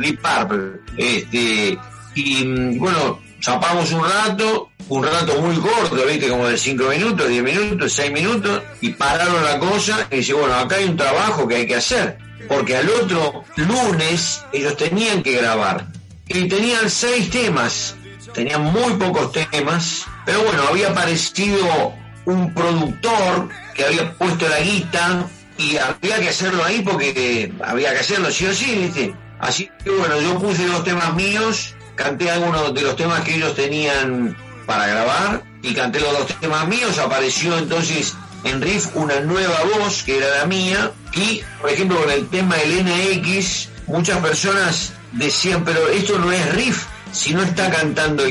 Deep 0.00 0.20
Purple. 0.20 0.80
Este, 0.96 1.78
y 2.14 2.44
mm, 2.44 2.78
bueno, 2.78 3.20
chapamos 3.40 3.90
un 3.92 4.04
rato, 4.04 4.70
un 4.88 5.04
rato 5.04 5.40
muy 5.40 5.56
corto, 5.56 5.96
viste, 6.06 6.28
como 6.28 6.46
de 6.46 6.56
5 6.56 6.84
minutos, 6.84 7.28
10 7.28 7.42
minutos, 7.42 7.92
6 7.92 8.12
minutos, 8.12 8.62
y 8.80 8.90
pararon 8.90 9.44
la 9.44 9.58
cosa 9.58 10.06
y 10.10 10.16
dice, 10.16 10.32
bueno, 10.34 10.54
acá 10.54 10.76
hay 10.76 10.84
un 10.84 10.96
trabajo 10.96 11.46
que 11.46 11.56
hay 11.56 11.66
que 11.66 11.76
hacer. 11.76 12.18
Porque 12.48 12.76
al 12.76 12.88
otro 12.88 13.44
lunes 13.56 14.42
ellos 14.52 14.76
tenían 14.76 15.22
que 15.22 15.32
grabar. 15.32 15.86
Y 16.28 16.48
tenían 16.48 16.88
seis 16.88 17.30
temas, 17.30 17.94
tenían 18.32 18.62
muy 18.62 18.94
pocos 18.94 19.32
temas, 19.32 20.06
pero 20.24 20.42
bueno, 20.42 20.62
había 20.68 20.90
aparecido 20.90 21.94
un 22.24 22.52
productor 22.54 23.48
que 23.74 23.84
había 23.84 24.12
puesto 24.14 24.48
la 24.48 24.60
guita 24.60 25.26
y 25.58 25.76
había 25.76 26.20
que 26.20 26.28
hacerlo 26.28 26.64
ahí 26.64 26.82
porque 26.82 27.52
había 27.64 27.92
que 27.92 28.00
hacerlo 28.00 28.30
sí 28.30 28.46
o 28.46 28.54
sí, 28.54 28.74
¿viste? 28.74 29.14
Así 29.38 29.70
que 29.82 29.90
bueno, 29.90 30.20
yo 30.20 30.38
puse 30.38 30.66
los 30.66 30.84
temas 30.84 31.14
míos, 31.14 31.74
canté 31.94 32.30
algunos 32.30 32.72
de 32.74 32.82
los 32.82 32.96
temas 32.96 33.20
que 33.22 33.34
ellos 33.34 33.54
tenían 33.54 34.36
para 34.66 34.86
grabar 34.86 35.42
y 35.62 35.74
canté 35.74 36.00
los 36.00 36.12
dos 36.12 36.40
temas 36.40 36.66
míos, 36.68 36.98
apareció 36.98 37.58
entonces 37.58 38.14
en 38.44 38.60
Riff 38.60 38.94
una 38.94 39.20
nueva 39.20 39.60
voz 39.78 40.02
que 40.02 40.18
era 40.18 40.38
la 40.38 40.46
mía 40.46 40.90
y 41.12 41.42
por 41.60 41.70
ejemplo 41.70 42.00
con 42.00 42.10
el 42.10 42.28
tema 42.28 42.56
del 42.56 42.84
NX 42.84 43.68
muchas 43.86 44.18
personas 44.18 44.92
decían 45.12 45.64
pero 45.64 45.88
esto 45.88 46.18
no 46.18 46.32
es 46.32 46.54
Riff 46.54 46.86
si 47.12 47.34
no 47.34 47.42
está 47.42 47.70
cantando 47.70 48.24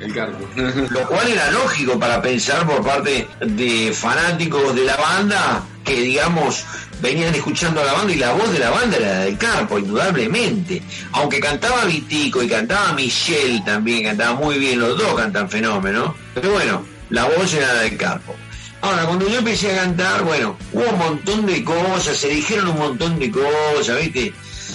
El 0.00 0.12
cargo. 0.12 0.48
lo 0.56 1.08
cual 1.08 1.28
era 1.28 1.50
lógico 1.50 1.98
para 1.98 2.20
pensar 2.20 2.66
por 2.66 2.84
parte 2.84 3.28
de 3.40 3.92
fanáticos 3.92 4.74
de 4.74 4.84
la 4.84 4.96
banda 4.96 5.62
que 5.84 6.00
digamos 6.00 6.64
venían 7.00 7.34
escuchando 7.34 7.80
a 7.80 7.84
la 7.84 7.92
banda 7.92 8.12
y 8.12 8.16
la 8.16 8.32
voz 8.32 8.50
de 8.52 8.58
la 8.58 8.70
banda 8.70 8.96
era 8.96 9.08
la 9.08 9.18
del 9.20 9.36
Carpo, 9.36 9.78
indudablemente. 9.78 10.82
Aunque 11.12 11.38
cantaba 11.38 11.84
Vitico 11.84 12.42
y 12.42 12.48
cantaba 12.48 12.92
Michelle 12.94 13.62
también, 13.64 14.04
cantaba 14.04 14.34
muy 14.34 14.58
bien, 14.58 14.80
los 14.80 14.96
dos 14.96 15.14
cantan 15.14 15.48
fenómeno. 15.50 16.14
Pero 16.34 16.52
bueno, 16.52 16.86
la 17.10 17.24
voz 17.24 17.52
era 17.52 17.74
la 17.74 17.80
del 17.82 17.96
Carpo. 17.96 18.34
Ahora, 18.80 19.06
cuando 19.06 19.28
yo 19.28 19.38
empecé 19.38 19.72
a 19.72 19.82
cantar, 19.82 20.24
bueno, 20.24 20.58
hubo 20.72 20.88
un 20.90 20.98
montón 20.98 21.46
de 21.46 21.64
cosas, 21.64 22.16
se 22.16 22.28
dijeron 22.28 22.68
un 22.68 22.78
montón 22.78 23.18
de 23.18 23.30
cosas, 23.30 23.98
¿viste? 24.00 24.34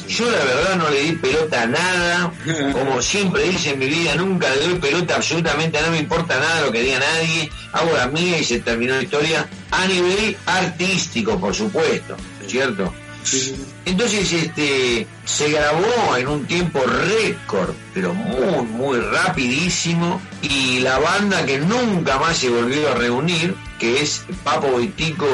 Yo 0.09 0.25
la 0.25 0.43
verdad 0.43 0.75
no 0.75 0.89
le 0.89 1.03
di 1.03 1.11
pelota 1.13 1.61
a 1.61 1.67
nada, 1.67 2.33
como 2.73 2.99
siempre 2.99 3.43
dice 3.43 3.71
en 3.71 3.79
mi 3.79 3.85
vida, 3.85 4.15
nunca 4.15 4.49
le 4.55 4.67
doy 4.67 4.79
pelota 4.79 5.15
absolutamente 5.15 5.79
no 5.81 5.91
me 5.91 5.99
importa 5.99 6.39
nada 6.39 6.61
lo 6.61 6.71
que 6.71 6.81
diga 6.81 6.99
nadie, 6.99 7.51
hago 7.73 7.95
la 7.95 8.07
mía 8.07 8.39
y 8.39 8.43
se 8.43 8.59
terminó 8.59 8.95
la 8.95 9.03
historia, 9.03 9.47
a 9.69 9.85
nivel 9.85 10.35
artístico, 10.47 11.39
por 11.39 11.53
supuesto, 11.53 12.17
¿cierto? 12.47 12.91
Entonces 13.85 14.33
este 14.33 15.05
se 15.25 15.51
grabó 15.51 16.17
en 16.17 16.27
un 16.27 16.45
tiempo 16.47 16.81
récord, 16.81 17.75
pero 17.93 18.11
muy, 18.13 18.65
muy 18.65 18.99
rapidísimo, 18.99 20.19
y 20.41 20.79
la 20.79 20.97
banda 20.97 21.45
que 21.45 21.59
nunca 21.59 22.17
más 22.17 22.35
se 22.37 22.49
volvió 22.49 22.89
a 22.89 22.95
reunir, 22.95 23.55
que 23.77 24.01
es 24.01 24.23
Papo 24.43 24.77
Vitico, 24.77 25.27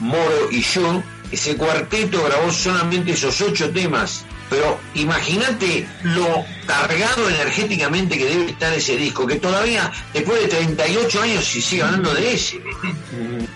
Moro 0.00 0.50
y 0.50 0.62
yo, 0.62 1.02
ese 1.32 1.56
cuarteto 1.56 2.22
grabó 2.24 2.52
solamente 2.52 3.12
esos 3.12 3.40
ocho 3.40 3.70
temas. 3.70 4.24
Pero 4.50 4.78
imagínate 4.94 5.88
lo 6.02 6.44
cargado 6.66 7.26
energéticamente 7.30 8.18
que 8.18 8.26
debe 8.26 8.50
estar 8.50 8.70
ese 8.74 8.98
disco, 8.98 9.26
que 9.26 9.36
todavía 9.36 9.90
después 10.12 10.42
de 10.42 10.48
38 10.48 11.22
años 11.22 11.44
se 11.44 11.62
sigue 11.62 11.82
hablando 11.82 12.12
de 12.12 12.34
ese. 12.34 12.60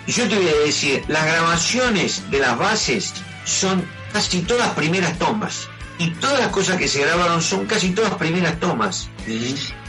Y 0.07 0.13
yo 0.13 0.27
te 0.27 0.37
voy 0.37 0.49
a 0.49 0.65
decir, 0.65 1.05
las 1.09 1.27
grabaciones 1.27 2.31
de 2.31 2.39
las 2.39 2.57
bases 2.57 3.13
son 3.45 3.85
casi 4.11 4.41
todas 4.41 4.71
primeras 4.71 5.19
tomas. 5.19 5.69
Y 5.99 6.11
todas 6.13 6.41
las 6.41 6.49
cosas 6.49 6.79
que 6.79 6.89
se 6.89 7.03
grabaron 7.03 7.43
son 7.43 7.67
casi 7.67 7.91
todas 7.91 8.15
primeras 8.15 8.59
tomas. 8.59 9.11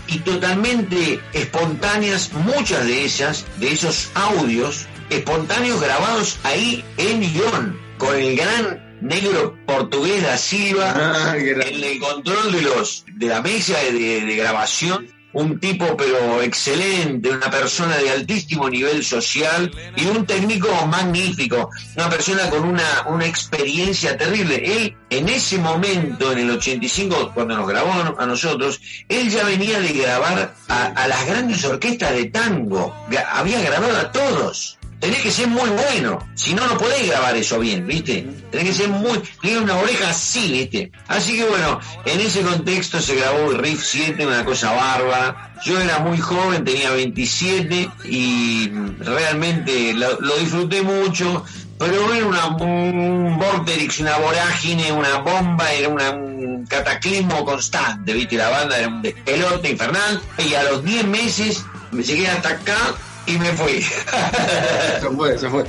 Y 0.08 0.20
totalmente 0.20 1.22
espontáneas, 1.32 2.34
muchas 2.34 2.86
de 2.86 3.06
ellas, 3.06 3.46
de 3.58 3.72
esos 3.72 4.10
audios, 4.14 4.88
espontáneos 5.10 5.82
grabados 5.82 6.40
ahí 6.44 6.84
en 6.98 7.22
guion, 7.22 7.80
con 7.98 8.16
el 8.16 8.36
gran 8.36 8.98
negro 9.02 9.56
portugués 9.66 10.24
da 10.24 10.38
Silva, 10.38 10.94
Ah, 10.96 11.36
en 11.38 11.84
el 11.84 12.00
control 12.00 12.52
de 12.52 12.62
los 12.62 13.06
de 13.16 13.28
la 13.28 13.42
mesa 13.42 13.78
de, 13.80 14.22
de 14.26 14.36
grabación 14.36 15.08
un 15.34 15.60
tipo 15.60 15.96
pero 15.96 16.42
excelente, 16.42 17.30
una 17.30 17.52
persona 17.52 17.96
de 17.98 18.10
altísimo 18.10 18.70
nivel 18.70 19.04
social 19.04 19.72
y 19.96 20.06
un 20.08 20.26
técnico 20.26 20.68
magnífico, 20.88 21.70
una 21.96 22.10
persona 22.10 22.50
con 22.50 22.64
una, 22.64 23.06
una 23.08 23.26
experiencia 23.28 24.18
terrible. 24.18 24.56
Él 24.66 24.98
en 25.12 25.30
ese 25.30 25.60
momento, 25.60 26.32
en 26.32 26.40
el 26.40 26.52
85, 26.52 27.34
cuando 27.36 27.56
nos 27.56 27.68
grabó 27.68 28.16
a 28.18 28.26
nosotros, 28.26 28.82
él 29.10 29.30
ya 29.30 29.44
venía 29.44 29.80
de 29.80 29.94
grabar 29.94 30.56
a, 30.70 30.86
a 30.86 31.08
las 31.08 31.28
grandes 31.28 31.64
orquestas 31.66 32.14
de 32.14 32.26
tango, 32.26 32.96
había 33.32 33.62
grabado 33.62 33.96
a 33.96 34.12
todos. 34.12 34.77
Tenés 35.00 35.22
que 35.22 35.32
ser 35.32 35.48
muy 35.48 35.70
bueno, 35.70 36.28
si 36.34 36.56
no, 36.56 36.66
no 36.66 36.76
podés 36.76 37.08
grabar 37.08 37.36
eso 37.36 37.60
bien, 37.60 37.86
¿viste? 37.86 38.26
Tenés 38.50 38.68
que 38.68 38.74
ser 38.74 38.90
muy... 38.90 39.22
Tenés 39.42 39.58
una 39.58 39.76
oreja 39.78 40.10
así, 40.10 40.52
¿viste? 40.52 40.92
Así 41.08 41.38
que 41.38 41.46
bueno, 41.46 41.80
en 42.06 42.20
ese 42.20 42.42
contexto 42.42 43.00
se 43.00 43.16
grabó 43.16 43.52
el 43.52 43.60
Riff 43.60 43.84
7, 43.84 44.26
una 44.26 44.44
cosa 44.44 44.72
bárbara. 44.72 45.54
Yo 45.64 45.80
era 45.80 46.00
muy 46.00 46.18
joven, 46.18 46.64
tenía 46.64 46.90
27 46.92 47.90
y 48.06 48.70
realmente 49.00 49.94
lo, 49.94 50.18
disfruté 50.40 50.82
mucho, 50.82 51.46
pero 51.78 52.12
era 52.14 52.26
una, 52.26 52.48
un 52.48 53.38
vortex, 53.38 54.00
una 54.00 54.18
vorágine, 54.18 54.92
una 54.92 55.20
bomba, 55.20 55.72
era 55.74 55.90
un 55.90 56.66
cataclismo 56.68 57.46
constante, 57.46 58.14
¿viste? 58.14 58.36
La 58.36 58.50
banda 58.50 58.80
era 58.80 58.88
un 58.88 59.04
despelote 59.04 59.70
infernal 59.70 60.22
y 60.40 60.56
a 60.56 60.64
los 60.64 60.84
10 60.84 61.06
meses 61.06 61.64
me 61.92 62.02
llegué 62.02 62.28
hasta 62.28 62.50
acá 62.50 62.96
y 63.28 63.38
me 63.38 63.52
fui. 63.54 63.82
Se 65.02 65.10
fue, 65.16 65.38
se 65.38 65.50
fue. 65.50 65.66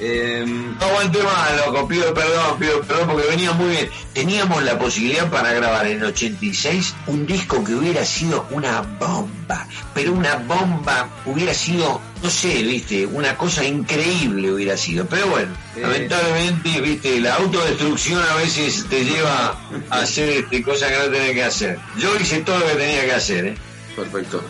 Em, 0.00 0.78
No 0.78 0.86
aguanté 0.86 1.20
más, 1.24 1.56
loco, 1.66 1.88
pido 1.88 2.14
perdón, 2.14 2.56
pido 2.58 2.80
perdón 2.82 3.08
porque 3.08 3.26
venía 3.28 3.52
muy 3.52 3.70
bien. 3.70 3.90
Teníamos 4.12 4.62
la 4.62 4.78
posibilidad 4.78 5.28
para 5.28 5.52
grabar 5.52 5.86
en 5.88 5.98
el 5.98 6.04
86 6.04 6.94
un 7.08 7.26
disco 7.26 7.64
que 7.64 7.74
hubiera 7.74 8.04
sido 8.04 8.46
una 8.50 8.82
bomba, 8.82 9.66
pero 9.94 10.12
una 10.12 10.36
bomba 10.36 11.08
hubiera 11.26 11.52
sido, 11.52 12.00
no 12.22 12.30
sé, 12.30 12.62
viste, 12.62 13.06
una 13.06 13.36
cosa 13.36 13.64
increíble 13.64 14.52
hubiera 14.52 14.76
sido. 14.76 15.04
Pero 15.06 15.26
bueno, 15.28 15.52
lamentablemente, 15.76 16.80
viste, 16.80 17.20
la 17.20 17.34
autodestrucción 17.34 18.22
a 18.22 18.34
veces 18.36 18.86
te 18.88 19.04
lleva 19.04 19.58
a 19.90 20.00
hacer 20.00 20.28
este, 20.28 20.62
cosas 20.62 20.92
que 20.92 20.98
no 20.98 21.04
tenés 21.10 21.32
que 21.32 21.44
hacer. 21.44 21.78
Yo 21.96 22.14
hice 22.16 22.40
todo 22.42 22.58
lo 22.60 22.66
que 22.66 22.74
tenía 22.74 23.04
que 23.04 23.12
hacer, 23.14 23.46
¿eh? 23.46 23.54
Perfecto. 23.96 24.44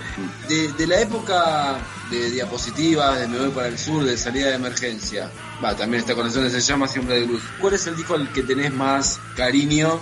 De, 0.46 0.70
de 0.74 0.86
la 0.86 1.00
época 1.00 1.78
de 2.10 2.30
diapositivas, 2.30 3.20
de 3.20 3.28
Me 3.28 3.38
voy 3.38 3.50
para 3.50 3.68
el 3.68 3.78
sur, 3.78 4.04
de 4.04 4.16
salida 4.16 4.48
de 4.48 4.54
emergencia, 4.54 5.30
va, 5.62 5.74
también 5.76 6.00
esta 6.00 6.14
conexión 6.14 6.50
se 6.50 6.60
llama 6.60 6.88
Siempre 6.88 7.20
de 7.20 7.26
Luz. 7.26 7.42
¿Cuál 7.60 7.74
es 7.74 7.86
el 7.86 7.96
disco 7.96 8.14
al 8.14 8.32
que 8.32 8.42
tenés 8.42 8.72
más 8.72 9.20
cariño? 9.36 10.00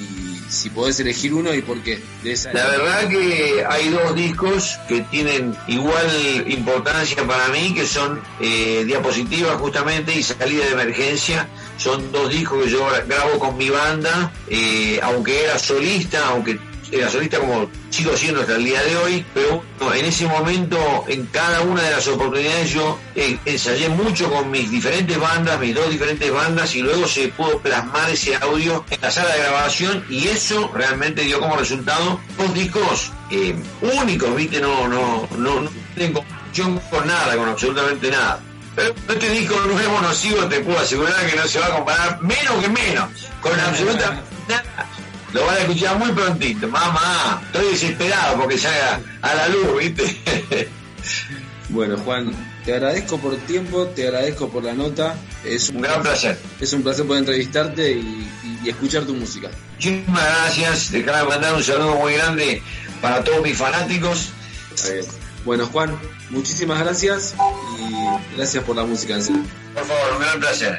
Y 0.00 0.50
si 0.52 0.70
podés 0.70 0.98
elegir 1.00 1.32
uno 1.34 1.52
y 1.54 1.62
por 1.62 1.80
qué. 1.82 2.02
De 2.22 2.32
esa 2.32 2.52
La 2.52 2.66
verdad 2.66 3.08
que 3.08 3.64
hay 3.68 3.88
dos 3.88 4.14
discos 4.14 4.78
que 4.88 5.00
tienen 5.02 5.54
igual 5.68 6.44
importancia 6.48 7.24
para 7.26 7.48
mí, 7.48 7.72
que 7.74 7.86
son 7.86 8.20
eh, 8.40 8.82
Diapositivas 8.86 9.56
justamente 9.56 10.12
y 10.14 10.22
Salida 10.22 10.64
de 10.66 10.72
Emergencia. 10.72 11.48
Son 11.76 12.10
dos 12.12 12.30
discos 12.30 12.64
que 12.64 12.70
yo 12.70 12.86
gra- 12.88 13.06
grabo 13.06 13.38
con 13.38 13.56
mi 13.56 13.68
banda, 13.70 14.32
eh, 14.48 15.00
aunque 15.02 15.44
era 15.44 15.58
solista, 15.58 16.26
aunque 16.28 16.58
era 16.90 17.10
solista 17.10 17.38
como 17.38 17.68
sigo 17.90 18.16
siendo 18.16 18.40
hasta 18.40 18.56
el 18.56 18.64
día 18.64 18.82
de 18.82 18.96
hoy, 18.96 19.26
pero 19.34 19.62
bueno, 19.78 19.94
en 19.94 20.04
ese 20.04 20.26
momento, 20.26 21.04
en 21.08 21.26
cada 21.26 21.60
una 21.62 21.82
de 21.82 21.90
las 21.90 22.06
oportunidades 22.08 22.70
yo 22.70 22.98
eh, 23.14 23.38
ensayé 23.44 23.88
mucho 23.88 24.30
con 24.30 24.50
mis 24.50 24.70
diferentes 24.70 25.18
bandas, 25.18 25.58
mis 25.60 25.74
dos 25.74 25.90
diferentes 25.90 26.32
bandas, 26.32 26.74
y 26.74 26.82
luego 26.82 27.06
se 27.06 27.28
pudo 27.28 27.58
plasmar 27.58 28.10
ese 28.10 28.36
audio 28.36 28.84
en 28.90 29.00
la 29.00 29.10
sala 29.10 29.34
de 29.34 29.42
grabación 29.42 30.04
y 30.08 30.28
eso 30.28 30.70
realmente 30.74 31.22
dio 31.22 31.40
como 31.40 31.56
resultado 31.56 32.20
dos 32.36 32.54
discos 32.54 33.12
eh, 33.30 33.54
únicos, 34.00 34.34
¿viste? 34.36 34.60
No, 34.60 34.88
no, 34.88 35.28
no, 35.38 35.60
no 35.60 35.70
tienen 35.94 36.12
comparación 36.12 36.80
con 36.90 37.06
nada, 37.06 37.36
con 37.36 37.48
absolutamente 37.48 38.10
nada. 38.10 38.40
Pero 38.76 38.92
este 39.08 39.30
disco 39.30 39.54
nuevo 39.66 40.00
nocivo 40.00 40.44
te 40.46 40.60
puedo 40.60 40.80
asegurar 40.80 41.26
que 41.26 41.36
no 41.36 41.46
se 41.46 41.60
va 41.60 41.66
a 41.66 41.76
comparar 41.76 42.22
menos 42.22 42.54
que 42.60 42.68
menos 42.68 43.08
con 43.40 43.58
absolutamente 43.60 44.22
nada. 44.48 44.88
Lo 45.34 45.44
van 45.46 45.56
a 45.56 45.58
escuchar 45.58 45.98
muy 45.98 46.12
prontito, 46.12 46.66
mamá. 46.68 47.42
Estoy 47.52 47.66
desesperado 47.72 48.38
porque 48.40 48.56
salga 48.56 49.00
a 49.20 49.34
la 49.34 49.48
luz, 49.48 49.78
¿viste? 49.78 50.68
Bueno, 51.70 51.96
Juan, 51.98 52.30
te 52.64 52.74
agradezco 52.74 53.18
por 53.18 53.34
el 53.34 53.40
tiempo, 53.46 53.86
te 53.88 54.06
agradezco 54.06 54.48
por 54.48 54.62
la 54.62 54.74
nota. 54.74 55.16
Es 55.44 55.70
Un 55.70 55.80
gran 55.80 56.02
placer. 56.02 56.38
Es 56.60 56.72
un 56.72 56.82
placer 56.82 57.04
poder 57.06 57.20
entrevistarte 57.20 57.90
y, 57.92 57.98
y- 57.98 58.60
y 58.64 58.68
escuchar 58.70 59.04
tu 59.04 59.14
música. 59.14 59.50
Muchísimas 59.74 60.22
gracias. 60.24 60.92
Déjame 60.92 61.28
mandar 61.28 61.54
un 61.54 61.62
saludo 61.64 61.96
muy 61.96 62.12
grande 62.14 62.62
para 63.00 63.24
todos 63.24 63.42
mis 63.42 63.56
fanáticos. 63.56 64.28
Bueno, 65.44 65.66
Juan, 65.66 65.98
muchísimas 66.30 66.78
gracias 66.80 67.34
y 67.78 68.36
gracias 68.36 68.62
por 68.62 68.76
la 68.76 68.84
música. 68.84 69.14
Por 69.16 69.84
favor, 69.84 70.12
un 70.16 70.20
gran 70.22 70.40
placer. 70.40 70.78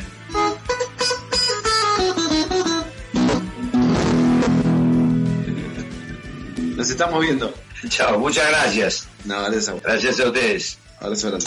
Nos 6.76 6.90
estamos 6.90 7.22
viendo. 7.22 7.54
Chao, 7.88 8.20
muchas 8.20 8.48
gracias. 8.50 9.08
No, 9.24 9.42
gracias 9.42 9.70
a 9.70 9.74
vos. 9.74 9.84
Gracias 9.84 10.20
a 10.20 10.28
ustedes. 10.28 10.78
Abrazo 11.00 11.28
grande. 11.30 11.46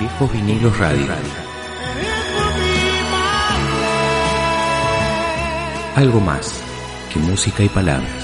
Viejos 0.00 0.32
Vinilos 0.32 0.78
Radio. 0.78 1.06
Algo 5.94 6.20
más 6.20 6.60
que 7.12 7.20
música 7.20 7.62
y 7.62 7.68
palabras. 7.68 8.23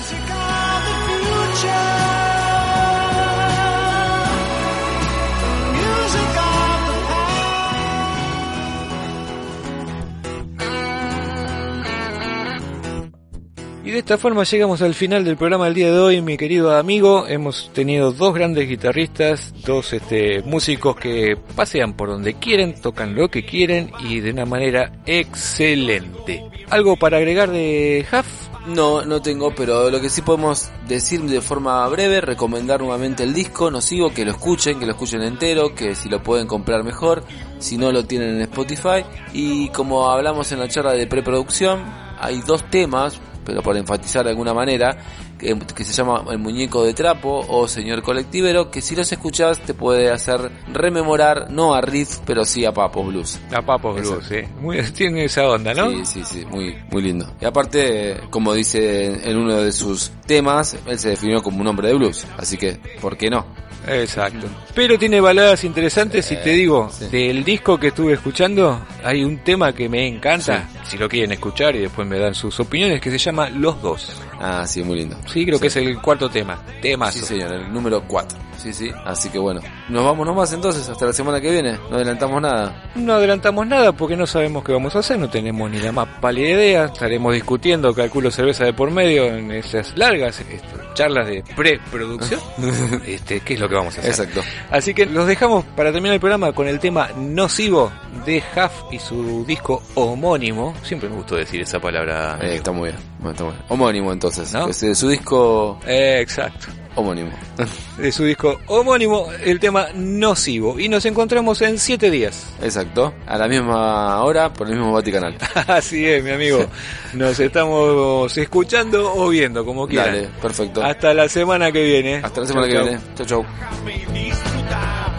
Y 13.91 13.93
de 13.93 13.99
esta 13.99 14.19
forma 14.19 14.45
llegamos 14.45 14.83
al 14.83 14.95
final 14.95 15.25
del 15.25 15.37
programa 15.37 15.65
del 15.65 15.75
día 15.75 15.91
de 15.91 15.99
hoy, 15.99 16.23
mi 16.23 16.37
querido 16.37 16.77
amigo. 16.77 17.27
Hemos 17.27 17.73
tenido 17.73 18.13
dos 18.13 18.33
grandes 18.33 18.69
guitarristas, 18.69 19.53
dos 19.67 19.93
este, 19.93 20.43
músicos 20.43 20.95
que 20.95 21.37
pasean 21.57 21.95
por 21.95 22.09
donde 22.09 22.35
quieren, 22.35 22.81
tocan 22.81 23.17
lo 23.17 23.29
que 23.29 23.45
quieren 23.45 23.91
y 24.09 24.21
de 24.21 24.31
una 24.31 24.47
manera 24.47 24.93
excelente. 25.07 26.41
¿Algo 26.69 26.95
para 26.95 27.17
agregar 27.17 27.51
de 27.51 28.07
Huff? 28.13 28.29
No, 28.69 29.05
no 29.05 29.21
tengo, 29.21 29.53
pero 29.57 29.91
lo 29.91 30.01
que 30.01 30.09
sí 30.09 30.23
podemos 30.23 30.71
decir 30.87 31.23
de 31.23 31.41
forma 31.41 31.85
breve, 31.89 32.21
recomendar 32.21 32.79
nuevamente 32.79 33.25
el 33.25 33.35
disco 33.35 33.73
Nocivo, 33.73 34.15
que 34.15 34.25
lo 34.25 34.31
escuchen, 34.31 34.79
que 34.79 34.87
lo 34.87 34.93
escuchen 34.93 35.23
entero, 35.23 35.75
que 35.75 35.97
si 35.97 36.09
lo 36.09 36.23
pueden 36.23 36.47
comprar 36.47 36.85
mejor, 36.85 37.25
si 37.59 37.77
no 37.77 37.91
lo 37.91 38.05
tienen 38.05 38.37
en 38.37 38.43
Spotify. 38.43 39.05
Y 39.33 39.69
como 39.71 40.09
hablamos 40.09 40.53
en 40.53 40.61
la 40.61 40.69
charla 40.69 40.93
de 40.93 41.09
preproducción, 41.09 41.83
hay 42.21 42.41
dos 42.43 42.63
temas, 42.71 43.19
pero 43.51 43.63
por 43.63 43.77
enfatizar 43.77 44.25
de 44.25 44.31
alguna 44.31 44.55
manera, 44.55 44.97
que, 45.37 45.59
que 45.75 45.83
se 45.83 45.93
llama 45.93 46.25
El 46.31 46.39
Muñeco 46.39 46.85
de 46.85 46.95
Trapo 46.95 47.45
o 47.49 47.67
Señor 47.67 48.01
Colectivero, 48.01 48.71
que 48.71 48.81
si 48.81 48.95
los 48.95 49.11
escuchas 49.11 49.61
te 49.61 49.75
puede 49.75 50.09
hacer 50.11 50.53
rememorar, 50.73 51.51
no 51.51 51.75
a 51.75 51.81
Riff, 51.81 52.19
pero 52.25 52.45
sí 52.45 52.65
a 52.65 52.73
Papo 52.73 53.03
Blues. 53.03 53.41
La 53.51 53.63
Papos 53.63 54.01
Eso. 54.01 54.13
Blues, 54.13 54.31
¿eh? 54.31 54.49
Muy, 54.61 54.83
tiene 54.93 55.25
esa 55.25 55.49
onda, 55.49 55.75
¿no? 55.75 55.91
Sí, 55.91 56.05
sí, 56.05 56.23
sí, 56.25 56.47
muy, 56.47 56.77
muy 56.93 57.03
lindo. 57.03 57.35
Y 57.41 57.45
aparte, 57.45 58.21
como 58.31 58.55
dice 58.55 59.29
en 59.29 59.37
uno 59.37 59.57
de 59.57 59.73
sus 59.73 60.13
temas, 60.27 60.77
él 60.87 60.99
se 60.99 61.11
definió 61.11 61.43
como 61.43 61.61
un 61.61 61.67
hombre 61.67 61.89
de 61.89 61.95
blues. 61.95 62.25
Así 62.39 62.57
que, 62.57 62.79
¿por 63.01 63.17
qué 63.17 63.31
no? 63.31 63.45
Exacto. 63.87 64.47
Pero 64.75 64.99
tiene 64.99 65.21
baladas 65.21 65.65
interesantes 65.65 66.31
y 66.33 66.37
te 66.37 66.51
digo, 66.51 66.91
sí. 66.91 67.07
del 67.09 67.45
disco 67.45 67.79
que 67.79 67.89
estuve 67.89 68.15
escuchando, 68.15 68.87
hay 69.03 69.25
un 69.25 69.39
tema 69.39 69.73
que 69.73 69.89
me 69.89 70.07
encanta, 70.07 70.69
si 70.85 70.99
lo 70.99 71.09
quieren 71.09 71.33
escuchar 71.33 71.75
y 71.77 71.81
después 71.81 72.07
me 72.07 72.19
dan 72.19 72.35
sus 72.35 72.59
opiniones, 72.61 73.01
que 73.01 73.11
se 73.11 73.19
llama 73.19 73.49
Los 73.49 73.81
Dos. 73.81 74.21
Ah, 74.39 74.65
sí, 74.67 74.83
muy 74.83 74.99
lindo. 74.99 75.17
Sí, 75.27 75.45
creo 75.45 75.59
que 75.59 75.69
es 75.69 75.77
el 75.77 76.01
cuarto 76.01 76.29
tema. 76.29 76.63
Temazo. 76.81 77.19
Sí, 77.19 77.25
señor, 77.25 77.53
el 77.53 77.73
número 77.73 78.03
4. 78.07 78.50
Sí, 78.63 78.75
sí. 78.75 78.91
Así 79.07 79.31
que 79.31 79.39
bueno, 79.39 79.61
nos 79.89 80.05
vamos 80.05 80.27
nomás 80.27 80.53
entonces 80.53 80.87
hasta 80.87 81.07
la 81.07 81.13
semana 81.13 81.41
que 81.41 81.51
viene. 81.51 81.79
No 81.89 81.97
adelantamos 81.97 82.43
nada. 82.43 82.91
No 82.95 83.15
adelantamos 83.15 83.67
nada 83.67 83.93
porque 83.93 84.17
no 84.17 84.27
sabemos 84.27 84.63
qué 84.65 84.73
vamos 84.73 84.95
a 84.97 84.99
hacer, 84.99 85.19
no 85.19 85.31
tenemos 85.31 85.71
ni 85.71 85.79
la 85.79 85.93
más 85.93 86.07
pálida 86.21 86.51
idea. 86.51 86.85
Estaremos 86.85 87.33
discutiendo, 87.33 87.95
calculo 87.95 88.31
cerveza 88.31 88.65
de 88.65 88.75
por 88.75 88.91
medio 88.91 89.25
en 89.25 89.51
esas 89.51 89.97
largas 89.97 90.41
este, 90.41 90.61
charlas 90.95 91.27
de 91.27 91.43
preproducción. 91.57 92.41
este, 93.07 93.41
¿Qué 93.41 93.55
es 93.55 93.61
lo 93.61 93.69
que 93.69 93.75
vamos 93.77 93.97
a 93.97 94.01
hacer? 94.01 94.11
Exacto. 94.11 94.43
Así 94.71 94.93
que 94.93 95.07
los 95.07 95.27
dejamos 95.27 95.65
para 95.77 95.91
terminar 95.93 96.15
el 96.15 96.21
programa 96.21 96.53
con 96.53 96.69
el 96.69 96.79
tema 96.79 97.09
Nocivo 97.17 97.91
de 98.27 98.43
Huff 98.57 98.93
y 98.93 98.99
su 98.99 99.45
disco 99.47 99.83
homónimo. 99.95 100.75
Siempre 100.83 101.09
me 101.09 101.17
gustó 101.17 101.37
decir 101.37 101.63
esa 101.63 101.81
palabra. 101.81 102.39
Eh, 102.43 102.57
está 102.57 102.73
muy 102.73 102.91
bien. 102.91 103.01
Bueno, 103.19 103.31
está 103.31 103.45
muy 103.45 103.53
bien. 103.55 103.65
Homónimo 103.69 104.13
entonces. 104.13 104.53
¿No? 104.53 104.69
Eh, 104.69 104.95
su 104.95 105.09
disco 105.09 105.79
Eh, 105.87 106.19
exacto. 106.21 106.67
Homónimo. 106.95 107.31
De 107.99 108.11
su 108.13 108.25
disco 108.25 108.61
homónimo, 108.67 109.29
el 109.45 109.61
tema 109.61 109.89
Nocivo. 109.95 110.79
Y 110.79 110.89
nos 110.89 111.05
encontramos 111.05 111.61
en 111.63 111.79
siete 111.79 112.11
días. 112.11 112.47
Exacto. 112.63 113.13
A 113.27 113.37
la 113.39 113.49
misma 113.49 114.23
hora 114.25 114.53
por 114.53 114.67
el 114.69 114.75
mismo 114.77 114.93
Vaticanal. 114.93 115.37
Así 115.67 116.07
es, 116.07 116.23
mi 116.25 116.31
amigo. 116.31 116.65
Nos 117.15 117.39
estamos 117.41 118.37
escuchando 118.39 119.13
o 119.15 119.29
viendo, 119.29 119.65
como 119.65 119.87
quieran. 119.89 120.15
Dale, 120.15 120.29
perfecto. 120.41 120.83
Hasta 120.83 121.13
la 121.13 121.29
semana 121.29 121.73
que 121.73 121.83
viene. 121.83 122.21
Hasta 122.23 122.41
la 122.43 122.47
semana 122.47 122.67
Chau, 122.69 122.73
que 122.73 122.77
chau. 122.77 122.87
viene. 122.87 123.01
Chau, 123.17 123.27
chau. 123.27 125.10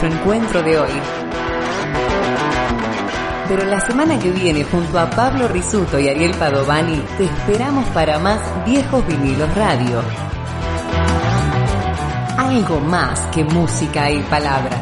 nuestro 0.00 0.20
encuentro 0.20 0.62
de 0.62 0.78
hoy. 0.78 0.90
Pero 3.48 3.64
la 3.64 3.80
semana 3.80 4.18
que 4.18 4.30
viene, 4.30 4.62
junto 4.62 4.98
a 4.98 5.10
Pablo 5.10 5.48
Risuto 5.48 5.98
y 5.98 6.08
Ariel 6.08 6.34
Padovani, 6.34 7.02
te 7.16 7.24
esperamos 7.24 7.84
para 7.88 8.18
más 8.18 8.40
Viejos 8.64 9.04
Vinilos 9.06 9.52
Radio. 9.56 10.02
Algo 12.36 12.80
más 12.80 13.20
que 13.34 13.42
música 13.44 14.10
y 14.10 14.20
palabras. 14.24 14.77